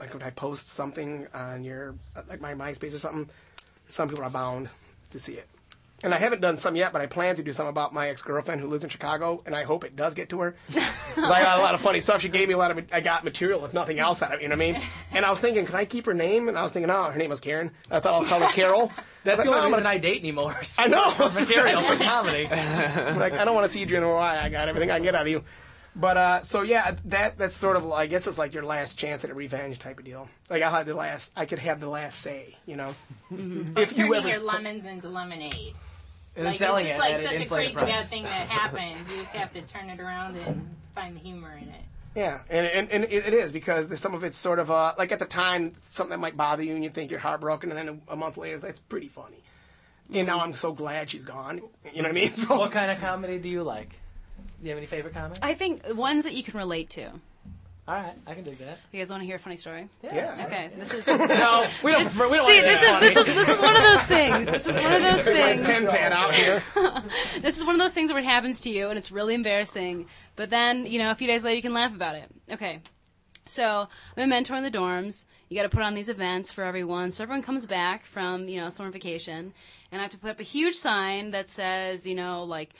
like, 0.00 0.12
when 0.12 0.22
I 0.22 0.30
post 0.30 0.68
something 0.68 1.26
on 1.34 1.64
your, 1.64 1.94
uh, 2.16 2.22
like 2.28 2.40
my 2.40 2.54
MySpace 2.54 2.94
or 2.94 2.98
something, 2.98 3.28
some 3.88 4.08
people 4.08 4.24
are 4.24 4.30
bound 4.30 4.68
to 5.10 5.18
see 5.18 5.34
it. 5.34 5.46
And 6.04 6.12
I 6.12 6.18
haven't 6.18 6.40
done 6.42 6.56
some 6.56 6.74
yet, 6.74 6.92
but 6.92 7.00
I 7.00 7.06
plan 7.06 7.36
to 7.36 7.44
do 7.44 7.52
some 7.52 7.68
about 7.68 7.94
my 7.94 8.08
ex 8.08 8.22
girlfriend 8.22 8.60
who 8.60 8.66
lives 8.66 8.82
in 8.82 8.90
Chicago, 8.90 9.40
and 9.46 9.54
I 9.54 9.62
hope 9.62 9.84
it 9.84 9.94
does 9.94 10.14
get 10.14 10.28
to 10.30 10.40
her. 10.40 10.56
Because 11.14 11.30
I 11.30 11.42
got 11.42 11.58
a 11.58 11.60
lot 11.60 11.74
of 11.74 11.80
funny 11.82 12.00
stuff. 12.00 12.22
She 12.22 12.30
gave 12.30 12.48
me 12.48 12.54
a 12.54 12.56
lot 12.56 12.70
of, 12.70 12.86
I 12.90 13.02
got 13.02 13.22
material, 13.22 13.62
if 13.66 13.74
nothing 13.74 13.98
else, 13.98 14.22
out 14.22 14.32
of 14.32 14.40
it, 14.40 14.42
you 14.44 14.48
know 14.48 14.56
what 14.56 14.64
I 14.64 14.72
mean? 14.72 14.82
And 15.12 15.26
I 15.26 15.30
was 15.30 15.40
thinking, 15.40 15.66
can 15.66 15.74
I 15.74 15.84
keep 15.84 16.06
her 16.06 16.14
name? 16.14 16.48
And 16.48 16.56
I 16.58 16.62
was 16.62 16.72
thinking, 16.72 16.88
oh, 16.90 17.02
her 17.10 17.18
name 17.18 17.28
was 17.28 17.38
Karen. 17.38 17.70
I 17.90 18.00
thought 18.00 18.14
I'll 18.14 18.24
call 18.24 18.40
her 18.40 18.48
Carol. 18.48 18.90
That's 19.24 19.36
But 19.36 19.44
the 19.44 19.50
no, 19.50 19.50
only 19.50 19.58
I'm 19.58 19.64
reason 19.72 19.82
gonna- 19.84 19.94
I 19.94 19.98
date 19.98 20.20
anymore. 20.22 20.54
I 20.78 20.86
know. 20.88 21.04
material 21.18 21.82
for 21.82 21.96
comedy. 22.02 22.44
like 22.44 23.34
I 23.34 23.44
don't 23.44 23.54
want 23.54 23.66
to 23.66 23.70
see 23.72 23.80
you 23.80 23.86
doing 23.86 24.08
why 24.08 24.40
I 24.40 24.48
got 24.48 24.68
everything 24.70 24.90
I 24.90 24.94
can 24.96 25.02
get 25.04 25.14
out 25.14 25.22
of 25.22 25.28
you. 25.28 25.44
But 25.94 26.16
uh, 26.16 26.42
so 26.42 26.62
yeah, 26.62 26.96
that 27.06 27.36
that's 27.36 27.54
sort 27.54 27.76
of 27.76 27.90
I 27.92 28.06
guess 28.06 28.26
it's 28.26 28.38
like 28.38 28.54
your 28.54 28.64
last 28.64 28.98
chance 28.98 29.24
at 29.24 29.30
a 29.30 29.34
revenge 29.34 29.78
type 29.78 29.98
of 29.98 30.04
deal. 30.04 30.28
Like 30.48 30.62
I 30.62 30.70
had 30.70 30.86
the 30.86 30.94
last, 30.94 31.32
I 31.36 31.44
could 31.44 31.58
have 31.58 31.80
the 31.80 31.88
last 31.90 32.20
say, 32.20 32.56
you 32.66 32.76
know. 32.76 32.94
If 33.30 33.96
you 33.96 34.04
Turning 34.04 34.14
ever, 34.14 34.28
your 34.28 34.40
lemons 34.40 34.84
into 34.86 35.08
lemonade. 35.08 35.74
And 36.34 36.46
then 36.46 36.52
like, 36.52 36.58
selling 36.58 36.86
it's 36.86 36.94
it 36.94 36.96
just 36.96 37.00
like 37.00 37.14
at 37.14 37.20
an 37.20 37.26
such 37.26 37.36
a 37.36 37.42
inflated 37.42 37.76
crazy 37.76 37.92
bad 37.92 38.04
thing 38.06 38.22
that 38.22 38.48
happens. 38.48 38.98
You 39.12 39.20
just 39.22 39.36
have 39.36 39.52
to 39.52 39.60
turn 39.62 39.90
it 39.90 40.00
around 40.00 40.36
and 40.36 40.74
find 40.94 41.14
the 41.14 41.20
humor 41.20 41.52
in 41.60 41.68
it. 41.68 41.82
yeah, 42.14 42.40
and 42.48 42.66
and, 42.66 42.90
and 42.90 43.04
it, 43.04 43.26
it 43.26 43.34
is 43.34 43.52
because 43.52 43.98
some 44.00 44.14
of 44.14 44.24
it's 44.24 44.38
sort 44.38 44.58
of 44.58 44.70
uh, 44.70 44.94
like 44.96 45.12
at 45.12 45.18
the 45.18 45.26
time 45.26 45.74
something 45.82 46.12
that 46.12 46.20
might 46.20 46.38
bother 46.38 46.62
you 46.62 46.74
and 46.74 46.82
you 46.82 46.88
think 46.88 47.10
you're 47.10 47.20
heartbroken, 47.20 47.70
and 47.70 47.78
then 47.78 48.00
a, 48.08 48.12
a 48.14 48.16
month 48.16 48.38
later 48.38 48.58
that's 48.58 48.80
pretty 48.80 49.08
funny. 49.08 49.42
And 50.10 50.26
now 50.26 50.40
I'm 50.40 50.54
so 50.54 50.72
glad 50.72 51.10
she's 51.10 51.24
gone. 51.26 51.60
You 51.92 52.00
know 52.02 52.08
what 52.08 52.16
I 52.16 52.20
mean? 52.20 52.32
So 52.34 52.58
What 52.58 52.72
kind 52.72 52.90
of 52.90 52.98
comedy 52.98 53.38
do 53.38 53.50
you 53.50 53.62
like? 53.62 53.98
Do 54.62 54.66
you 54.68 54.70
have 54.70 54.78
any 54.78 54.86
favorite 54.86 55.12
comedy? 55.12 55.40
I 55.42 55.54
think 55.54 55.82
ones 55.96 56.22
that 56.24 56.34
you 56.34 56.44
can 56.44 56.56
relate 56.56 56.90
to. 56.90 57.06
All 57.88 57.94
right, 57.96 58.12
I 58.28 58.34
can 58.34 58.44
do 58.44 58.54
that. 58.60 58.78
You 58.92 59.00
guys 59.00 59.10
want 59.10 59.22
to 59.22 59.26
hear 59.26 59.34
a 59.34 59.38
funny 59.40 59.56
story? 59.56 59.88
Yeah. 60.04 60.36
Okay. 60.46 60.70
This 60.78 60.94
is 60.94 61.06
No, 61.08 61.66
we 61.82 61.90
don't. 61.90 62.04
This- 62.04 62.14
we 62.16 62.36
don't 62.36 62.46
see, 62.48 62.60
this 62.60 62.80
is 62.80 63.00
this 63.00 63.16
is 63.16 63.34
this 63.34 63.48
is 63.48 63.60
one 63.60 63.74
of 63.74 63.82
those 63.82 64.02
things. 64.04 64.48
This 64.48 64.66
is 64.68 64.76
one 64.76 64.92
of 64.92 65.02
those 65.02 65.24
things. 65.24 65.66
pen 65.66 65.86
pad 65.88 66.12
out 66.12 66.32
here. 66.32 66.62
this 67.40 67.58
is 67.58 67.64
one 67.64 67.74
of 67.74 67.80
those 67.80 67.92
things 67.92 68.10
where 68.12 68.20
it 68.20 68.24
happens 68.24 68.60
to 68.60 68.70
you 68.70 68.88
and 68.88 68.96
it's 68.96 69.10
really 69.10 69.34
embarrassing. 69.34 70.06
But 70.36 70.48
then, 70.50 70.86
you 70.86 71.00
know, 71.00 71.10
a 71.10 71.16
few 71.16 71.26
days 71.26 71.42
later 71.44 71.56
you 71.56 71.62
can 71.62 71.74
laugh 71.74 71.92
about 71.92 72.14
it. 72.14 72.30
Okay. 72.52 72.78
So 73.46 73.88
I'm 74.16 74.22
a 74.22 74.26
mentor 74.28 74.54
in 74.54 74.62
the 74.62 74.70
dorms. 74.70 75.24
You 75.48 75.56
got 75.56 75.64
to 75.64 75.68
put 75.68 75.82
on 75.82 75.94
these 75.94 76.08
events 76.08 76.52
for 76.52 76.62
everyone. 76.62 77.10
So 77.10 77.24
everyone 77.24 77.42
comes 77.42 77.66
back 77.66 78.06
from, 78.06 78.48
you 78.48 78.60
know, 78.60 78.68
summer 78.68 78.92
vacation, 78.92 79.52
and 79.90 80.00
I 80.00 80.04
have 80.04 80.12
to 80.12 80.18
put 80.18 80.30
up 80.30 80.38
a 80.38 80.44
huge 80.44 80.76
sign 80.76 81.32
that 81.32 81.50
says, 81.50 82.06
you 82.06 82.14
know, 82.14 82.38
like, 82.44 82.70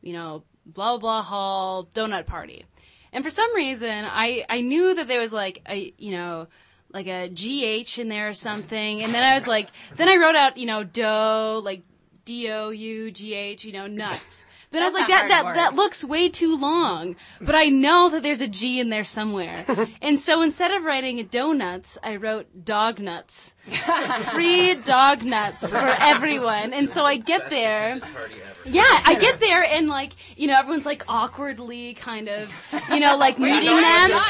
you 0.00 0.12
know, 0.12 0.44
blah 0.68 0.92
blah 0.92 0.98
blah 0.98 1.22
hall 1.22 1.88
donut 1.94 2.26
party. 2.26 2.64
And 3.12 3.24
for 3.24 3.30
some 3.30 3.54
reason, 3.54 4.04
I 4.04 4.44
I 4.48 4.60
knew 4.60 4.94
that 4.94 5.08
there 5.08 5.20
was 5.20 5.32
like 5.32 5.62
a 5.68 5.92
you 5.98 6.12
know 6.12 6.46
like 6.90 7.06
a 7.06 7.28
GH 7.28 7.98
in 7.98 8.08
there 8.08 8.28
or 8.28 8.34
something, 8.34 9.02
and 9.02 9.12
then 9.12 9.22
I 9.22 9.34
was 9.34 9.46
like, 9.46 9.68
then 9.96 10.08
I 10.08 10.16
wrote 10.16 10.36
out 10.36 10.56
you 10.56 10.66
know 10.66 10.84
dough 10.84 11.60
like 11.64 11.82
D 12.24 12.50
O 12.50 12.70
U 12.70 13.10
G 13.10 13.34
H 13.34 13.64
you 13.64 13.72
know 13.72 13.86
nuts. 13.86 14.44
Then 14.70 14.82
I 14.82 14.84
was 14.84 14.92
like, 14.92 15.08
that 15.08 15.28
that 15.28 15.44
word. 15.46 15.56
that 15.56 15.74
looks 15.74 16.04
way 16.04 16.28
too 16.28 16.58
long, 16.58 17.16
but 17.40 17.54
I 17.54 17.64
know 17.64 18.10
that 18.10 18.22
there's 18.22 18.42
a 18.42 18.48
G 18.48 18.80
in 18.80 18.90
there 18.90 19.04
somewhere. 19.04 19.64
and 20.02 20.18
so 20.18 20.42
instead 20.42 20.72
of 20.72 20.84
writing 20.84 21.26
donuts, 21.30 21.96
I 22.02 22.16
wrote 22.16 22.66
dog 22.66 23.00
nuts. 23.00 23.54
Free 24.32 24.74
dog 24.74 25.22
nuts 25.22 25.70
for 25.70 25.76
everyone. 25.98 26.74
And 26.74 26.88
so 26.88 27.04
I 27.04 27.16
get 27.16 27.48
there. 27.48 28.00
Yeah, 28.70 28.82
I 29.04 29.16
get 29.20 29.40
there 29.40 29.64
and 29.64 29.88
like, 29.88 30.12
you 30.36 30.46
know, 30.46 30.54
everyone's 30.58 30.86
like 30.86 31.04
awkwardly 31.08 31.94
kind 31.94 32.28
of, 32.28 32.52
you 32.90 33.00
know, 33.00 33.16
like 33.16 33.38
meeting 33.38 33.68
them. 33.68 33.84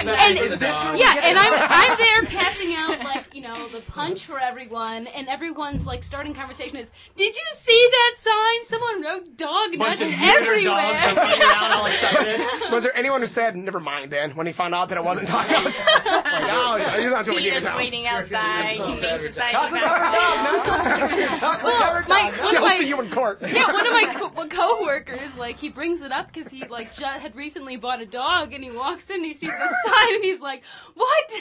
And 0.07 0.39
Is 0.39 0.59
this 0.59 0.61
where 0.61 0.97
yeah, 0.97 1.21
and? 1.25 1.39
I'm 1.39 1.53
I'm 1.69 1.99
there 1.99 2.23
passing 2.27 2.75
out 2.75 3.01
like, 3.05 3.35
you 3.35 3.43
know, 3.43 3.49
know, 3.49 3.69
the 3.69 3.81
punch 3.81 4.27
for 4.27 4.39
everyone, 4.39 5.07
and 5.07 5.27
everyone's 5.27 5.87
like 5.87 6.03
starting 6.03 6.35
conversation 6.35 6.77
is, 6.77 6.93
"Did 7.17 7.35
you 7.35 7.43
see 7.55 7.89
that 7.91 8.13
sign? 8.17 8.65
Someone 8.65 9.03
wrote 9.03 9.37
dog 9.39 9.71
Bunch 9.79 10.01
nuts 10.01 10.03
of 10.03 10.13
everywhere." 10.21 10.75
dogs 10.93 11.07
are 11.07 11.15
running 11.17 11.73
all 11.73 11.87
excited. 11.87 12.73
Was 12.73 12.83
there 12.85 12.95
anyone 12.95 13.23
who 13.23 13.27
said, 13.27 13.57
"Never 13.57 13.81
mind"? 13.81 14.11
Then 14.11 14.33
when 14.33 14.47
he 14.47 14.53
found 14.53 14.75
out 14.75 14.91
that 14.91 14.99
it 14.99 15.05
wasn't 15.05 15.29
dog 15.29 15.51
nuts, 15.51 15.83
like, 15.87 16.05
oh, 16.05 16.97
you're 17.01 17.11
not 17.11 17.25
doing 17.25 17.39
He 17.39 17.49
it. 17.49 17.65
was 17.65 17.75
waiting 17.75 18.07
outside. 18.07 18.69
He 18.69 18.79
thinks 18.83 19.03
it's 19.03 19.39
like 19.39 19.53
Chocolate 19.53 19.83
covered 19.83 21.41
dog, 21.41 21.63
well, 21.63 22.05
my, 22.09 22.25
one 22.25 22.57
of 22.57 22.63
I'll 22.63 22.69
my 22.69 22.79
see 22.79 22.89
you 22.89 23.01
in 23.01 23.11
court. 23.11 23.41
yeah, 23.51 23.73
one 23.73 23.87
of 23.87 23.93
my 23.93 24.28
co- 24.37 24.49
coworkers, 24.49 25.37
like, 25.37 25.59
he 25.59 25.69
brings 25.69 26.03
it 26.03 26.13
up 26.13 26.33
because 26.33 26.51
he 26.51 26.65
like 26.67 26.95
ju- 26.97 27.05
had 27.05 27.35
recently 27.37 27.77
bought 27.77 28.01
a 28.01 28.07
dog, 28.07 28.53
and 28.53 28.63
he 28.63 28.71
walks 28.71 29.11
in, 29.11 29.17
and 29.17 29.25
he 29.27 29.35
sees 29.35 29.51
the 29.51 29.77
sign, 29.87 30.15
and 30.15 30.25
he's 30.25 30.41
like, 30.41 30.63
"What?" 30.95 31.33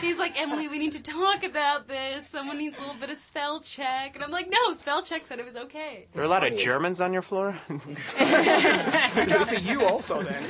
He's 0.00 0.18
like, 0.18 0.38
"Emily, 0.38 0.68
we 0.68 0.78
need 0.78 0.92
to 0.92 1.02
talk 1.02 1.44
about 1.44 1.88
this. 1.88 2.28
Someone 2.28 2.58
needs 2.58 2.76
a 2.78 2.80
little 2.80 2.96
bit 2.96 3.10
of 3.10 3.16
spell 3.18 3.60
check." 3.60 4.14
And 4.14 4.24
I'm 4.24 4.30
like, 4.30 4.48
"No, 4.50 4.74
spell 4.74 5.02
check 5.02 5.26
said 5.26 5.38
it 5.38 5.44
was 5.44 5.56
okay." 5.56 6.06
There 6.12 6.22
are 6.22 6.26
a 6.26 6.28
lot 6.28 6.46
of 6.46 6.56
Germans 6.56 7.00
on 7.00 7.12
your 7.12 7.22
floor. 7.22 7.56
you 7.68 7.76
dropped 7.76 9.50
the 9.50 9.64
U 9.70 9.84
also 9.84 10.22
then. 10.22 10.42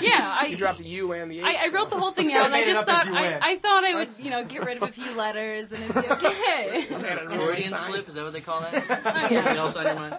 Yeah, 0.00 0.36
I 0.40 0.46
you 0.46 0.56
dropped 0.56 0.78
the 0.78 0.84
U 0.84 1.12
and 1.12 1.30
the 1.30 1.40
H. 1.40 1.44
I, 1.44 1.66
I 1.66 1.68
wrote 1.68 1.90
the 1.90 1.98
whole 1.98 2.12
thing 2.12 2.30
so. 2.30 2.38
out, 2.38 2.46
and 2.46 2.54
I 2.54 2.64
just 2.64 2.86
thought 2.86 3.06
I. 3.08 3.38
I 3.42 3.56
thought 3.58 3.84
I 3.84 3.94
would, 3.94 4.08
you 4.20 4.30
know, 4.30 4.44
get 4.44 4.64
rid 4.64 4.76
of 4.76 4.82
a 4.84 4.92
few 4.92 5.16
letters 5.16 5.72
and 5.72 5.82
it'd 5.82 5.94
be 5.94 6.08
okay. 6.10 6.86
Freudian 7.28 7.74
slip, 7.74 8.08
is 8.08 8.14
that 8.14 8.24
what 8.24 8.32
they 8.32 8.40
call 8.40 8.60
that? 8.60 9.30
Something 9.30 9.56
else 9.56 9.76
on 9.76 9.86
your 9.86 9.94
mind? 9.94 10.18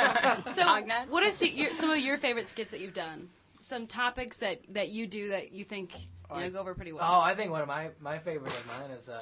So, 0.46 0.82
what 1.08 1.22
is 1.22 1.42
your, 1.42 1.74
some 1.74 1.90
of 1.90 1.98
your 1.98 2.18
favorite 2.18 2.48
skits 2.48 2.70
that 2.70 2.80
you've 2.80 2.94
done? 2.94 3.28
Some 3.60 3.86
topics 3.86 4.38
that, 4.38 4.60
that 4.70 4.88
you 4.88 5.06
do 5.06 5.28
that 5.30 5.52
you 5.52 5.64
think 5.64 5.94
you 6.34 6.40
know, 6.40 6.50
go 6.50 6.60
over 6.60 6.74
pretty 6.74 6.92
well. 6.92 7.02
Oh, 7.04 7.20
I 7.20 7.34
think 7.34 7.50
one 7.50 7.62
of 7.62 7.68
my 7.68 7.90
my 8.00 8.18
favorite 8.18 8.52
of 8.52 8.66
mine 8.66 8.90
is 8.90 9.08
uh, 9.08 9.20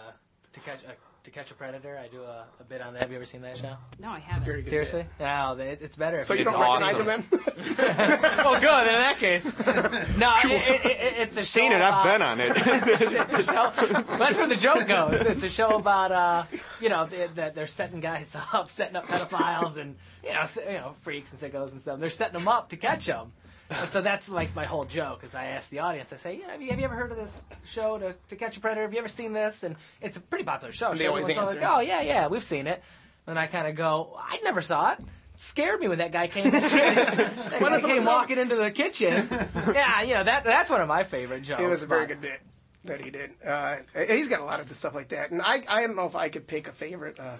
to 0.52 0.60
catch 0.60 0.82
a 0.84 0.94
to 1.24 1.30
catch 1.30 1.50
a 1.50 1.54
predator. 1.54 1.98
I 2.02 2.08
do 2.08 2.22
a, 2.22 2.44
a 2.60 2.64
bit 2.64 2.80
on 2.80 2.92
that. 2.94 3.02
Have 3.02 3.10
you 3.10 3.16
ever 3.16 3.24
seen 3.26 3.42
that 3.42 3.58
show? 3.58 3.74
No, 3.98 4.08
I 4.10 4.20
haven't. 4.20 4.44
very 4.44 4.62
good 4.62 4.70
Seriously? 4.70 5.04
No, 5.20 5.56
it, 5.58 5.78
it's 5.82 5.96
better. 5.96 6.18
if 6.18 6.24
So 6.24 6.34
you 6.34 6.42
it's 6.42 6.52
don't 6.52 6.60
recognize 6.60 6.94
awesome. 6.94 7.08
him 7.08 7.24
then? 7.30 7.36
oh, 8.46 8.58
good. 8.60 8.86
In 8.86 9.00
that 9.00 9.16
case, 9.18 9.44
no, 10.18 10.34
it, 10.44 10.50
it, 10.50 10.84
it, 10.86 11.14
it's 11.18 11.36
a 11.36 11.42
Seen 11.42 11.70
show 11.70 11.76
it, 11.76 11.82
I've 11.82 11.88
about- 11.88 12.04
been 12.04 12.22
on 12.22 12.40
it. 12.40 12.52
it's 12.56 13.34
a 13.34 13.42
show. 13.42 13.72
That's 14.16 14.36
where 14.36 14.46
the 14.48 14.56
joke 14.56 14.86
goes. 14.86 15.20
It's 15.26 15.42
a 15.42 15.48
show 15.50 15.76
about 15.76 16.12
uh, 16.12 16.44
you 16.80 16.88
know, 16.88 17.06
they, 17.06 17.26
that 17.34 17.54
they're 17.54 17.66
setting 17.66 18.00
guys 18.00 18.36
up, 18.52 18.70
setting 18.70 18.96
up 18.96 19.06
pedophiles 19.08 19.76
and 19.76 19.96
you 20.24 20.32
know, 20.32 20.40
s- 20.40 20.58
you 20.66 20.74
know, 20.74 20.94
freaks 21.02 21.32
and 21.32 21.52
sickos 21.52 21.72
and 21.72 21.80
stuff. 21.80 21.98
They're 22.00 22.10
setting 22.10 22.38
them 22.38 22.48
up 22.48 22.68
to 22.70 22.76
catch 22.76 23.06
them. 23.06 23.32
And 23.70 23.90
so 23.90 24.00
that's 24.00 24.28
like 24.28 24.54
my 24.56 24.64
whole 24.64 24.84
joke. 24.86 25.24
Is 25.24 25.34
I 25.34 25.46
ask 25.46 25.68
the 25.70 25.80
audience, 25.80 26.12
I 26.12 26.16
say, 26.16 26.38
yeah, 26.40 26.52
have 26.52 26.62
you, 26.62 26.70
have 26.70 26.78
you 26.78 26.84
ever 26.86 26.94
heard 26.94 27.10
of 27.10 27.18
this 27.18 27.44
show, 27.66 27.98
to, 27.98 28.14
to 28.28 28.36
Catch 28.36 28.56
a 28.56 28.60
Predator? 28.60 28.82
Have 28.82 28.92
you 28.92 28.98
ever 28.98 29.08
seen 29.08 29.32
this? 29.34 29.62
And 29.62 29.76
it's 30.00 30.16
a 30.16 30.20
pretty 30.20 30.44
popular 30.44 30.72
show. 30.72 30.90
And 30.90 30.98
they 30.98 31.04
So 31.04 31.10
always 31.10 31.28
answer. 31.28 31.60
like, 31.60 31.70
oh 31.70 31.80
yeah, 31.80 32.00
yeah, 32.00 32.28
we've 32.28 32.42
seen 32.44 32.66
it. 32.66 32.82
And 33.26 33.38
I 33.38 33.46
kind 33.46 33.66
of 33.68 33.74
go, 33.74 34.16
I 34.18 34.38
never 34.42 34.62
saw 34.62 34.92
it. 34.92 35.00
It 35.00 35.06
scared 35.40 35.80
me 35.80 35.88
when 35.88 35.98
that 35.98 36.12
guy 36.12 36.28
came. 36.28 36.50
that 36.50 37.50
guy 37.60 37.78
came 37.80 38.04
walking 38.04 38.38
into 38.38 38.56
the 38.56 38.70
kitchen. 38.70 39.28
Yeah, 39.74 40.02
you 40.02 40.14
know 40.14 40.24
that 40.24 40.44
that's 40.44 40.70
one 40.70 40.80
of 40.80 40.88
my 40.88 41.04
favorite 41.04 41.42
jokes. 41.42 41.62
It 41.62 41.66
was 41.68 41.82
a 41.82 41.86
very 41.86 42.06
but- 42.06 42.08
good 42.08 42.20
bit 42.22 42.40
that 42.84 43.00
he 43.02 43.10
did. 43.10 43.32
Uh, 43.46 43.76
he's 44.06 44.28
got 44.28 44.40
a 44.40 44.44
lot 44.44 44.60
of 44.60 44.70
stuff 44.72 44.94
like 44.94 45.08
that, 45.08 45.30
and 45.30 45.42
I 45.42 45.62
I 45.68 45.82
don't 45.82 45.94
know 45.96 46.06
if 46.06 46.16
I 46.16 46.30
could 46.30 46.46
pick 46.46 46.68
a 46.68 46.72
favorite. 46.72 47.20
Uh, 47.20 47.36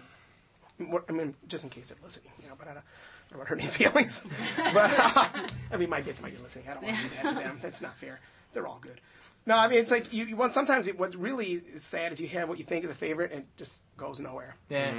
what, 0.79 1.05
I 1.09 1.13
mean, 1.13 1.35
just 1.49 1.65
in 1.65 1.71
case 1.71 1.89
they're 1.89 1.99
listening, 2.05 2.31
you 2.43 2.49
know, 2.49 2.55
but 2.59 2.69
I 2.69 2.75
don't, 2.75 2.85
I 3.29 3.31
don't 3.31 3.39
want 3.39 3.49
to 3.49 3.55
hurt 3.55 3.61
any 3.61 3.69
feelings. 3.91 4.25
but 4.57 4.93
uh, 4.99 5.27
I 5.73 5.77
mean, 5.77 5.91
my 5.91 6.01
kids 6.01 6.23
might 6.23 6.37
be 6.37 6.43
listening. 6.43 6.67
I 6.69 6.75
don't 6.75 6.83
want 6.85 6.97
to 6.97 7.03
do 7.03 7.09
that 7.23 7.29
to 7.35 7.35
them. 7.35 7.59
That's 7.63 7.81
not 7.83 7.97
fair. 7.97 8.21
They're 8.53 8.67
all 8.67 8.79
good. 8.81 9.01
No, 9.47 9.57
I 9.57 9.69
mean 9.69 9.79
it's 9.79 9.91
like 9.91 10.13
you. 10.13 10.27
you 10.27 10.37
want 10.37 10.53
sometimes 10.53 10.89
it, 10.89 10.99
what 10.99 11.15
really 11.15 11.53
is 11.73 11.83
sad 11.83 12.13
is 12.13 12.21
you 12.21 12.29
have 12.29 12.51
what 12.51 12.59
you 12.59 12.65
think 12.65 12.85
is 12.85 12.91
a 12.91 12.95
favorite 12.95 13.31
and 13.33 13.41
it 13.41 13.47
just 13.57 13.81
goes 13.97 14.21
nowhere. 14.21 14.55
Yeah. 14.69 14.91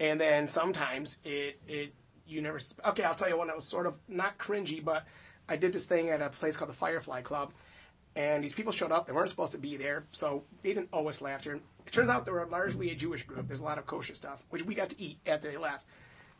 And 0.00 0.20
then 0.20 0.46
sometimes 0.48 1.16
it 1.24 1.58
it 1.66 1.94
you 2.26 2.42
never. 2.42 2.60
Okay, 2.86 3.02
I'll 3.02 3.14
tell 3.14 3.28
you 3.30 3.36
one 3.38 3.46
that 3.46 3.56
was 3.56 3.64
sort 3.66 3.86
of 3.86 3.94
not 4.08 4.36
cringy, 4.38 4.84
but 4.84 5.06
I 5.48 5.56
did 5.56 5.72
this 5.72 5.86
thing 5.86 6.10
at 6.10 6.20
a 6.20 6.28
place 6.28 6.56
called 6.56 6.70
the 6.70 6.74
Firefly 6.74 7.22
Club, 7.22 7.52
and 8.16 8.42
these 8.44 8.52
people 8.52 8.72
showed 8.72 8.92
up. 8.92 9.06
They 9.06 9.12
weren't 9.12 9.30
supposed 9.30 9.52
to 9.52 9.58
be 9.58 9.76
there, 9.76 10.04
so 10.10 10.44
they 10.62 10.74
didn't 10.74 10.88
owe 10.92 11.08
us 11.08 11.22
laughter. 11.22 11.54
It 11.86 11.92
turns 11.92 12.08
out 12.10 12.26
they 12.26 12.32
were 12.32 12.46
largely 12.46 12.90
a 12.90 12.94
Jewish 12.94 13.22
group. 13.24 13.46
There's 13.46 13.60
a 13.60 13.64
lot 13.64 13.78
of 13.78 13.86
kosher 13.86 14.14
stuff, 14.14 14.44
which 14.50 14.64
we 14.64 14.74
got 14.74 14.90
to 14.90 15.00
eat 15.00 15.18
after 15.26 15.50
they 15.50 15.56
left. 15.58 15.86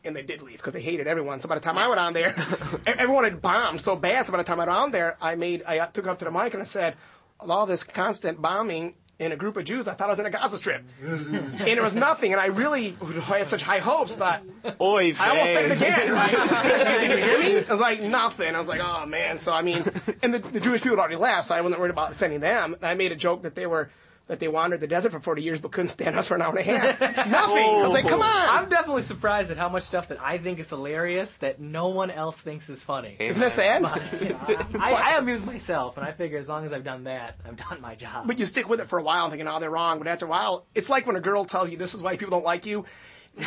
And 0.05 0.15
they 0.15 0.21
did 0.21 0.41
leave 0.41 0.57
because 0.57 0.73
they 0.73 0.81
hated 0.81 1.07
everyone. 1.07 1.39
So 1.41 1.49
by 1.49 1.55
the 1.55 1.61
time 1.61 1.77
I 1.77 1.87
went 1.87 1.99
on 1.99 2.13
there, 2.13 2.35
everyone 2.87 3.23
had 3.23 3.41
bombed 3.41 3.81
so 3.81 3.95
bad. 3.95 4.25
So 4.25 4.31
by 4.31 4.37
the 4.37 4.43
time 4.43 4.59
I 4.59 4.65
went 4.65 4.69
on 4.69 4.91
there, 4.91 5.17
I 5.21 5.35
made 5.35 5.63
I 5.67 5.79
uh, 5.79 5.87
took 5.87 6.07
up 6.07 6.19
to 6.19 6.25
the 6.25 6.31
mic 6.31 6.53
and 6.53 6.61
I 6.61 6.65
said, 6.65 6.95
"All 7.39 7.65
this 7.65 7.83
constant 7.83 8.41
bombing 8.41 8.95
in 9.17 9.31
a 9.31 9.35
group 9.37 9.55
of 9.55 9.63
Jews, 9.63 9.87
I 9.87 9.93
thought 9.93 10.07
I 10.07 10.11
was 10.11 10.19
in 10.19 10.25
a 10.25 10.29
Gaza 10.29 10.57
Strip, 10.57 10.83
and 11.01 11.59
there 11.59 11.81
was 11.81 11.95
nothing." 11.95 12.33
And 12.33 12.41
I 12.41 12.47
really 12.47 12.95
I 13.29 13.39
had 13.39 13.49
such 13.49 13.63
high 13.63 13.79
hopes 13.79 14.15
that 14.15 14.43
Oy 14.79 15.15
I 15.17 15.29
almost 15.29 15.53
said 15.53 15.65
it 15.65 15.71
again. 15.71 16.13
Like, 16.13 16.31
did 16.63 17.11
you 17.11 17.23
hear 17.23 17.39
me? 17.39 17.65
I 17.65 17.71
was 17.71 17.79
like, 17.79 18.01
nothing. 18.01 18.53
I 18.53 18.59
was 18.59 18.67
like, 18.67 18.81
oh 18.83 19.05
man. 19.05 19.39
So 19.39 19.53
I 19.53 19.61
mean, 19.61 19.83
and 20.21 20.33
the, 20.33 20.39
the 20.39 20.59
Jewish 20.59 20.81
people 20.81 20.97
had 20.97 21.01
already 21.01 21.15
left, 21.15 21.47
so 21.47 21.55
I 21.55 21.61
wasn't 21.61 21.79
worried 21.79 21.91
about 21.91 22.11
offending 22.11 22.41
them. 22.41 22.75
I 22.81 22.93
made 22.95 23.11
a 23.11 23.15
joke 23.15 23.43
that 23.43 23.55
they 23.55 23.65
were 23.65 23.89
that 24.27 24.39
they 24.39 24.47
wandered 24.47 24.79
the 24.79 24.87
desert 24.87 25.11
for 25.11 25.19
40 25.19 25.43
years 25.43 25.59
but 25.59 25.71
couldn't 25.71 25.89
stand 25.89 26.15
us 26.15 26.27
for 26.27 26.35
an 26.35 26.41
hour 26.41 26.49
and 26.49 26.59
a 26.59 26.63
half. 26.63 26.99
Nothing. 27.29 27.65
I 27.65 27.81
was 27.83 27.93
like, 27.93 28.07
come 28.07 28.21
on. 28.21 28.49
I'm 28.49 28.69
definitely 28.69 29.03
surprised 29.03 29.51
at 29.51 29.57
how 29.57 29.69
much 29.69 29.83
stuff 29.83 30.07
that 30.07 30.17
I 30.21 30.37
think 30.39 30.59
is 30.59 30.69
hilarious 30.69 31.37
that 31.37 31.59
no 31.59 31.89
one 31.89 32.09
else 32.09 32.39
thinks 32.39 32.69
is 32.69 32.81
funny. 32.81 33.15
Isn't 33.19 33.41
that 33.41 33.51
sad? 33.51 33.83
But, 33.83 34.21
you 34.21 34.29
know, 34.29 34.39
I, 34.79 34.93
I 34.93 35.17
amuse 35.17 35.45
myself, 35.45 35.97
and 35.97 36.05
I 36.05 36.11
figure 36.11 36.39
as 36.39 36.49
long 36.49 36.65
as 36.65 36.73
I've 36.73 36.83
done 36.83 37.03
that, 37.03 37.35
I've 37.45 37.55
done 37.57 37.79
my 37.81 37.93
job. 37.95 38.25
But 38.27 38.39
you 38.39 38.45
stick 38.45 38.67
with 38.67 38.79
it 38.79 38.87
for 38.87 38.97
a 38.97 39.03
while, 39.03 39.29
thinking, 39.29 39.47
oh, 39.47 39.59
they're 39.59 39.69
wrong. 39.69 39.99
But 39.99 40.07
after 40.07 40.25
a 40.25 40.29
while, 40.29 40.65
it's 40.73 40.89
like 40.89 41.05
when 41.05 41.15
a 41.15 41.21
girl 41.21 41.45
tells 41.45 41.69
you 41.69 41.77
this 41.77 41.93
is 41.93 42.01
why 42.01 42.17
people 42.17 42.31
don't 42.31 42.45
like 42.45 42.65
you. 42.65 42.85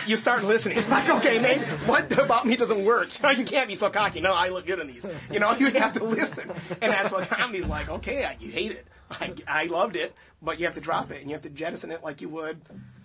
You 0.06 0.16
start 0.16 0.44
listening. 0.44 0.82
Like, 0.90 1.08
okay, 1.08 1.38
maybe 1.38 1.64
what 1.86 2.16
about 2.18 2.44
me 2.46 2.56
doesn't 2.56 2.84
work? 2.84 3.08
You 3.38 3.44
can't 3.44 3.68
be 3.68 3.74
so 3.74 3.90
cocky. 3.90 4.20
No, 4.20 4.32
I 4.34 4.48
look 4.48 4.66
good 4.66 4.78
in 4.78 4.86
these. 4.86 5.06
You 5.30 5.40
know, 5.40 5.52
you 5.54 5.70
have 5.70 5.94
to 5.94 6.04
listen. 6.04 6.50
And 6.82 6.92
that's 6.92 7.12
what 7.12 7.28
comedy's 7.28 7.66
like. 7.66 7.88
Okay, 7.88 8.30
you 8.38 8.50
hate 8.50 8.72
it. 8.72 8.86
I, 9.20 9.34
I 9.46 9.64
loved 9.66 9.96
it, 9.96 10.14
but 10.42 10.58
you 10.58 10.66
have 10.66 10.74
to 10.74 10.80
drop 10.80 11.10
it 11.10 11.20
and 11.20 11.28
you 11.30 11.34
have 11.34 11.42
to 11.42 11.50
jettison 11.50 11.90
it 11.90 12.02
like 12.04 12.20
you 12.20 12.28
would, 12.28 12.60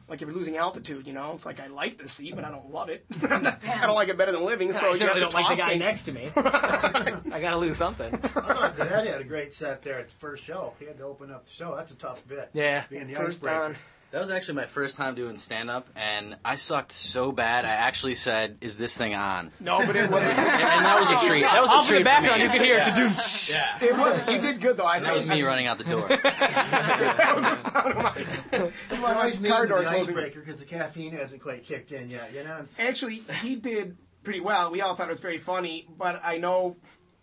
like 0.09 0.21
if 0.21 0.27
you're 0.27 0.35
losing 0.35 0.57
altitude. 0.57 1.07
You 1.07 1.13
know, 1.13 1.31
it's 1.33 1.45
like 1.45 1.59
I 1.59 1.67
like 1.67 1.97
the 1.97 2.07
seat, 2.09 2.35
but 2.35 2.43
I 2.45 2.51
don't 2.51 2.71
love 2.71 2.89
it. 2.89 3.05
I 3.23 3.85
don't 3.85 3.95
like 3.95 4.09
it 4.09 4.17
better 4.17 4.31
than 4.31 4.43
living. 4.45 4.73
So 4.73 4.91
I 4.91 4.95
you 4.95 4.99
have 5.05 5.13
to 5.13 5.19
don't 5.21 5.33
like 5.33 5.49
the 5.55 5.61
guy 5.61 5.69
things. 5.69 5.79
next 5.79 6.03
to 6.03 6.11
me. 6.11 6.29
I 6.35 7.39
gotta 7.41 7.57
lose 7.57 7.77
something. 7.77 8.13
Ed 8.13 9.07
had 9.07 9.21
a 9.21 9.23
great 9.23 9.53
set 9.53 9.81
there 9.83 9.99
at 9.99 10.09
the 10.09 10.15
first 10.15 10.43
show. 10.43 10.73
He 10.79 10.85
had 10.85 10.97
to 10.97 11.03
open 11.03 11.31
up 11.31 11.45
the 11.45 11.51
show. 11.53 11.75
That's 11.75 11.91
a 11.91 11.95
tough 11.95 12.27
bit. 12.27 12.49
Yeah. 12.53 12.83
Being 12.89 13.07
the 13.07 13.13
First 13.13 13.43
icebreaker. 13.43 13.63
on. 13.63 13.77
That 14.13 14.19
was 14.19 14.29
actually 14.29 14.53
my 14.57 14.67
first 14.67 14.95
time 14.95 15.15
doing 15.15 15.37
stand 15.37 15.71
up, 15.71 15.89
and 15.95 16.37
I 16.45 16.53
sucked 16.53 16.91
so 16.91 17.31
bad. 17.31 17.65
I 17.65 17.69
actually 17.69 18.13
said, 18.13 18.59
"Is 18.61 18.77
this 18.77 18.95
thing 18.95 19.15
on?" 19.15 19.49
No, 19.59 19.79
but 19.79 19.95
it 19.95 20.07
was. 20.11 20.21
and 20.21 20.37
that 20.37 20.97
was 20.99 21.09
a 21.09 21.27
treat. 21.27 21.41
That 21.41 21.59
was 21.59 21.71
Off 21.71 21.85
a 21.85 21.87
treat. 21.87 21.97
in 21.97 22.03
treat 22.03 22.03
the 22.03 22.09
background, 22.21 22.35
for 22.35 22.45
you 22.45 22.47
me. 22.49 22.57
could 22.59 22.63
hear 22.63 22.77
it. 22.77 22.87
Yeah. 22.89 22.93
to 22.93 23.51
Yeah. 23.51 23.89
It 23.89 23.97
was. 23.97 24.21
You 24.31 24.39
did 24.39 24.61
good 24.61 24.77
though. 24.77 24.83
I 24.85 24.97
And 24.97 25.05
that 25.07 25.15
was 25.15 25.25
me 25.25 25.41
running 25.41 25.65
out 25.65 25.79
the 25.79 25.83
door. 25.85 26.07
that 26.23 27.31
was 27.35 27.43
the 27.63 27.69
sound 27.71 27.91
of 27.91 28.03
my. 28.03 28.13
It's 28.51 29.01
my 29.01 29.13
always 29.15 29.39
car 29.39 29.65
door 29.65 29.79
the 29.79 29.85
closing. 29.85 30.15
icebreaker 30.15 30.41
because 30.41 30.57
the 30.57 30.65
caffeine 30.65 31.13
hasn't 31.13 31.41
quite 31.41 31.63
kicked 31.63 31.91
in 31.91 32.11
yet. 32.11 32.35
You 32.35 32.43
know. 32.43 32.65
Actually, 32.77 33.23
he 33.41 33.55
did 33.55 33.97
pretty 34.23 34.41
well. 34.41 34.69
We 34.71 34.81
all 34.81 34.95
thought 34.95 35.07
it 35.07 35.11
was 35.11 35.21
very 35.21 35.39
funny, 35.39 35.87
but 35.97 36.21
I 36.23 36.37
know 36.37 36.77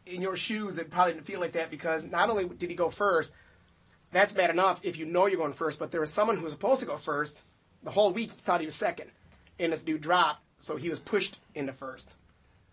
in 0.07 0.21
your 0.23 0.37
shoes 0.37 0.77
it 0.79 0.91
probably 0.91 1.13
didn't 1.13 1.27
feel 1.27 1.39
like 1.39 1.53
that 1.53 1.71
because 1.71 2.05
not 2.05 2.31
only 2.31 2.47
did 2.49 2.69
he 2.69 2.75
go 2.75 2.91
first, 2.91 3.33
that's 4.13 4.33
bad 4.33 4.51
enough 4.51 4.85
if 4.85 4.97
you 4.97 5.07
know 5.07 5.27
you're 5.27 5.39
going 5.39 5.53
first, 5.53 5.79
but 5.79 5.91
there 5.91 6.01
was 6.01 6.13
someone 6.13 6.37
who 6.37 6.45
was 6.45 6.53
supposed 6.53 6.81
to 6.81 6.87
go 6.87 6.97
first 6.97 7.43
the 7.83 7.91
whole 7.91 8.13
week 8.13 8.31
he 8.31 8.37
thought 8.37 8.61
he 8.61 8.67
was 8.67 8.75
second, 8.75 9.11
and 9.59 9.73
this 9.73 9.83
dude 9.83 10.01
dropped, 10.01 10.43
so 10.59 10.77
he 10.77 10.89
was 10.89 10.99
pushed 10.99 11.39
into 11.55 11.73
first. 11.73 12.11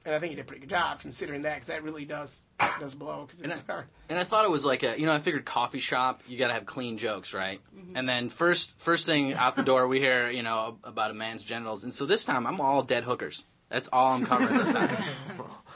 And 0.06 0.16
I 0.16 0.20
think 0.20 0.30
he 0.30 0.36
did 0.36 0.44
a 0.44 0.46
pretty 0.46 0.62
good 0.62 0.70
job 0.70 1.02
considering 1.02 1.42
that, 1.42 1.56
because 1.56 1.68
that 1.68 1.84
really 1.84 2.06
does 2.06 2.44
does 2.80 2.96
blow. 2.96 3.28
Cause 3.30 3.42
And 3.42 3.52
it's 3.52 3.66
hard. 3.66 3.86
And 4.10 4.18
I 4.18 4.24
thought 4.24 4.46
it 4.46 4.52
was 4.52 4.64
like 4.64 4.84
a, 4.84 4.98
you 4.98 5.06
know, 5.06 5.12
I 5.12 5.20
figured 5.20 5.44
coffee 5.44 5.80
shop, 5.80 6.22
you 6.28 6.38
got 6.38 6.48
to 6.48 6.54
have 6.54 6.66
clean 6.66 6.98
jokes, 6.98 7.34
right? 7.34 7.60
Mm-hmm. 7.76 7.98
And 7.98 8.08
then 8.08 8.30
first, 8.30 8.80
first 8.80 9.06
thing 9.06 9.34
out 9.34 9.58
the 9.58 9.64
door, 9.64 9.88
we 9.88 10.00
hear, 10.00 10.30
you 10.30 10.44
know, 10.44 10.78
about 10.84 11.12
a 11.12 11.14
man's 11.14 11.44
genitals, 11.44 11.84
and 11.84 11.94
so 11.94 12.06
this 12.06 12.24
time 12.24 12.48
I'm 12.48 12.62
all 12.62 12.84
dead 12.84 13.04
hookers. 13.04 13.44
That's 13.70 13.90
all 13.92 14.14
I'm 14.14 14.26
covering 14.26 14.58
this 14.58 14.72
time. 14.72 14.96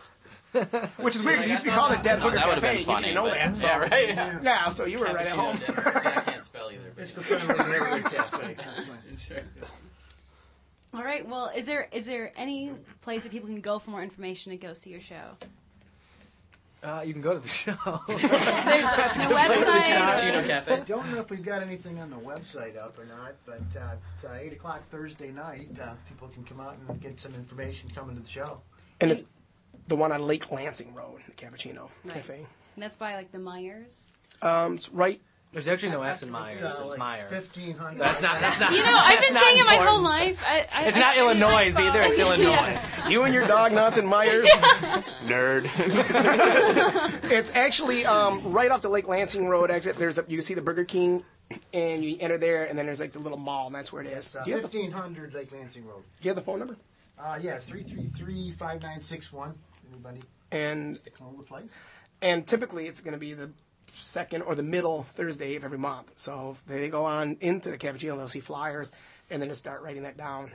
Which 0.98 1.16
is 1.16 1.24
weird 1.24 1.38
because 1.40 1.46
he 1.46 1.52
used 1.52 1.64
to 1.64 1.70
be 1.70 1.74
called 1.76 1.94
the 1.94 1.98
dead 2.04 2.20
No, 2.20 2.26
hooker 2.26 2.36
that 2.38 2.48
would've 2.48 2.64
cafe. 2.64 2.78
been 2.78 2.86
funny, 2.86 3.08
you 3.10 3.14
didn't 3.14 3.24
know 3.24 3.30
but- 3.30 3.40
that. 3.40 3.58
So. 3.58 3.68
yeah, 3.68 3.78
right, 3.78 4.08
yeah. 4.10 4.40
Yeah, 4.44 4.70
so 4.70 4.86
you 4.86 5.00
were 5.00 5.06
right 5.06 5.28
at 5.28 5.30
home. 5.30 5.56
Cappuccino 5.56 5.94
dead. 5.94 6.02
See, 6.04 6.10
I 6.10 6.22
can't 6.22 6.44
spell 6.44 6.72
either. 6.72 6.92
But 6.96 7.02
It's 7.02 7.14
the 7.14 7.22
friendly 7.24 7.48
neighborhood 7.72 8.04
cafe. 8.12 8.56
All 10.94 11.04
right. 11.04 11.28
Well, 11.28 11.52
is 11.56 11.66
there 11.66 11.88
is 11.94 12.06
there 12.06 12.32
any 12.36 12.72
place 13.02 13.24
that 13.24 13.32
people 13.32 13.48
can 13.48 13.62
go 13.62 13.80
for 13.80 13.92
more 13.92 14.04
information 14.04 14.52
to 14.52 14.58
go 14.58 14.74
see 14.74 14.90
your 14.90 15.00
show? 15.00 15.38
Uh, 16.84 17.04
you 17.06 17.14
can 17.14 17.22
go 17.22 17.34
to 17.34 17.40
the 17.40 17.48
show. 17.48 17.74
There's 18.08 18.24
no 18.24 19.30
website. 19.30 20.68
I 20.68 20.80
don't 20.88 21.12
know 21.12 21.20
if 21.20 21.30
we've 21.30 21.44
got 21.44 21.62
anything 21.62 22.00
on 22.00 22.10
the 22.10 22.16
website 22.18 22.76
up 22.76 22.98
or 22.98 23.06
not, 23.06 23.34
but 23.46 23.62
uh, 23.80 23.94
it's, 24.16 24.26
uh, 24.26 24.34
8 24.34 24.54
o'clock 24.54 24.82
Thursday 24.90 25.30
night, 25.30 25.70
uh, 25.80 25.92
people 26.10 26.28
can 26.30 26.44
come 26.44 26.60
out 26.60 26.76
and 26.90 27.00
get 27.00 27.20
some 27.20 27.36
information 27.36 27.92
coming 27.92 28.16
to 28.16 28.22
the 28.24 28.28
show. 28.28 28.62
And 29.00 29.12
it's 29.12 29.26
the 29.92 29.96
one 29.98 30.12
on 30.14 30.26
Lake 30.26 30.50
Lansing 30.52 30.94
Road, 30.96 31.20
the 31.28 31.34
Cappuccino 31.34 31.90
Right. 32.06 32.14
Cafe. 32.16 32.36
And 32.76 32.82
that's 32.84 32.96
by 32.96 33.16
like 33.16 33.32
the 33.34 33.38
Meijers. 33.38 34.14
Um, 34.42 34.76
it's 34.78 34.88
right 34.90 35.20
There's 35.52 35.68
actually 35.68 35.92
no 35.92 36.02
S 36.02 36.24
in 36.24 36.30
Meijers. 36.32 36.48
It's, 36.48 36.62
uh, 36.64 36.68
It's 36.86 36.98
like 36.98 37.00
Meijer. 37.20 37.30
1500. 37.32 38.00
That's 38.00 38.22
not. 38.22 38.40
That's 38.40 38.60
not. 38.62 38.72
You 38.72 38.78
know, 38.84 38.96
I've 38.96 39.16
that's 39.20 39.26
been 39.26 39.34
not 39.34 39.44
saying 39.44 39.58
it 39.60 39.66
my 39.66 39.74
important. 39.74 39.90
whole 39.98 40.02
life. 40.04 40.40
I, 40.48 40.66
I, 40.72 40.84
It's 40.86 40.96
I- 40.98 41.00
not 41.02 41.16
I- 41.16 41.20
Illinois 41.20 41.78
either. 41.78 42.02
It's 42.04 42.18
Illinois. 42.26 42.52
Yeah. 42.52 43.10
You 43.10 43.24
and 43.24 43.34
your 43.34 43.46
dog 43.48 43.74
nuts 43.74 43.98
and 43.98 44.08
Meijers. 44.08 44.46
Nerd. 45.28 45.70
it's 47.32 47.52
actually 47.54 48.06
um, 48.06 48.42
right 48.54 48.72
off 48.72 48.82
the 48.82 48.88
Lake 48.90 49.10
Lansing 49.10 49.50
Road 49.50 49.70
exit. 49.72 49.98
There's 49.98 50.18
a, 50.18 50.24
you 50.30 50.42
see 50.42 50.54
the 50.54 50.62
Burger 50.62 50.86
King, 50.86 51.26
and 51.74 52.02
you 52.06 52.16
enter 52.22 52.38
there, 52.38 52.64
and 52.64 52.78
then 52.80 52.86
there's 52.86 53.02
like 53.02 53.12
the 53.12 53.20
little 53.20 53.38
mall, 53.38 53.66
and 53.68 53.76
that's 53.76 53.92
where 53.92 54.02
it 54.02 54.08
is. 54.08 54.18
It's 54.28 54.36
uh, 54.38 54.44
Do 54.46 54.52
you, 54.52 54.56
have 54.56 54.64
the, 54.64 54.70
do 54.70 54.84
1500 54.84 55.34
Lake 55.34 55.52
Lansing 55.52 55.86
Road. 55.86 56.04
Do 56.22 56.24
you 56.24 56.30
have 56.30 56.38
the 56.38 56.42
phone 56.44 56.60
number? 56.60 56.78
Uh, 57.20 57.38
yeah, 57.42 57.56
it's 57.56 57.70
333-5961. 57.70 59.54
Anybody 59.92 60.22
And 60.52 61.00
know 61.20 61.34
the 61.38 61.44
place? 61.44 61.70
and 62.22 62.46
typically 62.48 62.88
it's 62.88 63.02
going 63.02 63.14
to 63.14 63.20
be 63.20 63.34
the 63.34 63.50
second 63.94 64.44
or 64.44 64.56
the 64.56 64.64
middle 64.64 65.04
Thursday 65.04 65.56
of 65.56 65.64
every 65.64 65.78
month. 65.78 66.12
So 66.16 66.52
if 66.52 66.66
they 66.66 66.88
go 66.90 67.06
on 67.06 67.38
into 67.42 67.72
the 67.72 67.78
cafeteria, 67.78 68.16
they'll 68.16 68.28
see 68.28 68.40
flyers, 68.40 68.92
and 69.30 69.42
then 69.42 69.50
just 69.50 69.60
start 69.60 69.82
writing 69.82 70.04
that 70.04 70.18
down. 70.18 70.52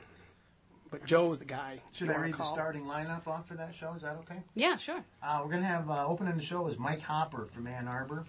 But 0.90 1.04
Joe's 1.04 1.38
the 1.40 1.44
guy. 1.44 1.80
Should 1.92 2.06
you 2.06 2.12
I 2.12 2.14
wanna 2.14 2.24
read 2.26 2.34
the 2.34 2.38
call. 2.38 2.54
starting 2.54 2.84
lineup 2.84 3.26
off 3.26 3.46
for 3.48 3.54
that 3.54 3.74
show? 3.74 3.92
Is 3.94 4.02
that 4.02 4.16
okay? 4.18 4.42
Yeah, 4.54 4.76
sure. 4.76 5.02
Uh, 5.22 5.40
we're 5.42 5.50
going 5.50 5.62
to 5.62 5.66
have 5.68 5.90
uh, 5.90 6.06
opening 6.06 6.36
the 6.36 6.42
show 6.42 6.66
is 6.68 6.78
Mike 6.78 7.02
Hopper 7.02 7.48
from 7.52 7.66
Ann 7.66 7.88
Arbor. 7.88 8.24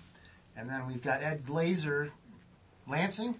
And 0.57 0.67
then 0.67 0.87
we've 0.87 1.03
got 1.03 1.21
Ed 1.21 1.45
Glazer, 1.45 2.09
Lansing. 2.87 3.35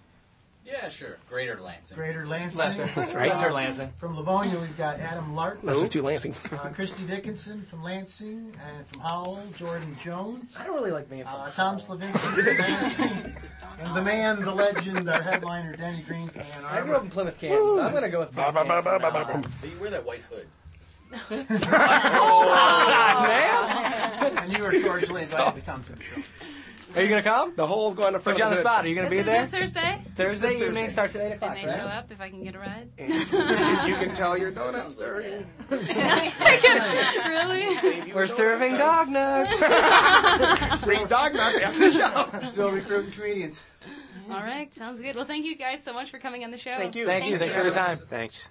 Yeah, 0.70 0.88
sure. 0.90 1.16
Greater 1.30 1.58
Lansing. 1.60 1.96
Greater 1.96 2.26
Lansing. 2.26 2.58
Lesser. 2.58 2.84
That's 2.94 3.14
right. 3.14 3.30
Lesser 3.30 3.50
Lansing. 3.50 3.90
From 3.96 4.16
Livonia, 4.16 4.58
we've 4.58 4.76
got 4.76 5.00
Adam 5.00 5.34
Larkin. 5.34 5.66
Lesser 5.66 5.88
two 5.88 6.02
Lansings. 6.02 6.44
Uh, 6.52 6.68
Christy 6.74 7.04
Dickinson 7.04 7.62
from 7.62 7.82
Lansing. 7.82 8.54
And 8.66 8.86
from 8.86 9.00
Howell, 9.00 9.42
Jordan 9.56 9.96
Jones. 10.04 10.58
I 10.60 10.66
don't 10.66 10.76
really 10.76 10.90
like 10.90 11.08
being 11.08 11.22
Uh, 11.22 11.50
Tom 11.52 11.78
Slavinsky 11.78 12.44
from 12.44 12.56
Lansing. 12.58 13.36
And 13.80 13.96
the 13.96 14.02
man, 14.02 14.42
the 14.42 14.54
legend, 14.54 15.08
our 15.08 15.22
headliner, 15.22 15.74
Denny 15.76 16.02
Green 16.02 16.26
from 16.26 16.42
Ann 16.42 16.64
Arbor. 16.64 16.68
I 16.68 16.82
grew 16.82 16.96
up 16.96 17.04
in 17.04 17.10
Plymouth, 17.10 17.40
Kansas, 17.40 17.74
so 17.76 17.82
I'm 17.82 17.92
going 17.92 18.02
to 18.02 18.08
go 18.10 18.18
with 18.20 18.32
Plymouth, 18.32 18.54
Kansas 18.54 18.82
from 18.84 19.00
now 19.02 19.32
on. 19.34 19.44
But 19.60 19.70
you 19.70 19.78
wear 19.80 19.90
that 19.90 20.04
white 20.04 20.22
hood. 20.28 20.46
That's 21.30 22.06
oh, 22.10 22.54
outside, 22.54 23.28
man. 23.28 24.38
and 24.38 24.58
you 24.58 24.64
are 24.64 24.72
cordially 24.86 25.22
invited 25.22 25.54
to 25.54 25.60
come 25.62 25.82
to 25.84 25.92
the 25.92 26.02
show. 26.02 26.20
Are 26.96 27.02
you 27.02 27.08
going 27.08 27.22
to 27.22 27.28
come? 27.28 27.52
The 27.54 27.66
hole's 27.66 27.94
going 27.94 28.14
to 28.14 28.18
Put 28.18 28.38
you 28.38 28.44
on 28.44 28.50
the 28.50 28.56
the 28.56 28.62
hood. 28.62 28.66
spot. 28.66 28.84
Are 28.84 28.88
you 28.88 28.94
going 28.94 29.08
to 29.08 29.14
This 29.14 29.24
be 29.24 29.30
there? 29.30 29.42
this 29.42 29.50
Thursday? 29.50 30.02
Thursday 30.16 30.36
This 30.40 30.52
evening 30.52 30.72
Thursday. 30.74 30.88
starts 30.88 31.16
at 31.16 31.22
8 31.22 31.32
o'clock, 31.34 31.56
Can 31.56 31.66
they 31.66 31.72
right? 31.72 31.80
show 31.80 31.86
up 31.86 32.10
if 32.10 32.20
I 32.20 32.30
can 32.30 32.44
get 32.44 32.54
a 32.54 32.58
ride? 32.58 32.88
you 33.88 33.94
can 33.96 34.12
tell 34.14 34.38
your 34.38 34.50
donuts 34.50 34.96
dirty. 34.96 35.44
really? 35.70 36.32
We're 38.12 38.26
serving 38.26 38.76
dog 38.78 39.08
nuts. 39.10 39.50
Free 40.84 41.04
dog 41.04 41.34
nuts 41.34 41.58
after 41.58 41.90
the 41.90 41.92
show. 42.40 42.40
Still 42.52 42.70
recruiting 42.72 43.12
comedians. 43.12 43.60
All 44.30 44.42
right, 44.42 44.72
sounds 44.74 45.00
good. 45.00 45.16
Well, 45.16 45.24
thank 45.24 45.46
you 45.46 45.56
guys 45.56 45.82
so 45.82 45.92
much 45.92 46.10
for 46.10 46.18
coming 46.18 46.44
on 46.44 46.50
the 46.50 46.58
show. 46.58 46.76
Thank 46.76 46.96
you. 46.96 47.06
Thank 47.06 47.26
you. 47.26 47.38
Thanks 47.38 47.54
for 47.54 47.62
your 47.62 47.72
time. 47.72 47.96
Thanks. 48.08 48.50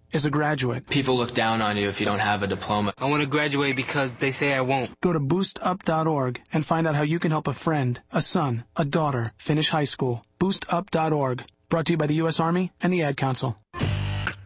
is 0.11 0.25
a 0.25 0.29
graduate. 0.29 0.87
People 0.89 1.17
look 1.17 1.33
down 1.33 1.61
on 1.61 1.77
you 1.77 1.87
if 1.87 1.99
you 1.99 2.05
don't 2.05 2.19
have 2.19 2.43
a 2.43 2.47
diploma. 2.47 2.93
I 2.97 3.09
want 3.09 3.21
to 3.23 3.27
graduate 3.29 3.75
because 3.75 4.17
they 4.17 4.31
say 4.31 4.53
I 4.53 4.61
won't. 4.61 4.99
Go 5.01 5.13
to 5.13 5.19
boostup.org 5.19 6.41
and 6.53 6.65
find 6.65 6.87
out 6.87 6.95
how 6.95 7.03
you 7.03 7.19
can 7.19 7.31
help 7.31 7.47
a 7.47 7.53
friend, 7.53 8.01
a 8.11 8.21
son, 8.21 8.63
a 8.75 8.85
daughter 8.85 9.31
finish 9.37 9.69
high 9.69 9.85
school. 9.85 10.23
Boostup.org. 10.39 11.43
Brought 11.69 11.85
to 11.85 11.93
you 11.93 11.97
by 11.97 12.07
the 12.07 12.15
U.S. 12.15 12.39
Army 12.39 12.71
and 12.81 12.91
the 12.91 13.03
Ad 13.03 13.15
Council. 13.15 13.57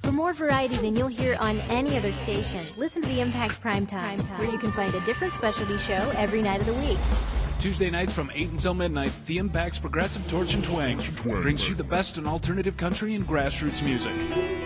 For 0.04 0.12
more 0.12 0.34
variety 0.34 0.78
than 0.78 0.96
you'll 0.96 1.08
hear 1.08 1.36
on 1.40 1.60
any 1.62 1.98
other 1.98 2.12
station, 2.12 2.62
listen 2.78 3.02
to 3.02 3.08
the 3.08 3.22
Impact 3.22 3.60
Prime 3.60 3.88
Time, 3.88 4.20
where 4.38 4.48
you 4.48 4.60
can 4.60 4.72
find 4.72 4.94
a 4.94 5.04
different 5.06 5.34
specialty 5.34 5.78
show 5.80 6.12
every 6.16 6.44
night 6.44 6.60
of 6.62 6.68
the 6.68 6.74
week. 6.76 7.00
Tuesday 7.60 7.90
nights 7.90 8.14
from 8.14 8.30
8 8.36 8.52
until 8.52 8.76
midnight, 8.76 9.12
The 9.26 9.40
Impact's 9.40 9.80
Progressive 9.80 10.30
Torch 10.30 10.54
and 10.54 10.64
Twang 10.64 11.02
brings 11.24 11.68
you 11.68 11.74
the 11.74 11.84
best 11.84 12.20
in 12.20 12.28
alternative 12.28 12.78
country 12.78 13.16
and 13.16 13.26
grassroots 13.26 13.82
music. 13.84 14.12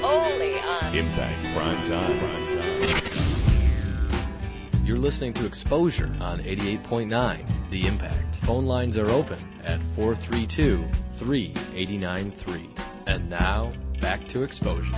Only 0.04 0.56
on 0.90 0.96
Impact 0.96 1.44
Prime 1.56 1.78
Time. 1.90 3.02
You're 4.86 4.98
listening 4.98 5.34
to 5.34 5.46
Exposure 5.46 6.12
on 6.20 6.40
88.9 6.42 7.70
The 7.70 7.86
Impact. 7.88 8.36
Phone 8.38 8.66
lines 8.66 8.98
are 8.98 9.10
open 9.10 9.38
at 9.64 9.80
432 9.96 10.84
389 11.18 12.32
3. 12.32 12.70
And 13.06 13.30
now, 13.30 13.72
back 14.02 14.28
to 14.30 14.44
Exposure. 14.44 14.94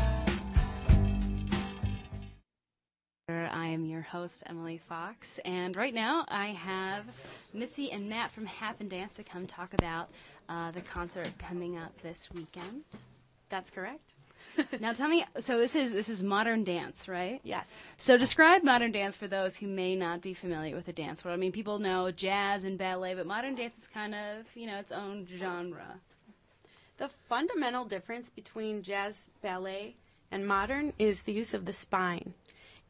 I 3.30 3.68
am 3.68 3.86
your 3.86 4.02
host, 4.02 4.44
Emily 4.48 4.78
Fox, 4.78 5.40
and 5.46 5.76
right 5.78 5.94
now 5.94 6.26
I 6.28 6.48
have 6.48 7.06
Missy 7.54 7.92
and 7.92 8.10
Matt 8.10 8.32
from 8.32 8.46
Happendance 8.46 9.16
to 9.16 9.24
come 9.24 9.48
talk 9.48 9.74
about 9.74 10.10
uh, 10.50 10.72
the 10.72 10.82
concert 10.82 11.32
coming 11.38 11.78
up 11.78 11.94
this 12.02 12.28
weekend. 12.34 12.84
That's 13.50 13.70
correct. 13.70 14.16
now 14.80 14.94
tell 14.94 15.08
me, 15.08 15.26
so 15.40 15.58
this 15.58 15.76
is 15.76 15.92
this 15.92 16.10
is 16.10 16.24
modern 16.24 16.64
dance, 16.64 17.08
right? 17.08 17.40
Yes. 17.44 17.68
So 17.98 18.18
describe 18.18 18.64
modern 18.64 18.92
dance 18.92 19.16
for 19.16 19.28
those 19.28 19.56
who 19.56 19.68
may 19.68 19.96
not 19.96 20.22
be 20.22 20.34
familiar 20.34 20.76
with 20.76 20.86
the 20.86 20.94
dance 20.94 21.24
world. 21.24 21.36
I 21.36 21.40
mean, 21.40 21.52
people 21.52 21.80
know 21.80 22.12
jazz 22.12 22.66
and 22.66 22.78
ballet, 22.78 23.16
but 23.16 23.26
modern 23.26 23.56
dance 23.56 23.78
is 23.78 23.88
kind 23.88 24.16
of 24.16 24.46
you 24.56 24.68
know 24.68 24.78
its 24.78 24.92
own 24.92 25.28
genre. 25.38 26.00
The 26.98 27.08
fundamental 27.08 27.86
difference 27.86 28.30
between 28.30 28.84
jazz, 28.84 29.30
ballet, 29.42 29.96
and 30.32 30.48
modern 30.48 30.94
is 31.00 31.24
the 31.24 31.34
use 31.34 31.54
of 31.54 31.66
the 31.66 31.74
spine. 31.74 32.34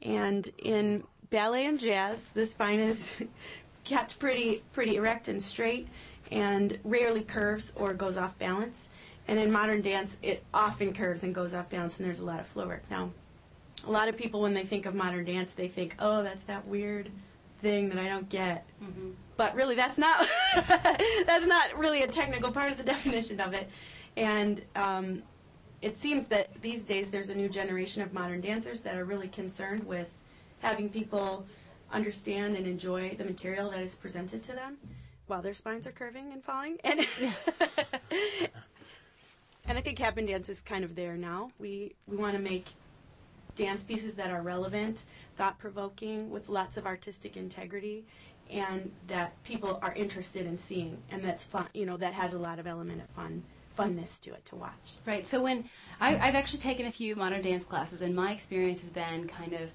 And 0.02 0.52
in 0.58 1.04
ballet 1.30 1.66
and 1.66 1.80
jazz, 1.80 2.30
the 2.30 2.46
spine 2.46 2.80
is 2.80 3.14
kept 3.84 4.20
pretty 4.20 4.64
pretty 4.74 4.96
erect 4.96 5.28
and 5.28 5.42
straight, 5.42 5.88
and 6.32 6.80
rarely 6.84 7.22
curves 7.22 7.74
or 7.76 7.94
goes 7.94 8.18
off 8.18 8.38
balance. 8.38 8.90
And 9.32 9.40
in 9.40 9.50
modern 9.50 9.82
dance, 9.82 10.18
it 10.22 10.44
often 10.54 10.92
curves 10.92 11.24
and 11.24 11.34
goes 11.34 11.54
off 11.54 11.70
balance, 11.70 11.96
and 11.98 12.06
there's 12.06 12.20
a 12.20 12.26
lot 12.26 12.42
of 12.42 12.48
flow 12.48 12.68
work. 12.68 12.84
Now, 12.92 13.12
a 13.88 13.90
lot 13.90 14.10
of 14.10 14.18
people, 14.18 14.42
when 14.42 14.54
they 14.54 14.64
think 14.64 14.86
of 14.86 14.94
modern 14.94 15.24
dance, 15.24 15.54
they 15.54 15.70
think, 15.70 15.96
"Oh, 16.00 16.22
that's 16.22 16.44
that 16.44 16.68
weird 16.68 17.10
thing 17.62 17.88
that 17.92 17.98
I 17.98 18.10
don't 18.10 18.28
get." 18.28 18.68
But 19.38 19.56
really, 19.56 19.76
that's 19.76 19.98
not 19.98 20.18
that's 20.68 21.46
not 21.46 21.78
really 21.78 22.04
a 22.04 22.08
technical 22.08 22.52
part 22.52 22.74
of 22.74 22.78
the 22.78 22.84
definition 22.94 23.40
of 23.40 23.54
it. 23.54 23.70
And 24.18 24.62
um, 24.76 25.24
it 25.82 25.98
seems 25.98 26.28
that 26.28 26.62
these 26.62 26.82
days 26.82 27.10
there's 27.10 27.30
a 27.30 27.36
new 27.36 27.48
generation 27.48 28.02
of 28.02 28.14
modern 28.14 28.42
dancers 28.42 28.82
that 28.82 28.98
are 28.98 29.06
really 29.06 29.30
concerned 29.30 29.86
with 29.88 30.12
having 30.60 30.90
people 30.90 31.46
understand 31.94 32.58
and 32.58 32.68
enjoy 32.68 33.16
the 33.18 33.24
material 33.24 33.72
that 33.72 33.80
is 33.80 33.96
presented 33.96 34.44
to 34.44 34.52
them 34.52 34.78
while 35.28 35.42
their 35.42 35.54
spines 35.54 35.88
are 35.88 35.94
curving 35.94 36.34
and 36.34 36.44
falling. 36.44 36.78
And 36.84 37.00
and 39.68 39.78
I 39.78 39.82
think 39.82 40.00
Happendance 40.00 40.50
is 40.50 40.62
kind 40.62 40.84
of 40.84 40.96
there 40.96 41.16
now. 41.16 41.52
We 41.60 41.94
we 42.08 42.18
want 42.18 42.36
to 42.36 42.42
make 42.42 42.66
dance 43.56 43.84
pieces 43.84 44.16
that 44.16 44.32
are 44.32 44.42
relevant, 44.42 45.04
thought 45.36 45.58
provoking, 45.60 46.30
with 46.30 46.50
lots 46.50 46.78
of 46.78 46.86
artistic 46.86 47.38
integrity, 47.38 48.06
and 48.50 48.92
that 49.08 49.42
people 49.44 49.80
are 49.82 49.94
interested 49.94 50.46
in 50.46 50.58
seeing, 50.58 50.98
and 51.10 51.24
that's 51.24 51.44
fun. 51.44 51.68
You 51.74 51.86
know, 51.86 51.98
that 51.98 52.14
has 52.14 52.34
a 52.34 52.40
lot 52.40 52.60
of 52.60 52.68
element 52.68 53.02
of 53.02 53.10
fun, 53.10 53.44
funness 53.78 54.20
to 54.22 54.34
it 54.34 54.46
to 54.46 54.56
watch. 54.56 54.96
Right. 55.06 55.28
So 55.28 55.42
when 55.42 55.70
I, 56.00 56.18
I've 56.18 56.36
actually 56.36 56.60
taken 56.60 56.86
a 56.86 56.92
few 56.92 57.16
modern 57.16 57.42
dance 57.42 57.66
classes, 57.66 58.02
and 58.02 58.16
my 58.16 58.32
experience 58.32 58.82
has 58.82 58.90
been 58.90 59.28
kind 59.28 59.54
of, 59.54 59.72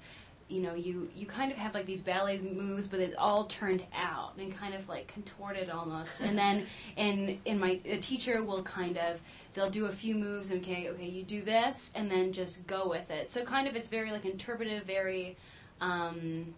you 0.49 0.61
know, 0.61 0.73
you 0.73 1.09
you 1.13 1.25
kind 1.25 1.51
of 1.51 1.57
have 1.57 1.73
like 1.73 1.85
these 1.85 2.03
ballet 2.03 2.39
moves, 2.39 2.87
but 2.87 2.99
it's 2.99 3.15
all 3.17 3.45
turned 3.45 3.83
out 3.93 4.33
and 4.37 4.55
kind 4.55 4.73
of 4.73 4.87
like 4.87 5.07
contorted 5.07 5.69
almost. 5.69 6.21
And 6.21 6.37
then 6.37 6.65
in 6.95 7.39
in 7.45 7.59
my 7.59 7.79
a 7.85 7.97
teacher 7.97 8.43
will 8.43 8.63
kind 8.63 8.97
of 8.97 9.19
they'll 9.53 9.69
do 9.69 9.85
a 9.85 9.91
few 9.91 10.15
moves 10.15 10.51
and 10.51 10.61
okay 10.61 10.89
okay 10.89 11.07
you 11.07 11.23
do 11.23 11.41
this 11.41 11.91
and 11.95 12.09
then 12.09 12.31
just 12.31 12.65
go 12.65 12.87
with 12.87 13.09
it. 13.11 13.31
So 13.31 13.43
kind 13.43 13.67
of 13.67 13.75
it's 13.75 13.89
very 13.89 14.11
like 14.11 14.25
interpretive, 14.25 14.83
very. 14.85 15.37
Um, 15.81 16.55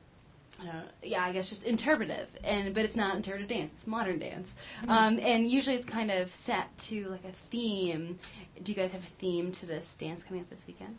I 0.61 0.65
don't 0.65 0.73
know, 0.73 0.83
yeah, 1.03 1.23
I 1.23 1.31
guess 1.31 1.49
just 1.49 1.63
interpretive, 1.63 2.27
and 2.43 2.73
but 2.73 2.83
it's 2.83 2.97
not 2.97 3.15
interpretive 3.15 3.47
dance; 3.47 3.71
it's 3.75 3.87
modern 3.87 4.19
dance, 4.19 4.55
um, 4.89 5.17
and 5.19 5.49
usually 5.49 5.77
it's 5.77 5.85
kind 5.85 6.11
of 6.11 6.35
set 6.35 6.77
to 6.79 7.07
like 7.07 7.23
a 7.23 7.31
theme. 7.31 8.19
Do 8.61 8.69
you 8.69 8.75
guys 8.75 8.91
have 8.91 9.03
a 9.03 9.13
theme 9.19 9.53
to 9.53 9.65
this 9.65 9.95
dance 9.95 10.23
coming 10.25 10.41
up 10.41 10.49
this 10.49 10.67
weekend? 10.67 10.97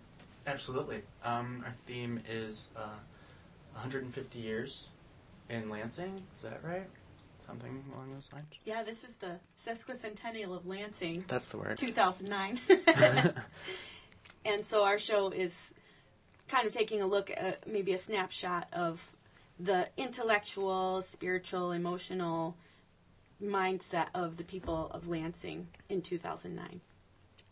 Absolutely. 0.51 1.03
Um, 1.25 1.63
our 1.65 1.75
theme 1.87 2.21
is 2.29 2.71
uh, 2.77 2.97
150 3.73 4.39
years 4.39 4.89
in 5.49 5.69
Lansing. 5.69 6.23
Is 6.37 6.43
that 6.43 6.63
right? 6.65 6.87
something 7.43 7.83
along 7.95 8.13
those 8.13 8.29
lines. 8.33 8.47
Yeah, 8.65 8.83
this 8.83 9.03
is 9.03 9.17
the 9.17 9.39
sesquicentennial 9.59 10.55
of 10.55 10.67
Lansing. 10.67 11.25
That's 11.27 11.49
the 11.49 11.59
word. 11.59 11.79
2009. 11.79 12.61
and 14.45 14.65
so 14.65 14.85
our 14.85 14.99
show 14.99 15.31
is 15.31 15.73
kind 16.49 16.67
of 16.67 16.73
taking 16.73 17.01
a 17.03 17.07
look 17.07 17.31
at 17.31 17.67
maybe 17.67 17.93
a 17.93 17.99
snapshot 17.99 18.69
of 18.73 19.11
the 19.59 19.89
intellectual, 19.97 21.03
spiritual, 21.03 21.73
emotional 21.73 22.57
mindset 23.43 24.09
of 24.15 24.37
the 24.37 24.45
people 24.45 24.91
of 24.93 25.09
Lansing 25.09 25.69
in 25.89 26.03
2009. 26.03 26.81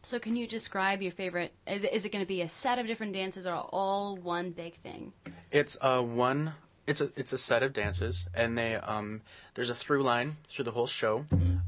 So, 0.09 0.18
can 0.18 0.36
you 0.36 0.46
describe 0.46 1.02
your 1.02 1.12
favorite? 1.12 1.52
Is 1.66 1.84
it, 1.84 1.92
is 1.92 2.06
it 2.06 2.12
going 2.12 2.24
to 2.24 2.26
be 2.26 2.40
a 2.40 2.48
set 2.48 2.78
of 2.78 2.86
different 2.86 3.12
dances 3.12 3.46
or 3.46 3.52
all 3.52 4.16
one 4.16 4.52
big 4.52 4.74
thing? 4.76 5.12
It's 5.50 5.76
a 5.82 6.02
one. 6.02 6.54
It's 6.86 7.02
a 7.02 7.11
it's 7.14 7.34
a 7.34 7.36
set 7.36 7.62
of 7.62 7.74
dances, 7.74 8.26
and 8.32 8.56
they 8.56 8.76
um 8.76 9.20
there's 9.52 9.68
a 9.68 9.74
through 9.74 10.02
line 10.02 10.38
through 10.48 10.64
the 10.64 10.70
whole 10.70 10.86
show. 10.86 11.26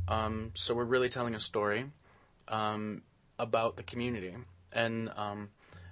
Um, 0.09 0.53
so 0.55 0.75
we're 0.75 0.85
really 0.87 1.11
telling 1.11 1.35
a 1.35 1.39
story 1.39 1.85
um, 2.49 3.03
about 3.39 3.77
the 3.77 3.83
community, 3.83 4.35
and 4.73 5.13
um, 5.17 5.51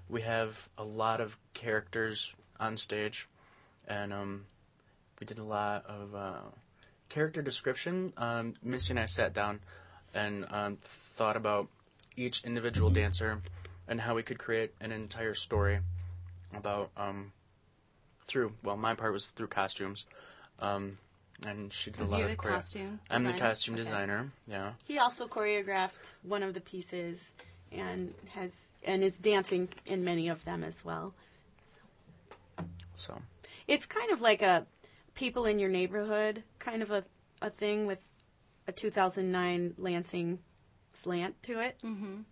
we 0.09 0.22
have 0.22 0.70
a 0.78 0.84
lot 0.84 1.20
of 1.20 1.36
characters 1.53 2.34
on 2.59 2.78
stage, 2.78 3.28
and 3.86 4.11
um, 4.11 4.46
we 5.20 5.26
did 5.26 5.38
a 5.38 5.44
lot 5.44 5.84
of 5.84 6.14
uh, 6.14 6.49
character 7.11 7.42
description. 7.42 8.14
Um, 8.16 8.55
Missy 8.62 8.94
and 8.94 9.01
I 9.01 9.05
sat 9.05 9.34
down 9.34 9.61
and 10.14 10.46
um, 10.51 10.78
thought 10.82 11.36
about 11.36 11.68
each 12.19 12.45
individual 12.45 12.91
dancer 12.91 13.41
and 13.87 14.01
how 14.03 14.14
we 14.14 14.23
could 14.23 14.39
create 14.39 14.75
an 14.81 14.93
entire 14.93 15.35
story 15.35 15.79
about 16.55 16.91
um, 16.97 17.33
through 18.27 18.53
well 18.62 18.77
my 18.77 18.95
part 18.95 19.12
was 19.12 19.27
through 19.29 19.47
costumes 19.47 20.05
um, 20.61 20.99
and 21.47 21.73
she 21.73 21.91
did 21.91 22.01
a 22.01 22.05
lot 22.05 22.23
of 22.23 22.31
the 22.31 22.37
choreo- 22.37 22.55
costume 22.55 23.01
I'm 23.11 23.25
the 23.25 23.33
costume 23.33 23.75
Okay. 23.75 23.83
designer 23.85 24.33
yeah 24.47 24.73
He 24.87 24.99
also 24.99 25.27
choreographed 25.29 26.14
one 26.23 26.43
of 26.43 26.55
the 26.55 26.61
pieces 26.61 27.33
and 27.71 28.14
has 28.31 28.73
and 28.85 29.05
is 29.05 29.19
dancing 29.19 29.69
in 29.87 30.03
many 30.05 30.29
of 30.29 30.45
them 30.45 30.64
as 30.64 30.85
well. 30.85 31.14
so 32.97 33.21
It's 33.66 33.87
kind 33.87 34.11
of 34.11 34.21
like 34.21 34.43
a 34.43 34.66
people 35.14 35.47
in 35.47 35.59
your 35.59 35.69
neighborhood 35.69 36.43
kind 36.59 36.83
of 36.83 36.91
a, 36.91 37.05
a 37.43 37.51
thing 37.51 37.87
with 37.87 37.99
a 38.66 38.73
2009 38.73 39.75
Lansing 39.79 40.39
slant 40.99 41.42
to 41.44 41.61
it. 41.61 41.78
Mm-hmm. 41.84 42.22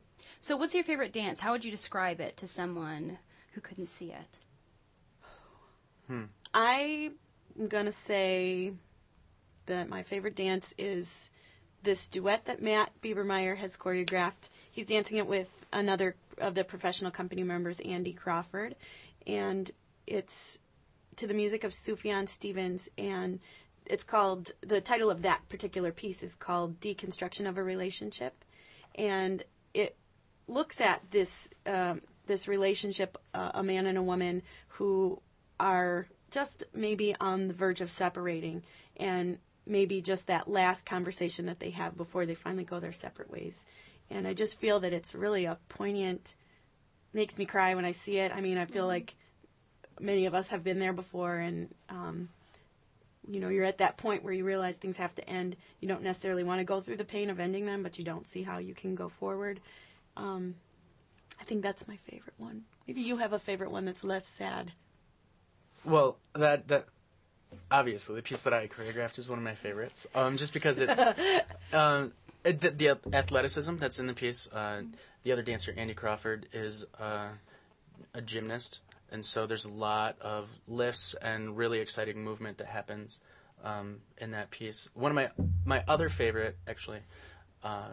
So, 0.40 0.56
what's 0.56 0.74
your 0.74 0.84
favorite 0.84 1.12
dance? 1.12 1.40
How 1.40 1.52
would 1.52 1.64
you 1.64 1.70
describe 1.70 2.20
it 2.20 2.36
to 2.38 2.46
someone 2.46 3.18
who 3.52 3.60
couldn't 3.60 3.90
see 3.90 4.12
it? 4.12 4.38
hmm. 6.06 6.24
I'm 6.54 7.14
gonna 7.68 7.92
say 7.92 8.72
that 9.66 9.88
my 9.88 10.02
favorite 10.02 10.36
dance 10.36 10.72
is 10.78 11.30
this 11.82 12.08
duet 12.08 12.46
that 12.46 12.62
Matt 12.62 12.90
Biebermeyer 13.02 13.56
has 13.56 13.76
choreographed. 13.76 14.48
He's 14.70 14.86
dancing 14.86 15.18
it 15.18 15.26
with 15.26 15.64
another 15.72 16.16
of 16.38 16.54
the 16.54 16.64
professional 16.64 17.10
company 17.10 17.42
members, 17.42 17.80
Andy 17.80 18.12
Crawford, 18.12 18.76
and 19.26 19.70
it's 20.06 20.58
to 21.16 21.26
the 21.26 21.34
music 21.34 21.64
of 21.64 21.72
Sufjan 21.72 22.28
Stevens, 22.28 22.88
and 22.98 23.40
it's 23.86 24.04
called 24.04 24.52
the 24.60 24.80
title 24.80 25.10
of 25.10 25.22
that 25.22 25.48
particular 25.48 25.92
piece 25.92 26.22
is 26.22 26.34
called 26.34 26.80
"Deconstruction 26.80 27.48
of 27.48 27.56
a 27.56 27.62
Relationship," 27.62 28.44
and 28.96 29.44
it 29.74 29.96
looks 30.48 30.80
at 30.80 31.02
this 31.10 31.50
um, 31.66 32.02
this 32.26 32.48
relationship, 32.48 33.18
uh, 33.34 33.52
a 33.54 33.62
man 33.62 33.86
and 33.86 33.96
a 33.96 34.02
woman 34.02 34.42
who 34.68 35.20
are 35.60 36.06
just 36.30 36.64
maybe 36.74 37.14
on 37.20 37.48
the 37.48 37.54
verge 37.54 37.80
of 37.80 37.90
separating, 37.90 38.62
and 38.96 39.38
maybe 39.66 40.00
just 40.00 40.26
that 40.26 40.48
last 40.48 40.86
conversation 40.86 41.46
that 41.46 41.60
they 41.60 41.70
have 41.70 41.96
before 41.96 42.26
they 42.26 42.34
finally 42.34 42.64
go 42.64 42.80
their 42.80 42.92
separate 42.92 43.30
ways. 43.30 43.64
And 44.10 44.26
I 44.26 44.34
just 44.34 44.60
feel 44.60 44.80
that 44.80 44.92
it's 44.92 45.14
really 45.14 45.44
a 45.44 45.58
poignant, 45.68 46.34
makes 47.12 47.38
me 47.38 47.44
cry 47.44 47.74
when 47.74 47.84
I 47.84 47.92
see 47.92 48.18
it. 48.18 48.32
I 48.34 48.40
mean, 48.40 48.58
I 48.58 48.64
feel 48.64 48.86
like 48.86 49.16
many 50.00 50.26
of 50.26 50.34
us 50.34 50.48
have 50.48 50.62
been 50.62 50.78
there 50.78 50.92
before, 50.92 51.36
and 51.36 51.74
um, 51.88 52.28
you 53.28 53.40
know, 53.40 53.48
you're 53.48 53.64
at 53.64 53.78
that 53.78 53.96
point 53.96 54.22
where 54.24 54.32
you 54.32 54.44
realize 54.44 54.76
things 54.76 54.96
have 54.98 55.14
to 55.16 55.28
end. 55.28 55.56
You 55.80 55.88
don't 55.88 56.02
necessarily 56.02 56.44
want 56.44 56.60
to 56.60 56.64
go 56.64 56.80
through 56.80 56.96
the 56.96 57.04
pain 57.04 57.30
of 57.30 57.40
ending 57.40 57.66
them, 57.66 57.82
but 57.82 57.98
you 57.98 58.04
don't 58.04 58.26
see 58.26 58.42
how 58.42 58.58
you 58.58 58.74
can 58.74 58.94
go 58.94 59.08
forward. 59.08 59.60
Um, 60.16 60.54
I 61.40 61.44
think 61.44 61.62
that's 61.62 61.86
my 61.88 61.96
favorite 61.96 62.34
one. 62.38 62.62
Maybe 62.86 63.00
you 63.02 63.16
have 63.18 63.32
a 63.32 63.38
favorite 63.38 63.70
one 63.70 63.84
that's 63.84 64.04
less 64.04 64.26
sad. 64.26 64.72
Well, 65.84 66.18
that 66.34 66.68
that 66.68 66.86
obviously 67.70 68.16
the 68.16 68.22
piece 68.22 68.42
that 68.42 68.52
I 68.52 68.66
choreographed 68.68 69.18
is 69.18 69.28
one 69.28 69.38
of 69.38 69.44
my 69.44 69.54
favorites. 69.54 70.06
Um, 70.14 70.36
just 70.36 70.52
because 70.52 70.78
it's 70.78 71.00
um, 71.72 72.12
it- 72.44 72.60
the, 72.60 72.70
the 72.70 72.98
athleticism 73.12 73.76
that's 73.76 73.98
in 73.98 74.06
the 74.06 74.14
piece. 74.14 74.48
Uh, 74.52 74.82
the 75.24 75.32
other 75.32 75.42
dancer, 75.42 75.74
Andy 75.76 75.94
Crawford, 75.94 76.46
is 76.52 76.86
uh, 77.00 77.28
a 78.14 78.20
gymnast, 78.20 78.80
and 79.10 79.24
so 79.24 79.46
there's 79.46 79.64
a 79.64 79.70
lot 79.70 80.16
of 80.20 80.50
lifts 80.66 81.14
and 81.14 81.56
really 81.56 81.78
exciting 81.80 82.22
movement 82.22 82.58
that 82.58 82.66
happens 82.66 83.20
um, 83.64 83.98
in 84.18 84.32
that 84.32 84.50
piece. 84.50 84.88
One 84.94 85.10
of 85.10 85.16
my 85.16 85.30
my 85.64 85.82
other 85.88 86.08
favorite, 86.08 86.56
actually, 86.68 87.00
uh, 87.64 87.88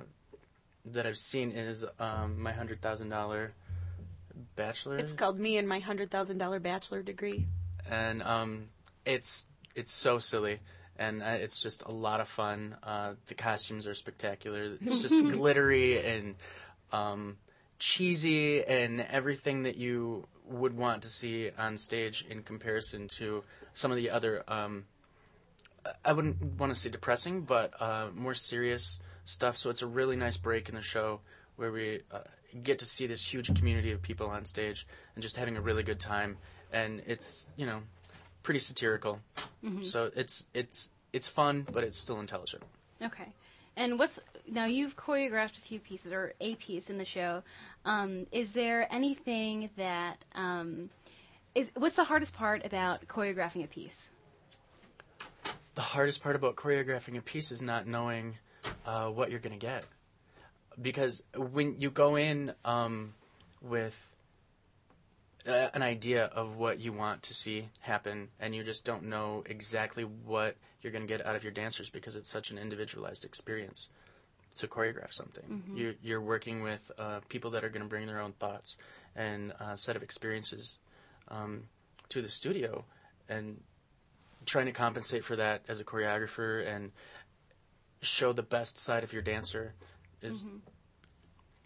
that 0.85 1.05
I've 1.05 1.17
seen 1.17 1.51
is 1.51 1.85
um, 1.99 2.41
my 2.41 2.51
hundred 2.51 2.81
thousand 2.81 3.09
dollar 3.09 3.53
bachelor 4.55 4.97
It's 4.97 5.13
called 5.13 5.39
Me 5.39 5.57
and 5.57 5.67
My 5.67 5.79
Hundred 5.79 6.09
Thousand 6.11 6.37
Dollar 6.37 6.59
Bachelor 6.59 7.01
Degree. 7.03 7.47
and 7.89 8.21
um, 8.23 8.65
it's 9.05 9.45
it's 9.75 9.91
so 9.91 10.19
silly, 10.19 10.59
and 10.97 11.23
uh, 11.23 11.37
it's 11.39 11.61
just 11.61 11.83
a 11.83 11.91
lot 11.91 12.19
of 12.21 12.27
fun. 12.27 12.75
Uh, 12.83 13.13
the 13.27 13.33
costumes 13.35 13.87
are 13.87 13.93
spectacular. 13.95 14.77
It's 14.81 15.01
just 15.01 15.19
glittery 15.29 15.99
and 15.99 16.35
um, 16.91 17.37
cheesy, 17.79 18.63
and 18.63 19.01
everything 19.01 19.63
that 19.63 19.77
you 19.77 20.27
would 20.45 20.75
want 20.77 21.01
to 21.03 21.09
see 21.09 21.49
on 21.57 21.77
stage 21.77 22.25
in 22.29 22.43
comparison 22.43 23.07
to 23.07 23.43
some 23.73 23.91
of 23.91 23.97
the 23.97 24.09
other. 24.09 24.43
Um, 24.47 24.85
I 26.05 26.13
wouldn't 26.13 26.41
want 26.59 26.71
to 26.73 26.79
say 26.79 26.89
depressing, 26.89 27.41
but 27.41 27.73
uh, 27.81 28.07
more 28.13 28.33
serious 28.33 28.99
stuff. 29.25 29.57
So 29.57 29.69
it's 29.69 29.81
a 29.81 29.87
really 29.87 30.15
nice 30.15 30.37
break 30.37 30.69
in 30.69 30.75
the 30.75 30.81
show 30.81 31.19
where 31.55 31.71
we 31.71 32.01
uh, 32.11 32.19
get 32.63 32.79
to 32.79 32.85
see 32.85 33.05
this 33.07 33.33
huge 33.33 33.53
community 33.55 33.91
of 33.91 34.01
people 34.01 34.27
on 34.27 34.45
stage 34.45 34.87
and 35.15 35.21
just 35.21 35.35
having 35.37 35.57
a 35.57 35.61
really 35.61 35.83
good 35.83 35.99
time. 35.99 36.37
And 36.71 37.01
it's 37.05 37.47
you 37.55 37.65
know 37.65 37.81
pretty 38.43 38.59
satirical, 38.59 39.19
Mhm. 39.63 39.83
so 39.85 40.11
it's 40.15 40.45
it's 40.53 40.89
it's 41.13 41.27
fun, 41.27 41.67
but 41.71 41.83
it's 41.83 41.97
still 41.97 42.19
intelligent. 42.19 42.63
Okay. 43.01 43.31
And 43.75 43.97
what's 43.97 44.19
now 44.47 44.65
you've 44.65 44.95
choreographed 44.95 45.57
a 45.57 45.61
few 45.61 45.79
pieces 45.79 46.11
or 46.11 46.33
a 46.39 46.55
piece 46.55 46.89
in 46.89 46.97
the 46.97 47.05
show. 47.05 47.43
Um, 47.85 48.27
is 48.31 48.53
there 48.53 48.87
anything 48.93 49.69
that 49.77 50.23
um, 50.35 50.89
is 51.55 51.71
what's 51.75 51.95
the 51.95 52.03
hardest 52.03 52.33
part 52.33 52.65
about 52.65 53.07
choreographing 53.07 53.63
a 53.63 53.67
piece? 53.67 54.11
the 55.75 55.81
hardest 55.81 56.21
part 56.21 56.35
about 56.35 56.55
choreographing 56.55 57.17
a 57.17 57.21
piece 57.21 57.51
is 57.51 57.61
not 57.61 57.87
knowing 57.87 58.37
uh, 58.85 59.07
what 59.07 59.31
you're 59.31 59.39
going 59.39 59.57
to 59.57 59.65
get. 59.65 59.85
Because 60.79 61.23
when 61.35 61.79
you 61.79 61.89
go 61.89 62.15
in 62.15 62.53
um, 62.65 63.13
with 63.61 64.15
uh, 65.47 65.69
an 65.73 65.81
idea 65.81 66.25
of 66.25 66.57
what 66.57 66.79
you 66.79 66.93
want 66.93 67.23
to 67.23 67.33
see 67.33 67.69
happen, 67.79 68.29
and 68.39 68.55
you 68.55 68.63
just 68.63 68.85
don't 68.85 69.03
know 69.03 69.43
exactly 69.45 70.03
what 70.03 70.55
you're 70.83 70.91
going 70.91 71.01
to 71.07 71.07
get 71.07 71.25
out 71.25 71.35
of 71.35 71.43
your 71.43 71.51
dancers 71.53 71.89
because 71.89 72.15
it's 72.15 72.29
such 72.29 72.51
an 72.51 72.57
individualized 72.57 73.23
experience 73.25 73.89
to 74.57 74.67
choreograph 74.67 75.11
something. 75.13 75.63
Mhm. 75.67 75.77
You, 75.77 75.95
you're 76.03 76.21
working 76.21 76.61
with 76.61 76.91
uh, 76.99 77.21
people 77.29 77.49
that 77.51 77.63
are 77.63 77.69
going 77.69 77.81
to 77.81 77.87
bring 77.89 78.05
their 78.05 78.19
own 78.19 78.33
thoughts 78.33 78.77
and 79.15 79.51
a 79.59 79.77
set 79.77 79.95
of 79.95 80.03
experiences 80.03 80.79
um, 81.29 81.69
to 82.09 82.21
the 82.21 82.29
studio, 82.29 82.85
and 83.29 83.63
trying 84.45 84.65
to 84.65 84.71
compensate 84.73 85.23
for 85.23 85.35
that 85.37 85.63
as 85.67 85.79
a 85.79 85.83
choreographer 85.83 86.67
and 86.67 86.91
show 88.01 88.33
the 88.33 88.43
best 88.43 88.77
side 88.77 89.03
of 89.03 89.13
your 89.13 89.21
dancer 89.21 89.73
is 90.21 90.43
Mhm. 90.43 90.59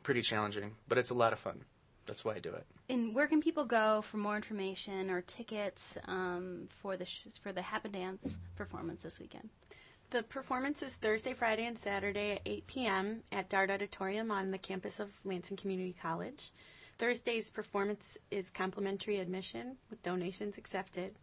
pretty 0.03 0.21
challenging, 0.21 0.75
but 0.87 0.97
it's 0.97 1.09
a 1.09 1.15
lot 1.15 1.33
of 1.33 1.39
fun. 1.39 1.65
That's 2.07 2.23
why 2.25 2.35
I 2.35 2.39
do 2.39 2.53
it. 2.53 2.65
And 2.89 3.13
where 3.13 3.27
can 3.27 3.41
people 3.41 3.65
go 3.65 4.01
for 4.01 4.17
more 4.17 4.35
information 4.35 5.09
or 5.11 5.21
tickets 5.21 5.97
um, 6.05 6.69
for 6.69 6.97
the 6.97 7.05
sh- 7.05 7.27
for 7.41 7.51
the 7.51 7.61
Happendance 7.61 8.39
performance 8.55 9.03
this 9.03 9.19
weekend? 9.19 9.49
The 10.09 10.23
performance 10.23 10.81
is 10.81 10.95
Thursday, 10.95 11.33
Friday, 11.33 11.65
and 11.65 11.77
Saturday 11.77 12.31
at 12.31 12.41
8 12.45 12.67
p.m. 12.67 13.23
at 13.29 13.49
Dart 13.49 13.69
Auditorium 13.69 14.31
on 14.31 14.51
the 14.51 14.57
campus 14.57 15.01
of 15.01 15.19
Lansing 15.25 15.57
Community 15.57 15.93
College. 16.01 16.51
Thursday's 16.97 17.51
performance 17.51 18.17
is 18.31 18.49
complimentary 18.49 19.19
admission 19.19 19.75
with 19.89 20.01
donations 20.01 20.57
accepted. 20.57 21.15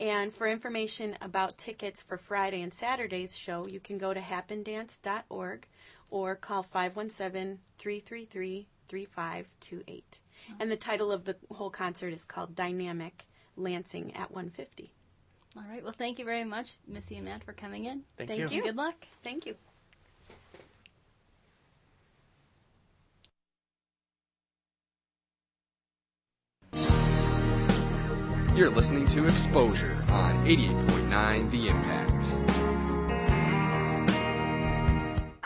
And 0.00 0.32
for 0.32 0.46
information 0.46 1.16
about 1.20 1.58
tickets 1.58 2.02
for 2.02 2.16
Friday 2.16 2.62
and 2.62 2.72
Saturday's 2.72 3.36
show, 3.36 3.68
you 3.68 3.78
can 3.78 3.98
go 3.98 4.14
to 4.14 4.20
happendance.org 4.20 5.66
or 6.10 6.34
call 6.34 6.62
517 6.62 7.58
333 7.78 8.66
3528. 8.88 10.18
And 10.60 10.70
the 10.70 10.76
title 10.76 11.12
of 11.12 11.24
the 11.24 11.36
whole 11.50 11.70
concert 11.70 12.12
is 12.12 12.24
called 12.24 12.54
Dynamic 12.54 13.26
Lansing 13.56 14.14
at 14.16 14.30
150. 14.30 14.92
All 15.56 15.64
right. 15.68 15.82
Well, 15.82 15.94
thank 15.96 16.18
you 16.18 16.24
very 16.24 16.44
much, 16.44 16.72
Missy 16.86 17.16
and 17.16 17.26
Matt, 17.26 17.44
for 17.44 17.52
coming 17.52 17.84
in. 17.84 18.02
Thank 18.16 18.30
Thank 18.30 18.50
you. 18.50 18.58
you. 18.58 18.62
Good 18.62 18.76
luck. 18.76 19.06
Thank 19.22 19.46
you. 19.46 19.54
You're 28.54 28.70
listening 28.70 29.06
to 29.08 29.26
Exposure 29.26 29.96
on 30.10 30.46
88.9 30.46 31.50
The 31.50 31.68
Impact. 31.68 32.51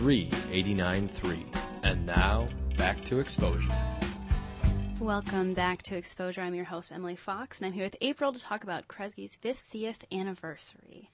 3893. 0.00 1.44
And 1.82 2.06
now, 2.06 2.46
back 2.76 3.04
to 3.06 3.18
Exposure. 3.18 3.68
Welcome 5.00 5.54
back 5.54 5.82
to 5.84 5.96
Exposure. 5.96 6.40
I'm 6.40 6.54
your 6.54 6.66
host, 6.66 6.92
Emily 6.92 7.16
Fox, 7.16 7.58
and 7.58 7.66
I'm 7.66 7.72
here 7.72 7.82
with 7.82 7.96
April 8.00 8.32
to 8.32 8.38
talk 8.38 8.62
about 8.62 8.86
Kresge's 8.86 9.36
50th 9.36 10.04
anniversary. 10.12 11.10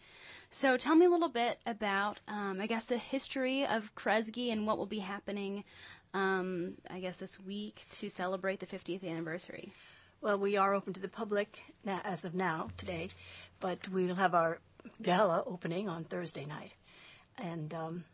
So 0.50 0.76
tell 0.76 0.96
me 0.96 1.06
a 1.06 1.08
little 1.08 1.30
bit 1.30 1.60
about, 1.64 2.20
um, 2.28 2.60
I 2.60 2.66
guess, 2.66 2.84
the 2.84 2.98
history 2.98 3.66
of 3.66 3.94
Kresge 3.94 4.52
and 4.52 4.66
what 4.66 4.76
will 4.76 4.86
be 4.86 4.98
happening, 4.98 5.64
um, 6.12 6.74
I 6.90 7.00
guess, 7.00 7.16
this 7.16 7.40
week 7.40 7.86
to 7.92 8.10
celebrate 8.10 8.60
the 8.60 8.66
50th 8.66 9.02
anniversary. 9.02 9.72
Well, 10.20 10.38
we 10.38 10.58
are 10.58 10.74
open 10.74 10.92
to 10.92 11.00
the 11.00 11.08
public 11.08 11.64
now, 11.84 12.02
as 12.04 12.26
of 12.26 12.34
now, 12.34 12.68
today, 12.76 13.08
but 13.60 13.88
we 13.88 14.04
will 14.04 14.16
have 14.16 14.34
our 14.34 14.58
gala 15.00 15.42
opening 15.46 15.88
on 15.88 16.04
Thursday 16.04 16.44
night. 16.44 16.74
And 17.38 17.72
um, 17.72 18.04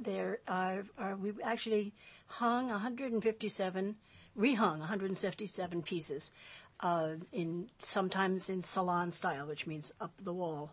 there 0.00 0.40
are, 0.48 0.84
are, 0.98 1.16
we 1.16 1.32
actually 1.44 1.92
hung 2.26 2.68
157, 2.68 3.96
rehung 4.38 4.78
157 4.78 5.82
pieces, 5.82 6.30
uh, 6.80 7.12
in 7.32 7.68
sometimes 7.78 8.48
in 8.48 8.62
salon 8.62 9.10
style, 9.10 9.46
which 9.46 9.66
means 9.66 9.92
up 10.00 10.12
the 10.22 10.32
wall, 10.32 10.72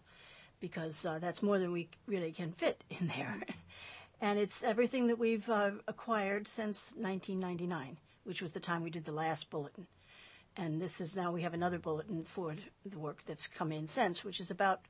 because 0.59 1.05
uh, 1.05 1.19
that's 1.19 1.43
more 1.43 1.59
than 1.59 1.71
we 1.71 1.89
really 2.07 2.31
can 2.31 2.51
fit 2.51 2.83
in 2.89 3.07
there. 3.07 3.41
and 4.21 4.39
it's 4.39 4.63
everything 4.63 5.07
that 5.07 5.19
we've 5.19 5.49
uh, 5.49 5.71
acquired 5.87 6.47
since 6.47 6.93
1999, 6.95 7.97
which 8.23 8.41
was 8.41 8.53
the 8.53 8.59
time 8.59 8.81
we 8.81 8.89
did 8.89 9.05
the 9.05 9.11
last 9.11 9.49
bulletin. 9.49 9.87
And 10.55 10.81
this 10.81 10.99
is 11.01 11.15
now 11.15 11.31
we 11.31 11.43
have 11.43 11.53
another 11.53 11.77
bulletin 11.77 12.23
for 12.23 12.55
the 12.85 12.97
work 12.97 13.23
that's 13.23 13.45
come 13.45 13.71
in 13.71 13.87
since, 13.87 14.23
which 14.23 14.39
is 14.39 14.49
about, 14.49 14.81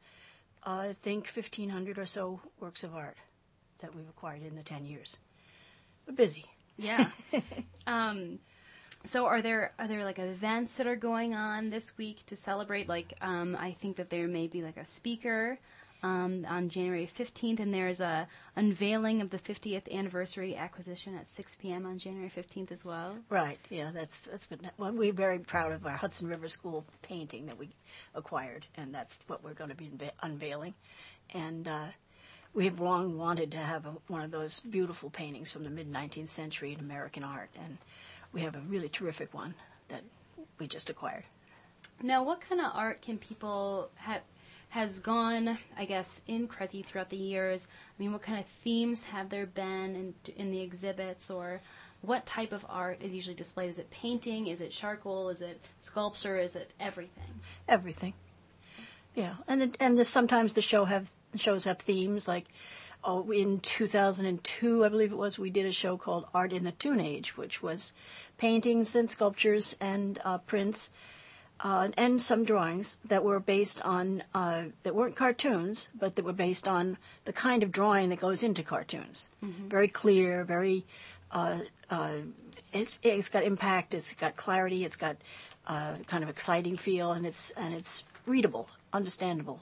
uh, 0.65 0.89
I 0.89 0.95
think, 1.01 1.27
1,500 1.27 1.97
or 1.97 2.05
so 2.05 2.39
works 2.59 2.83
of 2.83 2.95
art 2.95 3.17
that 3.79 3.95
we've 3.95 4.09
acquired 4.09 4.43
in 4.43 4.55
the 4.55 4.63
10 4.63 4.85
years. 4.85 5.17
We're 6.07 6.13
busy. 6.13 6.45
Yeah. 6.77 7.09
um, 7.87 8.39
so 9.03 9.25
are 9.25 9.41
there 9.41 9.73
are 9.79 9.87
there 9.87 10.03
like 10.03 10.19
events 10.19 10.77
that 10.77 10.87
are 10.87 10.95
going 10.95 11.33
on 11.33 11.69
this 11.69 11.97
week 11.97 12.25
to 12.27 12.35
celebrate? 12.35 12.89
Like 12.89 13.13
um, 13.21 13.55
I 13.59 13.71
think 13.71 13.97
that 13.97 14.09
there 14.09 14.27
may 14.27 14.47
be 14.47 14.61
like 14.61 14.77
a 14.77 14.85
speaker 14.85 15.57
um, 16.03 16.45
on 16.47 16.69
January 16.69 17.09
15th, 17.17 17.59
and 17.59 17.73
there's 17.73 18.01
a 18.01 18.27
unveiling 18.55 19.21
of 19.21 19.29
the 19.29 19.39
50th 19.39 19.91
anniversary 19.91 20.55
acquisition 20.55 21.15
at 21.15 21.27
6 21.27 21.55
p.m. 21.55 21.85
on 21.85 21.97
January 21.97 22.31
15th 22.35 22.71
as 22.71 22.85
well. 22.85 23.15
Right. 23.29 23.59
Yeah, 23.69 23.91
that's 23.93 24.27
that's 24.27 24.47
been. 24.47 24.69
Well, 24.77 24.93
we're 24.93 25.13
very 25.13 25.39
proud 25.39 25.71
of 25.71 25.85
our 25.85 25.97
Hudson 25.97 26.27
River 26.27 26.47
School 26.47 26.85
painting 27.01 27.47
that 27.47 27.57
we 27.57 27.69
acquired, 28.13 28.65
and 28.75 28.93
that's 28.93 29.19
what 29.27 29.43
we're 29.43 29.53
going 29.53 29.69
to 29.69 29.75
be 29.75 29.89
unveiling. 30.21 30.73
And 31.33 31.67
uh, 31.67 31.87
we've 32.53 32.79
long 32.79 33.17
wanted 33.17 33.51
to 33.51 33.57
have 33.57 33.85
a, 33.85 33.93
one 34.07 34.21
of 34.21 34.31
those 34.31 34.59
beautiful 34.61 35.09
paintings 35.09 35.51
from 35.51 35.63
the 35.63 35.69
mid 35.69 35.91
19th 35.91 36.27
century 36.27 36.73
in 36.73 36.79
American 36.79 37.23
art, 37.23 37.49
and 37.61 37.77
we 38.33 38.41
have 38.41 38.55
a 38.55 38.59
really 38.59 38.89
terrific 38.89 39.33
one 39.33 39.53
that 39.87 40.03
we 40.59 40.67
just 40.67 40.89
acquired. 40.89 41.23
Now, 42.01 42.23
what 42.23 42.41
kind 42.41 42.61
of 42.61 42.71
art 42.73 43.01
can 43.01 43.17
people 43.17 43.89
have? 43.95 44.21
Has 44.69 44.99
gone, 44.99 45.57
I 45.77 45.85
guess, 45.85 46.21
in 46.27 46.45
Kresge 46.49 46.85
throughout 46.85 47.09
the 47.09 47.15
years. 47.15 47.69
I 47.71 48.03
mean, 48.03 48.11
what 48.11 48.21
kind 48.21 48.37
of 48.37 48.45
themes 48.45 49.05
have 49.05 49.29
there 49.29 49.45
been 49.45 49.95
in, 49.95 50.13
in 50.35 50.51
the 50.51 50.59
exhibits, 50.59 51.31
or 51.31 51.61
what 52.01 52.25
type 52.25 52.51
of 52.51 52.65
art 52.67 53.01
is 53.01 53.13
usually 53.13 53.33
displayed? 53.33 53.69
Is 53.69 53.79
it 53.79 53.89
painting? 53.91 54.47
Is 54.47 54.59
it 54.59 54.71
charcoal? 54.71 55.29
Is 55.29 55.41
it 55.41 55.61
sculpture? 55.79 56.37
Is 56.37 56.57
it 56.57 56.71
everything? 56.81 57.39
Everything. 57.69 58.13
Yeah, 59.15 59.35
and 59.47 59.61
the, 59.61 59.71
and 59.79 59.97
the, 59.97 60.05
sometimes 60.05 60.53
the 60.53 60.61
show 60.61 60.85
have 60.85 61.11
shows 61.39 61.63
have 61.65 61.79
themes 61.79 62.27
like. 62.27 62.45
Oh, 63.03 63.31
in 63.31 63.59
2002, 63.59 64.83
I 64.83 64.89
believe 64.89 65.11
it 65.13 65.17
was, 65.17 65.39
we 65.39 65.51
did 65.51 65.65
a 65.65 65.71
show 65.71 65.97
called 65.97 66.25
Art 66.33 66.51
in 66.51 66.63
the 66.63 66.71
Toon 66.73 66.99
Age, 66.99 67.37
which 67.37 67.61
was 67.61 67.93
paintings 68.37 68.95
and 68.95 69.09
sculptures 69.09 69.77
and 69.79 70.19
uh, 70.25 70.39
prints 70.39 70.89
uh, 71.59 71.89
and 71.97 72.21
some 72.21 72.43
drawings 72.43 72.97
that 73.05 73.23
were 73.23 73.39
based 73.39 73.81
on 73.83 74.23
uh, 74.33 74.63
that 74.83 74.93
weren't 74.95 75.15
cartoons, 75.15 75.89
but 75.97 76.15
that 76.15 76.25
were 76.25 76.33
based 76.33 76.67
on 76.67 76.97
the 77.25 77.33
kind 77.33 77.63
of 77.63 77.71
drawing 77.71 78.09
that 78.09 78.19
goes 78.19 78.43
into 78.43 78.63
cartoons. 78.63 79.29
Mhm. 79.43 79.69
Very 79.69 79.87
clear, 79.87 80.43
very. 80.43 80.85
Uh, 81.31 81.59
uh, 81.89 82.17
it's, 82.73 82.99
it's 83.01 83.29
got 83.29 83.43
impact. 83.43 83.93
It's 83.93 84.13
got 84.13 84.35
clarity. 84.35 84.85
It's 84.85 84.97
got 84.97 85.17
uh, 85.67 85.93
kind 86.05 86.23
of 86.23 86.29
exciting 86.29 86.77
feel, 86.77 87.11
and 87.11 87.25
it's 87.25 87.49
and 87.51 87.73
it's 87.73 88.03
readable, 88.25 88.69
understandable, 88.93 89.61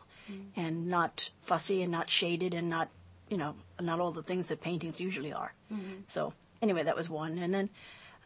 and 0.56 0.88
not 0.88 1.30
fussy 1.42 1.82
and 1.82 1.92
not 1.92 2.10
shaded 2.10 2.54
and 2.54 2.70
not 2.70 2.90
you 3.30 3.38
know 3.38 3.56
not 3.80 4.00
all 4.00 4.12
the 4.12 4.24
things 4.24 4.48
that 4.48 4.62
paintings 4.62 5.00
usually 5.00 5.34
are. 5.34 5.54
Mhm. 5.74 6.04
So 6.08 6.34
anyway, 6.62 6.84
that 6.84 6.96
was 6.96 7.10
one, 7.10 7.38
and 7.38 7.54
then 7.54 7.70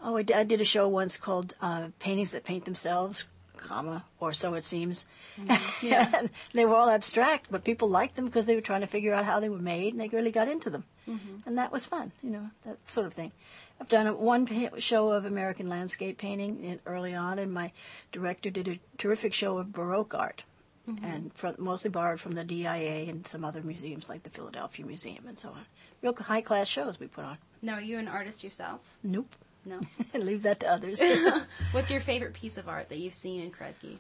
oh, 0.02 0.18
I 0.18 0.24
did, 0.24 0.36
I 0.38 0.43
did 0.43 0.62
a 0.62 0.66
show 0.66 0.88
once 0.88 1.18
called 1.18 1.54
uh, 1.62 1.89
"Paintings 2.00 2.32
That 2.32 2.43
Paint 2.43 2.66
Themselves." 2.66 3.26
comma 3.62 4.06
or 4.22 4.32
so 4.32 4.54
it 4.54 4.64
seems 4.64 5.06
Yeah. 5.84 6.10
and 6.16 6.30
they 6.54 6.64
were 6.64 6.76
all 6.76 6.89
abstract 6.89 7.47
but 7.52 7.66
people 7.66 7.89
liked 7.89 8.16
them 8.16 8.24
because 8.24 8.45
they 8.45 8.56
were 8.56 8.62
trying 8.62 8.80
to 8.80 8.88
figure 8.88 9.14
out 9.14 9.26
how 9.26 9.41
they 9.41 9.50
were 9.50 9.58
made 9.60 9.91
and 9.91 10.00
they 10.00 10.08
really 10.08 10.32
got 10.32 10.47
into 10.47 10.70
them 10.70 10.86
Mhm. 11.06 11.45
and 11.45 11.58
that 11.58 11.70
was 11.70 11.86
fun 11.86 12.14
you 12.24 12.30
know 12.30 12.52
that 12.66 12.78
sort 12.89 13.06
of 13.06 13.14
thing 13.14 13.34
i've 13.82 13.89
done 13.89 14.08
a- 14.08 14.16
one 14.16 14.45
pa- 14.45 14.78
show 14.80 15.12
of 15.12 15.26
american 15.26 15.68
landscape 15.68 16.18
painting 16.18 16.64
in, 16.64 16.80
early 16.86 17.14
on 17.14 17.38
and 17.38 17.54
my 17.54 17.74
director 18.14 18.50
did 18.50 18.70
a 18.70 18.80
terrific 18.97 19.34
show 19.34 19.58
of 19.58 19.74
baroque 19.74 20.14
art 20.14 20.43
Mhm. 20.90 21.04
and 21.04 21.34
from, 21.34 21.56
mostly 21.60 21.90
borrowed 21.90 22.20
from 22.20 22.34
the 22.34 22.44
dia 22.44 22.72
and 23.10 23.28
some 23.28 23.46
other 23.46 23.62
museums 23.62 24.10
like 24.10 24.24
the 24.24 24.30
philadelphia 24.30 24.86
museum 24.86 25.28
and 25.28 25.38
so 25.38 25.50
on 25.50 25.66
real 26.02 26.16
high 26.16 26.42
class 26.42 26.68
shows 26.68 27.00
we 27.00 27.08
put 27.08 27.24
on 27.26 27.38
Now, 27.62 27.76
are 27.76 27.82
you 27.82 27.98
an 28.00 28.08
artist 28.08 28.44
yourself? 28.44 28.82
nope 29.04 29.36
No. 29.66 29.80
leave 30.14 30.42
that 30.44 30.60
to 30.62 30.70
others 30.72 31.02
What's 31.72 31.92
your 31.92 32.02
favorite 32.02 32.34
piece 32.34 32.58
of 32.58 32.68
art 32.68 32.90
that 32.90 32.98
you've 32.98 33.14
seen 33.14 33.42
in 33.42 33.52
Kresge? 33.52 33.98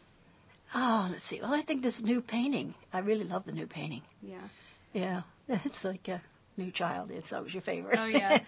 Oh, 0.75 1.07
let's 1.09 1.23
see. 1.23 1.39
Well, 1.41 1.53
I 1.55 1.61
think 1.61 1.81
this 1.81 2.03
new 2.03 2.21
painting. 2.21 2.75
I 2.93 2.99
really 2.99 3.23
love 3.25 3.45
the 3.45 3.51
new 3.51 3.65
painting. 3.65 4.03
Yeah. 4.21 4.49
Yeah, 4.93 5.21
it's 5.47 5.83
like 5.83 6.07
a 6.07 6.21
new 6.57 6.69
child. 6.71 7.09
It's 7.09 7.33
always 7.33 7.53
your 7.55 7.61
favorite. 7.63 7.99
Oh 7.99 8.05
yeah. 8.05 8.39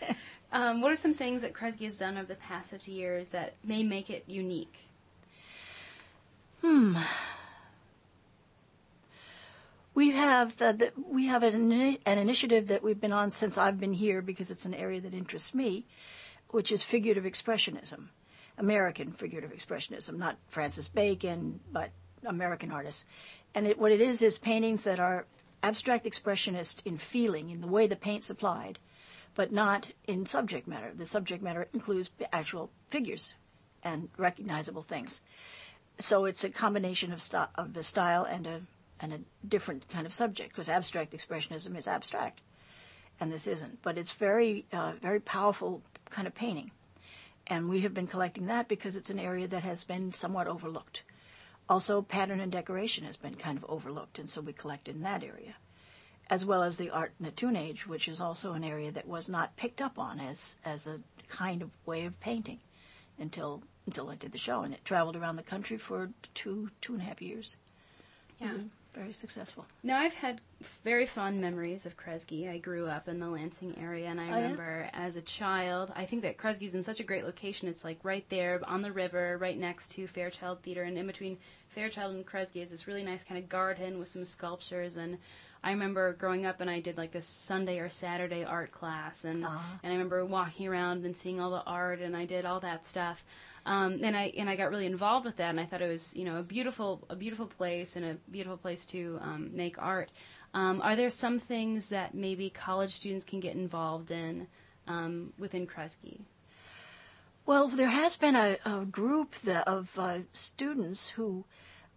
um, 0.51 0.81
what 0.81 0.91
are 0.91 0.95
some 0.95 1.15
things 1.15 1.41
that 1.41 1.53
Kresge 1.53 1.83
has 1.83 1.97
done 1.97 2.17
over 2.17 2.27
the 2.27 2.35
past 2.35 2.69
50 2.69 2.91
years 2.91 3.29
that 3.29 3.55
may 3.63 3.81
make 3.83 4.09
it 4.11 4.23
unique? 4.27 4.85
hmm. 6.61 6.95
We 9.93 10.11
have 10.11 10.57
the, 10.57 10.73
the, 10.73 10.93
we 11.05 11.25
have 11.25 11.43
an, 11.43 11.71
an 11.71 12.17
initiative 12.17 12.67
that 12.67 12.81
we've 12.81 12.99
been 12.99 13.11
on 13.11 13.29
since 13.29 13.57
I've 13.57 13.79
been 13.79 13.93
here 13.93 14.21
because 14.21 14.49
it's 14.49 14.65
an 14.65 14.73
area 14.73 15.01
that 15.01 15.13
interests 15.13 15.53
me, 15.53 15.85
which 16.49 16.71
is 16.71 16.83
figurative 16.83 17.25
expressionism, 17.25 18.07
American 18.57 19.11
figurative 19.11 19.51
expressionism, 19.51 20.17
not 20.17 20.37
Francis 20.47 20.87
Bacon, 20.87 21.59
but 21.71 21.91
American 22.25 22.71
artists. 22.71 23.05
And 23.53 23.67
it, 23.67 23.77
what 23.77 23.91
it 23.91 23.99
is 23.99 24.21
is 24.21 24.37
paintings 24.39 24.85
that 24.85 24.99
are 24.99 25.25
abstract 25.61 26.05
expressionist 26.05 26.81
in 26.85 26.97
feeling, 26.97 27.49
in 27.49 27.59
the 27.59 27.67
way 27.67 27.85
the 27.85 27.95
paint's 27.95 28.29
applied, 28.29 28.79
but 29.35 29.51
not 29.51 29.91
in 30.07 30.25
subject 30.25 30.67
matter. 30.67 30.91
The 30.95 31.05
subject 31.05 31.43
matter 31.43 31.67
includes 31.73 32.09
actual 32.31 32.71
figures 32.87 33.33
and 33.83 34.09
recognizable 34.17 34.83
things. 34.83 35.21
So 35.99 36.25
it's 36.25 36.43
a 36.43 36.49
combination 36.49 37.11
of, 37.11 37.21
st- 37.21 37.49
of 37.55 37.73
the 37.73 37.83
style 37.83 38.23
and 38.23 38.47
a 38.47 38.61
and 39.01 39.13
a 39.13 39.19
different 39.47 39.89
kind 39.89 40.05
of 40.05 40.13
subject 40.13 40.49
because 40.49 40.69
abstract 40.69 41.11
expressionism 41.11 41.75
is 41.75 41.87
abstract, 41.87 42.41
and 43.19 43.31
this 43.31 43.47
isn't. 43.47 43.81
But 43.81 43.97
it's 43.97 44.13
very 44.13 44.65
uh, 44.71 44.93
very 45.01 45.19
powerful 45.19 45.81
kind 46.09 46.27
of 46.27 46.35
painting, 46.35 46.71
and 47.47 47.67
we 47.67 47.81
have 47.81 47.93
been 47.93 48.07
collecting 48.07 48.45
that 48.45 48.67
because 48.67 48.95
it's 48.95 49.09
an 49.09 49.19
area 49.19 49.47
that 49.47 49.63
has 49.63 49.83
been 49.83 50.13
somewhat 50.13 50.47
overlooked. 50.47 51.03
Also, 51.67 52.01
pattern 52.01 52.39
and 52.39 52.51
decoration 52.51 53.05
has 53.05 53.17
been 53.17 53.35
kind 53.35 53.57
of 53.57 53.65
overlooked, 53.67 54.19
and 54.19 54.29
so 54.29 54.41
we 54.41 54.53
collect 54.53 54.87
in 54.87 55.01
that 55.01 55.23
area, 55.23 55.55
as 56.29 56.45
well 56.45 56.63
as 56.63 56.77
the 56.77 56.89
art 56.89 57.13
in 57.19 57.25
the 57.25 57.31
Toon 57.31 57.55
Age, 57.55 57.87
which 57.87 58.07
is 58.07 58.21
also 58.21 58.53
an 58.53 58.63
area 58.63 58.91
that 58.91 59.07
was 59.07 59.27
not 59.27 59.57
picked 59.57 59.81
up 59.81 59.97
on 59.97 60.19
as 60.19 60.57
as 60.63 60.85
a 60.85 61.01
kind 61.27 61.61
of 61.61 61.71
way 61.85 62.05
of 62.05 62.19
painting 62.19 62.59
until 63.17 63.63
until 63.87 64.09
I 64.09 64.15
did 64.15 64.31
the 64.31 64.37
show, 64.37 64.61
and 64.61 64.73
it 64.73 64.85
traveled 64.85 65.15
around 65.15 65.37
the 65.37 65.43
country 65.43 65.77
for 65.77 66.11
two 66.35 66.69
two 66.81 66.93
and 66.93 67.01
a 67.01 67.05
half 67.05 67.21
years. 67.21 67.57
Yeah. 68.39 68.53
Very 68.93 69.13
successful. 69.13 69.65
Now 69.83 69.97
I've 69.99 70.13
had 70.13 70.41
very 70.83 71.05
fond 71.05 71.39
memories 71.39 71.85
of 71.85 71.97
Kresge. 71.97 72.49
I 72.49 72.57
grew 72.57 72.87
up 72.87 73.07
in 73.07 73.19
the 73.19 73.29
Lansing 73.29 73.77
area, 73.79 74.07
and 74.07 74.19
I 74.19 74.25
Oh, 74.25 74.29
yeah? 74.29 74.41
remember 74.41 74.89
as 74.93 75.15
a 75.15 75.21
child. 75.21 75.91
I 75.95 76.05
think 76.05 76.21
that 76.23 76.37
Kresge's 76.37 76.75
in 76.75 76.83
such 76.83 76.99
a 76.99 77.03
great 77.03 77.23
location. 77.25 77.67
It's 77.67 77.83
like 77.85 77.99
right 78.03 78.25
there 78.29 78.59
on 78.67 78.81
the 78.81 78.91
river, 78.91 79.37
right 79.39 79.57
next 79.57 79.91
to 79.93 80.07
Fairchild 80.07 80.61
Theater, 80.61 80.83
and 80.83 80.97
in 80.97 81.07
between 81.07 81.37
Fairchild 81.69 82.13
and 82.15 82.25
Kresge 82.25 82.61
is 82.61 82.71
this 82.71 82.87
really 82.87 83.03
nice 83.03 83.23
kind 83.23 83.41
of 83.41 83.47
garden 83.49 83.97
with 83.97 84.09
some 84.09 84.25
sculptures. 84.25 84.97
And 84.97 85.17
I 85.63 85.71
remember 85.71 86.13
growing 86.13 86.45
up, 86.45 86.59
and 86.59 86.69
I 86.69 86.79
did 86.79 86.97
like 86.97 87.11
this 87.11 87.27
Sunday 87.27 87.77
or 87.79 87.89
Saturday 87.89 88.43
art 88.43 88.71
class, 88.71 89.25
and 89.25 89.45
Uh-huh. 89.45 89.59
and 89.83 89.91
I 89.91 89.95
remember 89.95 90.25
walking 90.25 90.67
around 90.67 91.05
and 91.05 91.15
seeing 91.15 91.39
all 91.39 91.51
the 91.51 91.63
art, 91.63 91.99
and 91.99 92.17
I 92.17 92.25
did 92.25 92.45
all 92.45 92.59
that 92.61 92.85
stuff. 92.85 93.23
Um, 93.65 93.99
and 94.03 94.17
I 94.17 94.33
and 94.37 94.49
I 94.49 94.55
got 94.55 94.71
really 94.71 94.87
involved 94.87 95.25
with 95.25 95.37
that, 95.37 95.49
and 95.51 95.59
I 95.59 95.65
thought 95.65 95.81
it 95.83 95.87
was 95.87 96.15
you 96.15 96.25
know 96.25 96.37
a 96.37 96.43
beautiful 96.43 97.05
a 97.09 97.15
beautiful 97.15 97.45
place 97.45 97.95
and 97.95 98.05
a 98.05 98.15
beautiful 98.31 98.57
place 98.57 98.85
to 98.87 99.19
um, 99.21 99.51
make 99.53 99.77
art. 99.77 100.09
Um, 100.53 100.81
are 100.81 100.95
there 100.95 101.11
some 101.11 101.39
things 101.39 101.89
that 101.89 102.13
maybe 102.15 102.49
college 102.49 102.95
students 102.95 103.23
can 103.23 103.39
get 103.39 103.55
involved 103.55 104.09
in 104.11 104.47
um, 104.87 105.31
within 105.37 105.67
Kresge? 105.67 106.21
Well, 107.45 107.67
there 107.67 107.89
has 107.89 108.17
been 108.17 108.35
a, 108.35 108.57
a 108.65 108.85
group 108.85 109.35
that, 109.35 109.67
of 109.67 109.97
uh, 109.97 110.19
students 110.33 111.09
who 111.09 111.45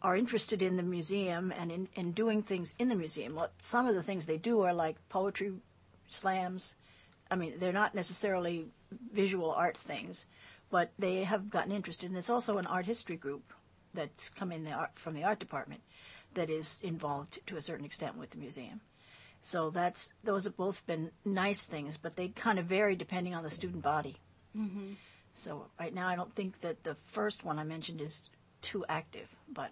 are 0.05 0.17
interested 0.17 0.61
in 0.61 0.77
the 0.77 0.83
museum 0.83 1.51
and 1.59 1.73
in, 1.73 1.89
in 1.95 2.13
doing 2.13 2.43
things 2.43 2.75
in 2.79 2.89
the 2.89 2.95
museum. 2.95 3.35
What 3.35 3.53
some 3.59 3.89
of 3.89 3.95
the 3.95 4.03
things 4.03 4.27
they 4.27 4.37
do 4.37 4.61
are 4.61 4.75
like 4.75 4.97
poetry 5.09 5.55
slams. 6.09 6.77
I 7.31 7.37
mean, 7.37 7.55
they're 7.59 7.73
not 7.73 7.95
necessarily 7.95 8.67
visual 9.13 9.51
art 9.51 9.79
things, 9.79 10.27
but 10.71 10.93
they 10.99 11.25
have 11.25 11.49
gotten 11.49 11.73
interested. 11.73 12.07
And 12.07 12.15
there's 12.15 12.29
also 12.29 12.59
an 12.59 12.67
art 12.67 12.85
history 12.85 13.17
group 13.17 13.55
that's 13.95 14.29
come 14.29 14.53
in 14.53 14.65
the 14.65 14.73
art, 14.73 14.91
from 14.95 15.15
the 15.15 15.25
art 15.25 15.39
department 15.39 15.81
that 16.35 16.51
is 16.51 16.81
involved 16.83 17.39
to 17.47 17.57
a 17.57 17.63
certain 17.63 17.87
extent 17.87 18.19
with 18.19 18.31
the 18.31 18.39
museum. 18.39 18.83
So 19.41 19.71
that's 19.71 20.13
those 20.23 20.45
have 20.45 20.57
both 20.57 20.87
been 20.87 21.13
nice 21.25 21.65
things, 21.65 21.97
but 21.97 22.17
they 22.17 22.29
kind 22.29 22.59
of 22.59 22.67
vary 22.67 22.95
depending 22.95 23.35
on 23.35 23.43
the 23.43 23.51
student 23.51 23.83
body. 23.83 24.17
Mm-hmm. 24.57 24.93
So 25.33 25.67
right 25.81 25.95
now, 25.95 26.09
I 26.09 26.17
don't 26.17 26.33
think 26.33 26.61
that 26.61 26.85
the 26.85 26.95
first 26.95 27.45
one 27.45 27.59
I 27.59 27.65
mentioned 27.65 28.01
is 28.03 28.29
too 28.61 28.85
active, 28.89 29.29
but 29.49 29.71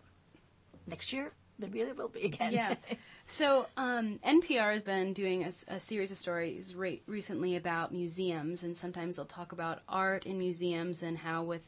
next 0.92 1.12
year 1.12 1.32
maybe 1.58 1.82
there 1.84 1.94
will 1.94 2.08
be 2.08 2.24
again. 2.24 2.52
Yeah. 2.52 2.74
So 3.28 3.66
um, 3.76 4.18
NPR 4.26 4.72
has 4.72 4.82
been 4.82 5.12
doing 5.12 5.44
a 5.44 5.80
series 5.80 6.10
of 6.10 6.18
stories 6.18 6.74
re- 6.74 7.00
recently 7.06 7.54
about 7.56 7.92
museums, 7.92 8.64
and 8.64 8.76
sometimes 8.76 9.16
they'll 9.16 9.24
talk 9.24 9.52
about 9.52 9.80
art 9.88 10.26
in 10.26 10.38
museums 10.38 11.02
and 11.02 11.16
how, 11.16 11.44
with 11.44 11.62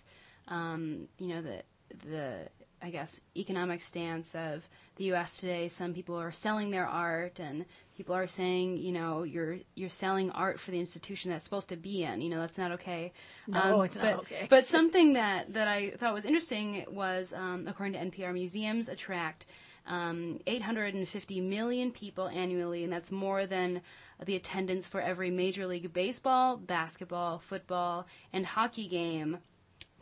um, 0.49 1.09
you 1.17 1.29
know 1.29 1.41
the 1.41 1.63
the 2.11 2.49
I 2.83 2.91
guess 2.91 3.21
economic 3.37 3.83
stance 3.83 4.35
of 4.35 4.69
the 4.97 5.05
U.S. 5.05 5.39
today, 5.39 5.69
some 5.69 5.95
people 5.95 6.21
are 6.21 6.33
selling 6.33 6.71
their 6.71 6.87
art, 6.87 7.39
and 7.39 7.65
people 7.97 8.15
are 8.15 8.27
saying, 8.27 8.79
you 8.79 8.93
know, 8.93 9.23
you're 9.23 9.59
you're 9.75 9.89
selling 9.89 10.31
art 10.31 10.59
for 10.59 10.71
the 10.71 10.81
institution 10.81 11.31
that's 11.31 11.45
supposed 11.45 11.69
to 11.69 11.77
be 11.77 12.03
in. 12.03 12.21
You 12.21 12.31
know, 12.31 12.41
that's 12.41 12.59
not 12.59 12.73
okay. 12.73 13.13
No, 13.47 13.79
Um, 13.79 13.85
it's 13.85 13.97
not 13.97 14.05
but, 14.05 14.15
okay. 14.21 14.47
But 14.51 14.67
something 14.67 15.15
that, 15.15 15.53
that 15.55 15.69
I 15.69 15.91
thought 15.91 16.15
was 16.15 16.25
interesting 16.25 16.85
was, 16.91 17.33
um, 17.33 17.67
according 17.69 17.95
to 17.95 18.11
NPR, 18.11 18.33
museums 18.33 18.89
attract 18.89 19.47
um, 19.87 20.41
850 20.47 21.41
million 21.41 21.91
people 21.91 22.29
annually, 22.29 22.85
and 22.85 22.93
that's 22.93 23.13
more 23.13 23.47
than 23.47 23.83
the 24.25 24.37
attendance 24.37 24.87
for 24.87 25.01
every 25.01 25.31
Major 25.31 25.67
League 25.67 25.93
Baseball, 25.93 26.57
basketball, 26.57 27.39
football, 27.39 28.07
and 28.33 28.47
hockey 28.47 28.89
game. 28.89 29.39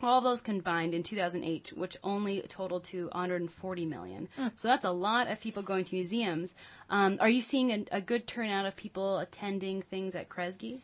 All 0.01 0.19
those 0.19 0.41
combined 0.41 0.93
in 0.93 1.01
2008, 1.01 1.71
which 1.77 1.95
only 2.03 2.41
totaled 2.49 2.83
to 2.85 3.05
140 3.13 3.85
million. 3.85 4.27
Hmm. 4.35 4.47
So 4.55 4.67
that's 4.67 4.83
a 4.83 4.91
lot 4.91 5.29
of 5.29 5.39
people 5.39 5.63
going 5.63 5.85
to 5.85 5.95
museums. 5.95 6.55
Um, 6.89 7.17
are 7.21 7.29
you 7.29 7.41
seeing 7.41 7.71
a, 7.71 7.85
a 7.89 8.01
good 8.01 8.27
turnout 8.27 8.65
of 8.65 8.75
people 8.75 9.19
attending 9.19 9.81
things 9.81 10.13
at 10.13 10.27
Kresge? 10.27 10.79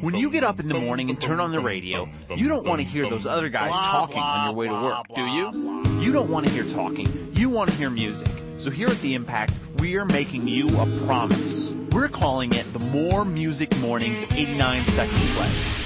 When 0.00 0.14
you 0.14 0.30
get 0.30 0.42
up 0.44 0.58
in 0.60 0.68
the 0.68 0.80
morning 0.80 1.10
and 1.10 1.20
turn 1.20 1.40
on 1.40 1.52
the 1.52 1.60
radio, 1.60 2.08
you 2.34 2.48
don't 2.48 2.66
want 2.66 2.80
to 2.80 2.86
hear 2.86 3.08
those 3.08 3.26
other 3.26 3.48
guys 3.48 3.72
talking 3.72 4.18
on 4.18 4.46
your 4.46 4.54
way 4.54 4.68
to 4.68 4.74
work, 4.74 5.06
do 5.14 5.24
you? 5.26 6.00
You 6.00 6.12
don't 6.12 6.30
want 6.30 6.46
to 6.46 6.52
hear 6.52 6.64
talking. 6.64 7.06
You 7.34 7.48
want 7.48 7.70
to 7.70 7.76
hear 7.76 7.90
music. 7.90 8.28
So 8.58 8.70
here 8.70 8.88
at 8.88 8.98
The 9.00 9.14
Impact, 9.14 9.52
we 9.78 9.96
are 9.96 10.06
making 10.06 10.48
you 10.48 10.68
a 10.80 10.86
promise. 11.06 11.72
We're 11.92 12.08
calling 12.08 12.52
it 12.54 12.70
the 12.72 12.78
More 12.78 13.24
Music 13.24 13.76
Mornings 13.78 14.24
89 14.30 14.84
Second 14.84 15.18
Pledge. 15.34 15.85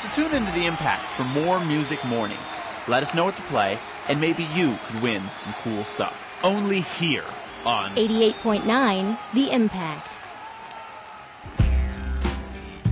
So 0.00 0.08
tune 0.14 0.34
into 0.34 0.50
The 0.52 0.64
Impact 0.64 1.02
for 1.10 1.24
more 1.24 1.62
music 1.66 2.02
mornings, 2.06 2.58
Let 2.88 3.02
us 3.02 3.14
know 3.14 3.26
what 3.26 3.36
to 3.36 3.42
play, 3.42 3.78
and 4.08 4.18
maybe 4.18 4.44
you 4.54 4.78
could 4.86 5.02
win 5.02 5.22
some 5.34 5.52
cool 5.62 5.84
stuff. 5.84 6.40
Only 6.42 6.80
here 6.80 7.26
on 7.66 7.94
88.9 7.96 9.18
The 9.34 9.50
Impact. 9.50 10.16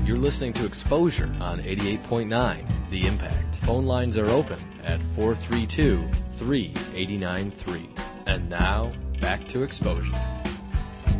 You're 0.04 0.18
listening 0.18 0.52
to 0.52 0.66
Exposure 0.66 1.34
on 1.40 1.62
88.9 1.62 2.90
The 2.90 3.06
Impact. 3.06 3.54
Phone 3.56 3.86
lines 3.86 4.18
are 4.18 4.26
open 4.26 4.58
at 4.84 5.00
432 5.16 6.06
3893. 6.36 7.88
And 8.26 8.50
now, 8.50 8.92
back 9.22 9.48
to 9.48 9.62
Exposure. 9.62 10.12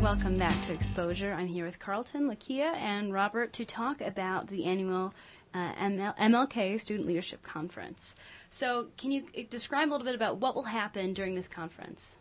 Welcome 0.03 0.36
back 0.39 0.55
to 0.66 0.72
Exposure. 0.72 1.32
I'm 1.32 1.49
here 1.49 1.64
with 1.64 1.78
Carlton, 1.78 2.28
Lakia, 2.28 2.74
and 2.76 3.12
Robert 3.12 3.53
to 3.55 3.64
talk 3.64 4.03
about 4.03 4.47
the 4.47 4.66
annual 4.66 5.12
uh, 5.55 5.72
ML- 5.74 6.16
MLK 6.16 6.80
Student 6.80 7.07
Leadership 7.07 7.42
Conference. 7.42 8.14
So, 8.51 8.88
can 8.96 9.11
you 9.11 9.24
uh, 9.36 9.42
describe 9.51 9.88
a 9.88 9.92
little 9.92 10.05
bit 10.05 10.14
about 10.14 10.38
what 10.38 10.55
will 10.55 10.64
happen 10.64 11.12
during 11.14 11.34
this 11.34 11.49
conference? 11.49 12.18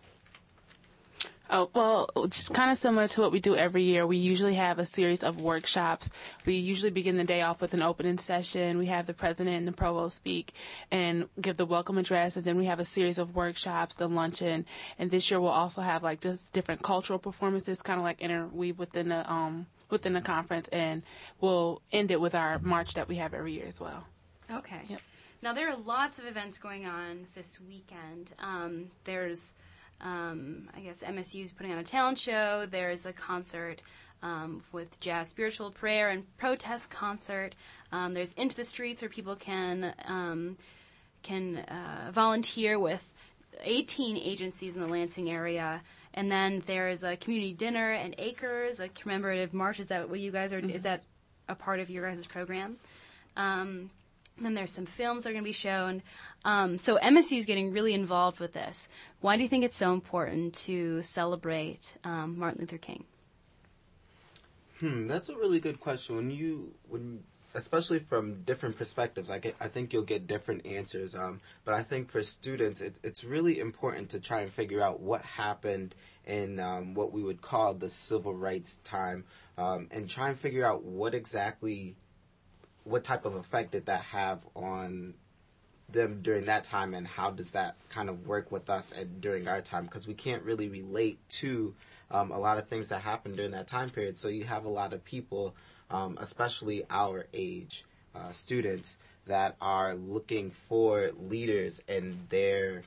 Oh, 1.50 1.70
well, 1.74 2.10
just 2.30 2.54
kind 2.54 2.72
of 2.72 2.78
similar 2.78 3.08
to 3.08 3.22
what 3.22 3.32
we 3.32 3.40
do 3.40 3.56
every 3.56 3.84
year. 3.84 4.06
We 4.06 4.18
usually 4.18 4.56
have 4.56 4.80
a 4.80 4.86
series 4.86 5.24
of 5.24 5.40
workshops. 5.40 6.12
We 6.46 6.56
usually 6.56 6.92
begin 6.92 7.16
the 7.16 7.24
day 7.24 7.42
off 7.42 7.62
with 7.62 7.74
an 7.74 7.82
opening 7.82 8.18
session. 8.18 8.78
We 8.78 8.88
have 8.88 9.06
the 9.06 9.14
president 9.14 9.56
and 9.56 9.66
the 9.68 9.72
provost 9.72 10.18
speak 10.18 10.54
and 10.92 11.30
give 11.40 11.56
the 11.56 11.66
welcome 11.66 11.98
address. 11.98 12.36
And 12.36 12.44
then 12.44 12.58
we 12.58 12.66
have 12.66 12.82
a 12.82 12.86
series 12.86 13.18
of 13.18 13.34
workshops, 13.34 13.96
the 13.96 14.10
luncheon. 14.10 14.66
And 15.00 15.10
this 15.10 15.32
year 15.32 15.40
we'll 15.40 15.52
also 15.52 15.82
have 15.82 16.04
like 16.04 16.20
just 16.20 16.52
different 16.52 16.82
cultural 16.84 17.18
performances, 17.18 17.82
kind 17.82 17.98
of 17.98 18.04
like 18.04 18.20
interweave 18.22 18.78
within 18.78 19.08
the, 19.10 19.32
um, 19.32 19.68
within 19.90 20.14
the 20.14 20.22
conference. 20.22 20.68
And 20.70 21.04
we'll 21.42 21.82
end 21.92 22.12
it 22.12 22.22
with 22.22 22.36
our 22.36 22.60
march 22.60 22.94
that 22.96 23.08
we 23.08 23.16
have 23.16 23.34
every 23.34 23.54
year 23.54 23.66
as 23.68 23.80
well. 23.80 24.06
Okay. 24.52 24.82
Yep. 24.88 25.02
Now, 25.42 25.54
there 25.54 25.70
are 25.70 25.78
lots 25.78 26.18
of 26.18 26.26
events 26.26 26.58
going 26.58 26.88
on 26.88 27.28
this 27.36 27.60
weekend. 27.62 28.32
Um, 28.40 28.90
there's 29.04 29.54
um, 30.02 30.70
I 30.76 30.82
guess 30.82 31.02
MSU 31.02 31.44
is 31.44 31.52
putting 31.52 31.72
on 31.72 31.80
a 31.80 31.84
talent 31.84 32.20
show. 32.20 32.68
There's 32.70 33.06
a 33.06 33.14
concert 33.14 33.82
um, 34.22 34.64
with 34.72 35.00
jazz, 35.00 35.30
spiritual 35.30 35.72
prayer, 35.72 36.10
and 36.10 36.24
protest 36.38 36.90
concert. 36.90 37.56
Um, 37.92 38.14
there's 38.14 38.34
into 38.34 38.56
the 38.56 38.66
streets 38.66 39.02
where 39.02 39.10
people 39.10 39.36
can 39.36 39.94
um, 40.06 40.58
can 41.24 41.58
uh, 41.58 42.12
volunteer 42.12 42.80
with 42.80 43.08
18 43.64 44.18
agencies 44.18 44.76
in 44.76 44.82
the 44.82 44.88
Lansing 44.88 45.30
area. 45.30 45.82
And 46.18 46.32
then 46.32 46.64
there's 46.66 47.04
a 47.04 47.16
community 47.16 47.54
dinner 47.54 47.92
and 47.92 48.16
acres, 48.18 48.80
a 48.80 48.90
commemorative 48.90 49.54
march. 49.54 49.80
Is 49.80 49.88
that 49.90 50.10
what 50.10 50.20
you 50.20 50.32
guys 50.32 50.52
are? 50.52 50.60
Mm-hmm. 50.60 50.72
Is 50.72 50.82
that 50.82 51.04
a 51.48 51.54
part 51.54 51.80
of 51.80 51.92
your 51.92 52.10
guys' 52.10 52.26
program? 52.26 52.78
Um, 53.36 53.92
then 54.42 54.56
there's 54.56 54.72
some 54.72 54.88
films 54.88 55.24
that 55.24 55.30
are 55.30 55.34
going 55.34 55.44
to 55.44 55.48
be 55.48 55.54
shown. 55.54 56.02
Um, 56.44 56.80
so 56.80 56.98
MSU 56.98 57.38
is 57.38 57.46
getting 57.46 57.72
really 57.72 57.94
involved 57.94 58.40
with 58.40 58.54
this. 58.54 58.90
Why 59.22 59.38
do 59.38 59.44
you 59.44 59.48
think 59.48 59.64
it's 59.64 59.78
so 59.78 59.94
important 59.94 60.56
to 60.66 61.04
celebrate 61.04 61.96
um, 62.04 62.40
Martin 62.40 62.62
Luther 62.62 62.80
King? 62.80 63.04
Hmm, 64.80 65.06
that's 65.06 65.30
a 65.30 65.36
really 65.36 65.60
good 65.60 65.80
question. 65.80 66.16
When 66.16 66.32
you 66.32 66.74
when 66.90 67.24
especially 67.58 67.98
from 67.98 68.44
different 68.44 68.78
perspectives, 68.78 69.32
I 69.32 69.40
get 69.40 69.56
I 69.60 69.68
think 69.68 69.92
you'll 69.92 70.04
get 70.04 70.28
different 70.28 70.66
answers. 70.66 71.16
Um, 71.16 71.42
but 71.66 71.74
I 71.74 71.82
think 71.82 72.10
for 72.10 72.22
students, 72.22 72.80
it, 72.82 73.00
it's 73.04 73.24
really 73.24 73.60
important 73.60 74.12
to 74.12 74.20
try 74.20 74.42
and 74.42 74.52
figure 74.52 74.82
out 74.82 75.00
what 75.00 75.24
happened 75.24 75.96
in 76.26 76.60
um, 76.60 76.94
what 76.94 77.12
we 77.12 77.24
would 77.24 77.42
call 77.42 77.74
the 77.74 77.90
civil 77.90 78.36
rights 78.36 78.78
time, 78.84 79.26
um, 79.58 79.88
and 79.92 80.08
try 80.08 80.30
and 80.30 80.38
figure 80.40 80.66
out 80.66 80.84
what 80.84 81.16
exactly 81.16 81.96
what 82.84 83.04
type 83.04 83.26
of 83.26 83.36
effect 83.36 83.72
did 83.72 83.88
that 83.88 84.02
have 84.02 84.40
on 84.56 85.16
them 85.90 86.22
during 86.22 86.46
that 86.46 86.64
time 86.64 86.94
and 86.94 87.08
how 87.08 87.32
does 87.32 87.54
that 87.54 87.76
kind 87.90 88.10
of 88.10 88.28
work 88.28 88.52
with 88.52 88.70
us 88.70 88.94
at, 88.96 89.20
during 89.20 89.48
our 89.48 89.62
time 89.62 89.86
because 89.86 90.06
we 90.08 90.14
can't 90.14 90.44
really 90.44 90.70
relate 90.70 91.18
to 91.30 91.74
um, 92.12 92.30
a 92.32 92.38
lot 92.38 92.58
of 92.58 92.68
things 92.68 92.90
that 92.90 93.02
happened 93.02 93.38
during 93.38 93.52
that 93.52 93.68
time 93.68 93.90
period 93.90 94.16
so 94.16 94.28
you 94.28 94.44
have 94.44 94.66
a 94.66 94.70
lot 94.70 94.92
of 94.92 95.04
people 95.06 95.56
um, 95.92 96.18
especially 96.20 96.84
our 96.90 97.26
age 97.34 97.86
uh, 98.16 98.32
students 98.32 98.98
that 99.26 99.56
are 99.62 99.94
looking 99.96 100.50
for 100.50 101.10
leaders 101.20 101.84
in 101.88 102.18
their 102.30 102.84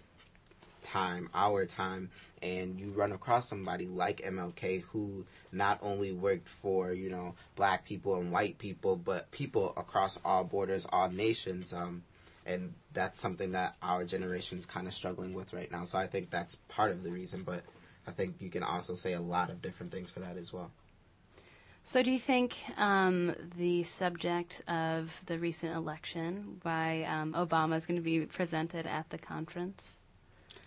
time, 0.82 1.28
our 1.34 1.66
time, 1.66 2.10
and 2.42 2.80
you 2.80 2.90
run 2.90 3.12
across 3.12 3.48
somebody 3.48 3.86
like 3.86 4.22
MLK 4.22 4.82
who 4.82 5.24
not 5.52 5.78
only 5.82 6.12
worked 6.12 6.48
for 6.48 6.92
you 6.92 7.10
know 7.10 7.34
black 7.56 7.84
people 7.84 8.16
and 8.16 8.32
white 8.32 8.58
people, 8.58 8.96
but 8.96 9.30
people 9.30 9.72
across 9.76 10.18
all 10.24 10.44
borders, 10.44 10.86
all 10.90 11.10
nations. 11.10 11.72
Um, 11.72 12.02
and 12.46 12.74
that's 12.94 13.20
something 13.20 13.52
that 13.52 13.76
our 13.82 14.04
generation 14.04 14.58
is 14.58 14.66
kind 14.66 14.86
of 14.86 14.94
struggling 14.94 15.34
with 15.34 15.52
right 15.52 15.70
now. 15.70 15.84
So 15.84 15.98
I 15.98 16.06
think 16.06 16.30
that's 16.30 16.56
part 16.68 16.90
of 16.90 17.02
the 17.04 17.10
reason, 17.10 17.42
but 17.42 17.62
I 18.06 18.12
think 18.12 18.36
you 18.40 18.48
can 18.48 18.62
also 18.62 18.94
say 18.94 19.12
a 19.12 19.20
lot 19.20 19.50
of 19.50 19.60
different 19.62 19.92
things 19.92 20.10
for 20.10 20.20
that 20.20 20.36
as 20.36 20.52
well. 20.52 20.70
So, 21.82 22.02
do 22.02 22.10
you 22.10 22.18
think 22.18 22.56
um, 22.76 23.34
the 23.56 23.82
subject 23.82 24.62
of 24.68 25.22
the 25.26 25.38
recent 25.38 25.74
election 25.74 26.60
by 26.62 27.04
um, 27.04 27.32
Obama 27.32 27.76
is 27.76 27.86
going 27.86 27.96
to 27.96 28.02
be 28.02 28.20
presented 28.26 28.86
at 28.86 29.10
the 29.10 29.18
conference? 29.18 29.96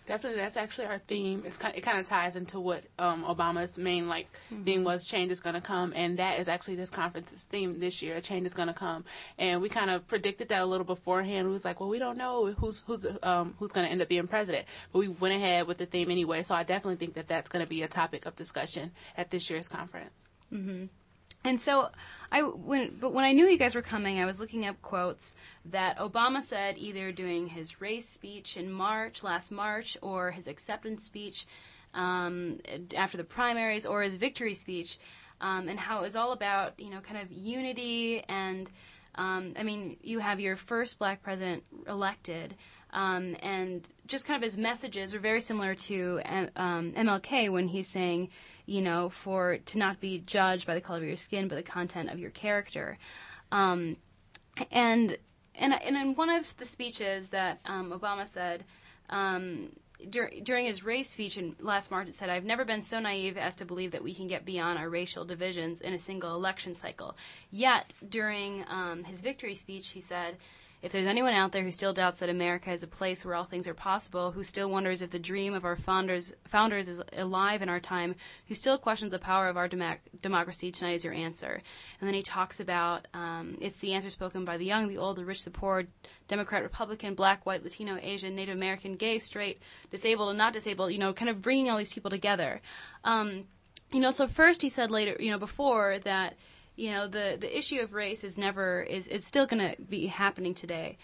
Definitely, 0.06 0.40
that's 0.40 0.58
actually 0.58 0.86
our 0.86 0.98
theme. 0.98 1.44
It's 1.46 1.56
kind, 1.56 1.74
it 1.74 1.80
kind 1.80 1.98
of 1.98 2.04
ties 2.04 2.36
into 2.36 2.60
what 2.60 2.84
um, 2.98 3.24
Obama's 3.24 3.78
main 3.78 4.06
like 4.06 4.26
mm-hmm. 4.52 4.64
theme 4.64 4.84
was: 4.84 5.06
change 5.06 5.32
is 5.32 5.40
going 5.40 5.54
to 5.54 5.62
come, 5.62 5.94
and 5.96 6.18
that 6.18 6.40
is 6.40 6.46
actually 6.46 6.74
this 6.74 6.90
conference's 6.90 7.42
theme 7.44 7.80
this 7.80 8.02
year. 8.02 8.16
A 8.16 8.20
change 8.20 8.44
is 8.44 8.52
going 8.52 8.68
to 8.68 8.74
come, 8.74 9.04
and 9.38 9.62
we 9.62 9.70
kind 9.70 9.88
of 9.90 10.06
predicted 10.06 10.50
that 10.50 10.60
a 10.60 10.66
little 10.66 10.84
beforehand. 10.84 11.46
We 11.46 11.52
was 11.52 11.64
like, 11.64 11.80
well, 11.80 11.88
we 11.88 11.98
don't 11.98 12.18
know 12.18 12.52
who's 12.52 12.82
who's 12.82 13.06
um, 13.22 13.54
who's 13.58 13.70
going 13.70 13.86
to 13.86 13.90
end 13.90 14.02
up 14.02 14.08
being 14.08 14.26
president, 14.26 14.66
but 14.92 14.98
we 14.98 15.08
went 15.08 15.34
ahead 15.34 15.66
with 15.66 15.78
the 15.78 15.86
theme 15.86 16.10
anyway. 16.10 16.42
So 16.42 16.54
I 16.54 16.64
definitely 16.64 16.96
think 16.96 17.14
that 17.14 17.28
that's 17.28 17.48
going 17.48 17.64
to 17.64 17.68
be 17.68 17.82
a 17.82 17.88
topic 17.88 18.26
of 18.26 18.36
discussion 18.36 18.90
at 19.16 19.30
this 19.30 19.48
year's 19.48 19.68
conference. 19.68 20.12
Mm-hmm. 20.52 20.84
And 21.44 21.60
so 21.60 21.90
I 22.32 22.40
when 22.40 22.96
but 22.98 23.12
when 23.12 23.24
I 23.24 23.32
knew 23.32 23.46
you 23.46 23.58
guys 23.58 23.74
were 23.74 23.82
coming, 23.82 24.18
I 24.18 24.24
was 24.24 24.40
looking 24.40 24.66
up 24.66 24.80
quotes 24.80 25.36
that 25.66 25.98
Obama 25.98 26.42
said 26.42 26.78
either 26.78 27.12
during 27.12 27.48
his 27.48 27.80
race 27.80 28.08
speech 28.08 28.56
in 28.56 28.72
March, 28.72 29.22
last 29.22 29.52
March, 29.52 29.96
or 30.00 30.30
his 30.30 30.48
acceptance 30.48 31.04
speech 31.04 31.46
um, 31.92 32.60
after 32.96 33.18
the 33.18 33.24
primaries, 33.24 33.84
or 33.84 34.02
his 34.02 34.16
victory 34.16 34.54
speech, 34.54 34.98
um, 35.42 35.68
and 35.68 35.78
how 35.78 35.98
it 35.98 36.02
was 36.02 36.16
all 36.16 36.32
about 36.32 36.80
you 36.80 36.88
know 36.88 37.00
kind 37.00 37.20
of 37.20 37.30
unity 37.30 38.24
and 38.28 38.70
um, 39.16 39.52
I 39.58 39.62
mean 39.62 39.98
you 40.02 40.18
have 40.20 40.40
your 40.40 40.56
first 40.56 40.98
black 40.98 41.22
president 41.22 41.62
elected. 41.86 42.56
Um, 42.94 43.36
and 43.42 43.86
just 44.06 44.24
kind 44.24 44.36
of 44.36 44.42
his 44.42 44.56
messages 44.56 45.14
are 45.14 45.18
very 45.18 45.40
similar 45.40 45.74
to 45.74 46.20
um, 46.56 46.92
MLK 46.92 47.50
when 47.50 47.68
he's 47.68 47.88
saying, 47.88 48.30
you 48.66 48.80
know, 48.80 49.10
for 49.10 49.58
to 49.58 49.78
not 49.78 50.00
be 50.00 50.20
judged 50.20 50.66
by 50.66 50.74
the 50.74 50.80
color 50.80 50.98
of 50.98 51.04
your 51.04 51.16
skin, 51.16 51.48
but 51.48 51.56
the 51.56 51.62
content 51.62 52.10
of 52.10 52.18
your 52.18 52.30
character. 52.30 52.96
Um, 53.50 53.96
and 54.70 55.18
and 55.56 55.74
and 55.74 55.96
in 55.96 56.14
one 56.14 56.30
of 56.30 56.56
the 56.56 56.64
speeches 56.64 57.28
that 57.28 57.60
um, 57.66 57.90
Obama 57.90 58.26
said. 58.26 58.64
Um, 59.10 59.70
dur- 60.08 60.30
during 60.42 60.66
his 60.66 60.84
race 60.84 61.10
speech 61.10 61.36
in 61.36 61.56
last 61.60 61.90
March, 61.90 62.08
it 62.08 62.14
said, 62.14 62.30
I've 62.30 62.44
never 62.44 62.64
been 62.64 62.82
so 62.82 63.00
naive 63.00 63.36
as 63.36 63.56
to 63.56 63.64
believe 63.64 63.92
that 63.92 64.02
we 64.02 64.14
can 64.14 64.26
get 64.26 64.44
beyond 64.44 64.78
our 64.78 64.88
racial 64.88 65.24
divisions 65.24 65.80
in 65.80 65.92
a 65.92 65.98
single 65.98 66.34
election 66.34 66.74
cycle. 66.74 67.16
Yet, 67.50 67.94
during 68.08 68.64
um, 68.68 69.04
his 69.04 69.20
victory 69.20 69.54
speech, 69.54 69.90
he 69.90 70.00
said, 70.00 70.36
if 70.84 70.92
there's 70.92 71.06
anyone 71.06 71.32
out 71.32 71.50
there 71.50 71.62
who 71.62 71.70
still 71.70 71.94
doubts 71.94 72.20
that 72.20 72.28
America 72.28 72.70
is 72.70 72.82
a 72.82 72.86
place 72.86 73.24
where 73.24 73.34
all 73.34 73.46
things 73.46 73.66
are 73.66 73.72
possible, 73.72 74.32
who 74.32 74.42
still 74.42 74.68
wonders 74.68 75.00
if 75.00 75.10
the 75.10 75.18
dream 75.18 75.54
of 75.54 75.64
our 75.64 75.76
founders 75.76 76.34
founders 76.46 76.88
is 76.88 77.00
alive 77.16 77.62
in 77.62 77.70
our 77.70 77.80
time, 77.80 78.14
who 78.48 78.54
still 78.54 78.76
questions 78.76 79.10
the 79.10 79.18
power 79.18 79.48
of 79.48 79.56
our 79.56 79.66
dem- 79.66 79.96
democracy, 80.20 80.70
tonight 80.70 80.92
is 80.92 81.02
your 81.02 81.14
answer. 81.14 81.62
And 81.98 82.06
then 82.06 82.12
he 82.12 82.22
talks 82.22 82.60
about 82.60 83.08
um, 83.14 83.56
it's 83.62 83.78
the 83.78 83.94
answer 83.94 84.10
spoken 84.10 84.44
by 84.44 84.58
the 84.58 84.66
young, 84.66 84.86
the 84.88 84.98
old, 84.98 85.16
the 85.16 85.24
rich, 85.24 85.46
the 85.46 85.50
poor, 85.50 85.84
Democrat, 86.28 86.62
Republican, 86.62 87.14
black, 87.14 87.46
white, 87.46 87.64
Latino, 87.64 87.96
Asian, 88.02 88.34
Native 88.34 88.54
American, 88.54 88.96
gay, 88.96 89.18
straight, 89.18 89.62
disabled, 89.90 90.28
and 90.28 90.38
not 90.38 90.52
disabled. 90.52 90.92
You 90.92 90.98
know, 90.98 91.14
kind 91.14 91.30
of 91.30 91.40
bringing 91.40 91.70
all 91.70 91.78
these 91.78 91.88
people 91.88 92.10
together. 92.10 92.60
Um, 93.04 93.44
you 93.90 94.00
know, 94.00 94.10
so 94.10 94.26
first 94.26 94.60
he 94.60 94.68
said 94.68 94.90
later, 94.90 95.16
you 95.18 95.30
know, 95.30 95.38
before 95.38 95.98
that 96.04 96.34
you 96.76 96.90
know 96.90 97.06
the 97.06 97.36
the 97.40 97.58
issue 97.58 97.80
of 97.80 97.92
race 97.92 98.24
is 98.24 98.38
never 98.38 98.82
is 98.82 99.08
is 99.08 99.26
still 99.26 99.46
going 99.46 99.70
to 99.70 99.80
be 99.82 100.06
happening 100.06 100.54
today 100.54 100.98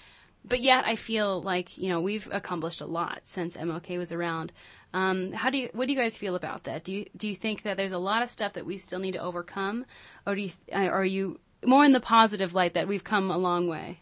but 0.45 0.61
yet 0.61 0.85
I 0.87 0.97
feel 0.97 1.43
like 1.43 1.77
you 1.77 1.89
know 1.89 2.01
we've 2.01 2.29
accomplished 2.33 2.81
a 2.81 2.87
lot 2.87 3.21
since 3.25 3.57
MLK 3.57 3.99
was 3.99 4.13
around. 4.13 4.53
Um, 4.93 5.33
how 5.33 5.51
do 5.51 5.59
you 5.59 5.69
what 5.73 5.87
do 5.87 5.93
you 5.93 5.99
guys 5.99 6.17
feel 6.17 6.35
about 6.35 6.65
that? 6.65 6.85
Do 6.85 6.93
you 6.93 7.07
do 7.17 7.29
you 7.29 7.37
think 7.37 7.63
that 7.63 7.77
there's 7.77 7.93
a 7.93 7.99
lot 7.99 8.23
of 8.23 8.31
stuff 8.31 8.55
that 8.55 8.67
we 8.67 8.79
still 8.79 8.99
need 8.99 9.13
to 9.13 9.21
overcome, 9.21 9.85
or 10.27 10.35
do 10.35 10.43
you 10.43 10.51
uh, 10.73 10.79
are 10.79 11.05
you 11.05 11.39
more 11.65 11.85
in 11.85 11.93
the 11.93 12.01
positive 12.01 12.55
light 12.55 12.75
that 12.75 12.89
we've 12.89 13.05
come 13.05 13.31
a 13.31 13.39
long 13.39 13.69
way? 13.69 14.01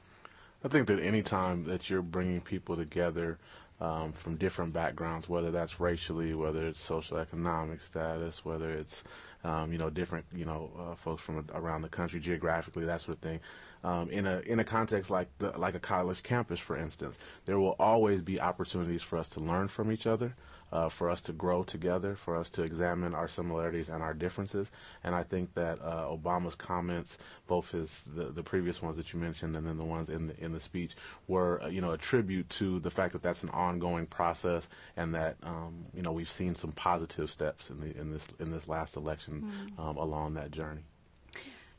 I 0.64 0.68
think 0.68 0.88
that 0.88 1.00
any 1.00 1.22
time 1.22 1.64
that 1.64 1.88
you're 1.88 2.02
bringing 2.02 2.40
people 2.40 2.76
together, 2.76 3.38
um, 3.80 4.12
from 4.12 4.36
different 4.36 4.72
backgrounds, 4.72 5.28
whether 5.28 5.50
that's 5.50 5.78
racially, 5.78 6.34
whether 6.34 6.66
it's 6.66 6.80
social 6.80 7.16
economic 7.18 7.80
status, 7.80 8.44
whether 8.44 8.72
it's 8.72 9.04
um, 9.44 9.72
you 9.72 9.78
know 9.78 9.90
different 9.90 10.26
you 10.34 10.44
know 10.44 10.70
uh, 10.78 10.94
folks 10.94 11.22
from 11.22 11.46
around 11.54 11.82
the 11.82 11.88
country 11.88 12.20
geographically, 12.20 12.84
that 12.84 13.00
sort 13.00 13.16
of 13.16 13.22
thing. 13.22 13.40
Um, 13.84 14.10
in 14.10 14.26
a 14.26 14.40
in 14.40 14.58
a 14.58 14.64
context 14.64 15.10
like 15.10 15.28
the, 15.38 15.56
like 15.56 15.74
a 15.74 15.80
college 15.80 16.22
campus, 16.22 16.58
for 16.58 16.76
instance, 16.76 17.18
there 17.44 17.58
will 17.58 17.76
always 17.78 18.22
be 18.22 18.40
opportunities 18.40 19.02
for 19.02 19.18
us 19.18 19.28
to 19.28 19.40
learn 19.40 19.68
from 19.68 19.92
each 19.92 20.06
other 20.06 20.34
uh, 20.72 20.88
for 20.88 21.10
us 21.10 21.20
to 21.22 21.32
grow 21.32 21.62
together, 21.62 22.14
for 22.14 22.36
us 22.36 22.48
to 22.50 22.62
examine 22.62 23.14
our 23.14 23.28
similarities 23.28 23.88
and 23.88 24.02
our 24.02 24.14
differences. 24.14 24.70
And 25.04 25.14
I 25.14 25.22
think 25.22 25.54
that 25.54 25.80
uh, 25.80 26.06
Obama's 26.06 26.54
comments, 26.54 27.18
both 27.46 27.70
his 27.72 28.06
the, 28.14 28.24
the 28.26 28.42
previous 28.42 28.82
ones 28.82 28.96
that 28.96 29.12
you 29.12 29.18
mentioned 29.18 29.56
and 29.56 29.66
then 29.66 29.78
the 29.78 29.84
ones 29.84 30.08
in 30.08 30.28
the 30.28 30.38
in 30.42 30.52
the 30.52 30.60
speech, 30.60 30.96
were 31.26 31.62
uh, 31.62 31.68
you 31.68 31.80
know 31.80 31.92
a 31.92 31.98
tribute 31.98 32.48
to 32.50 32.80
the 32.80 32.90
fact 32.90 33.12
that 33.12 33.22
that's 33.22 33.42
an 33.42 33.50
ongoing 33.50 34.06
process 34.06 34.68
and 34.96 35.14
that 35.14 35.36
um, 35.42 35.86
you 35.94 36.02
know 36.02 36.12
we've 36.12 36.30
seen 36.30 36.54
some 36.54 36.72
positive 36.72 37.30
steps 37.30 37.70
in 37.70 37.80
the 37.80 37.98
in 37.98 38.12
this 38.12 38.28
in 38.38 38.50
this 38.50 38.68
last 38.68 38.96
election 38.96 39.70
mm. 39.76 39.82
um, 39.82 39.96
along 39.96 40.34
that 40.34 40.50
journey. 40.50 40.82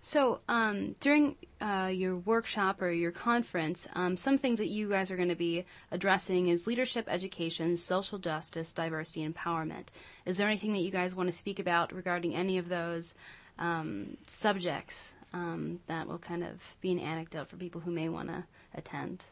So, 0.01 0.39
um, 0.47 0.95
during 1.01 1.35
uh, 1.59 1.91
your 1.93 2.15
workshop 2.15 2.81
or 2.81 2.89
your 2.89 3.11
conference, 3.11 3.85
um, 3.95 4.15
some 4.15 4.37
things 4.37 4.59
that 4.59 4.69
you 4.69 4.89
guys 4.89 5.11
are 5.11 5.17
going 5.17 5.27
to 5.29 5.35
be 5.35 5.65
addressing 5.91 6.47
is 6.47 6.65
leadership 6.65 7.05
education, 7.09 7.75
social 7.75 8.17
justice, 8.17 8.71
diversity, 8.71 9.27
empowerment. 9.27 9.87
Is 10.25 10.37
there 10.37 10.47
anything 10.47 10.71
that 10.73 10.79
you 10.79 10.91
guys 10.91 11.15
want 11.15 11.29
to 11.29 11.37
speak 11.37 11.59
about 11.59 11.93
regarding 11.93 12.33
any 12.33 12.57
of 12.57 12.69
those 12.69 13.13
um, 13.57 14.15
subjects 14.25 15.15
um, 15.33 15.81
that 15.87 16.07
will 16.07 16.17
kind 16.17 16.45
of 16.45 16.75
be 16.79 16.91
an 16.93 16.99
anecdote 16.99 17.49
for 17.49 17.57
people 17.57 17.81
who 17.81 17.91
may 17.91 18.07
want 18.07 18.29
to 18.29 18.45
attend? 18.75 19.25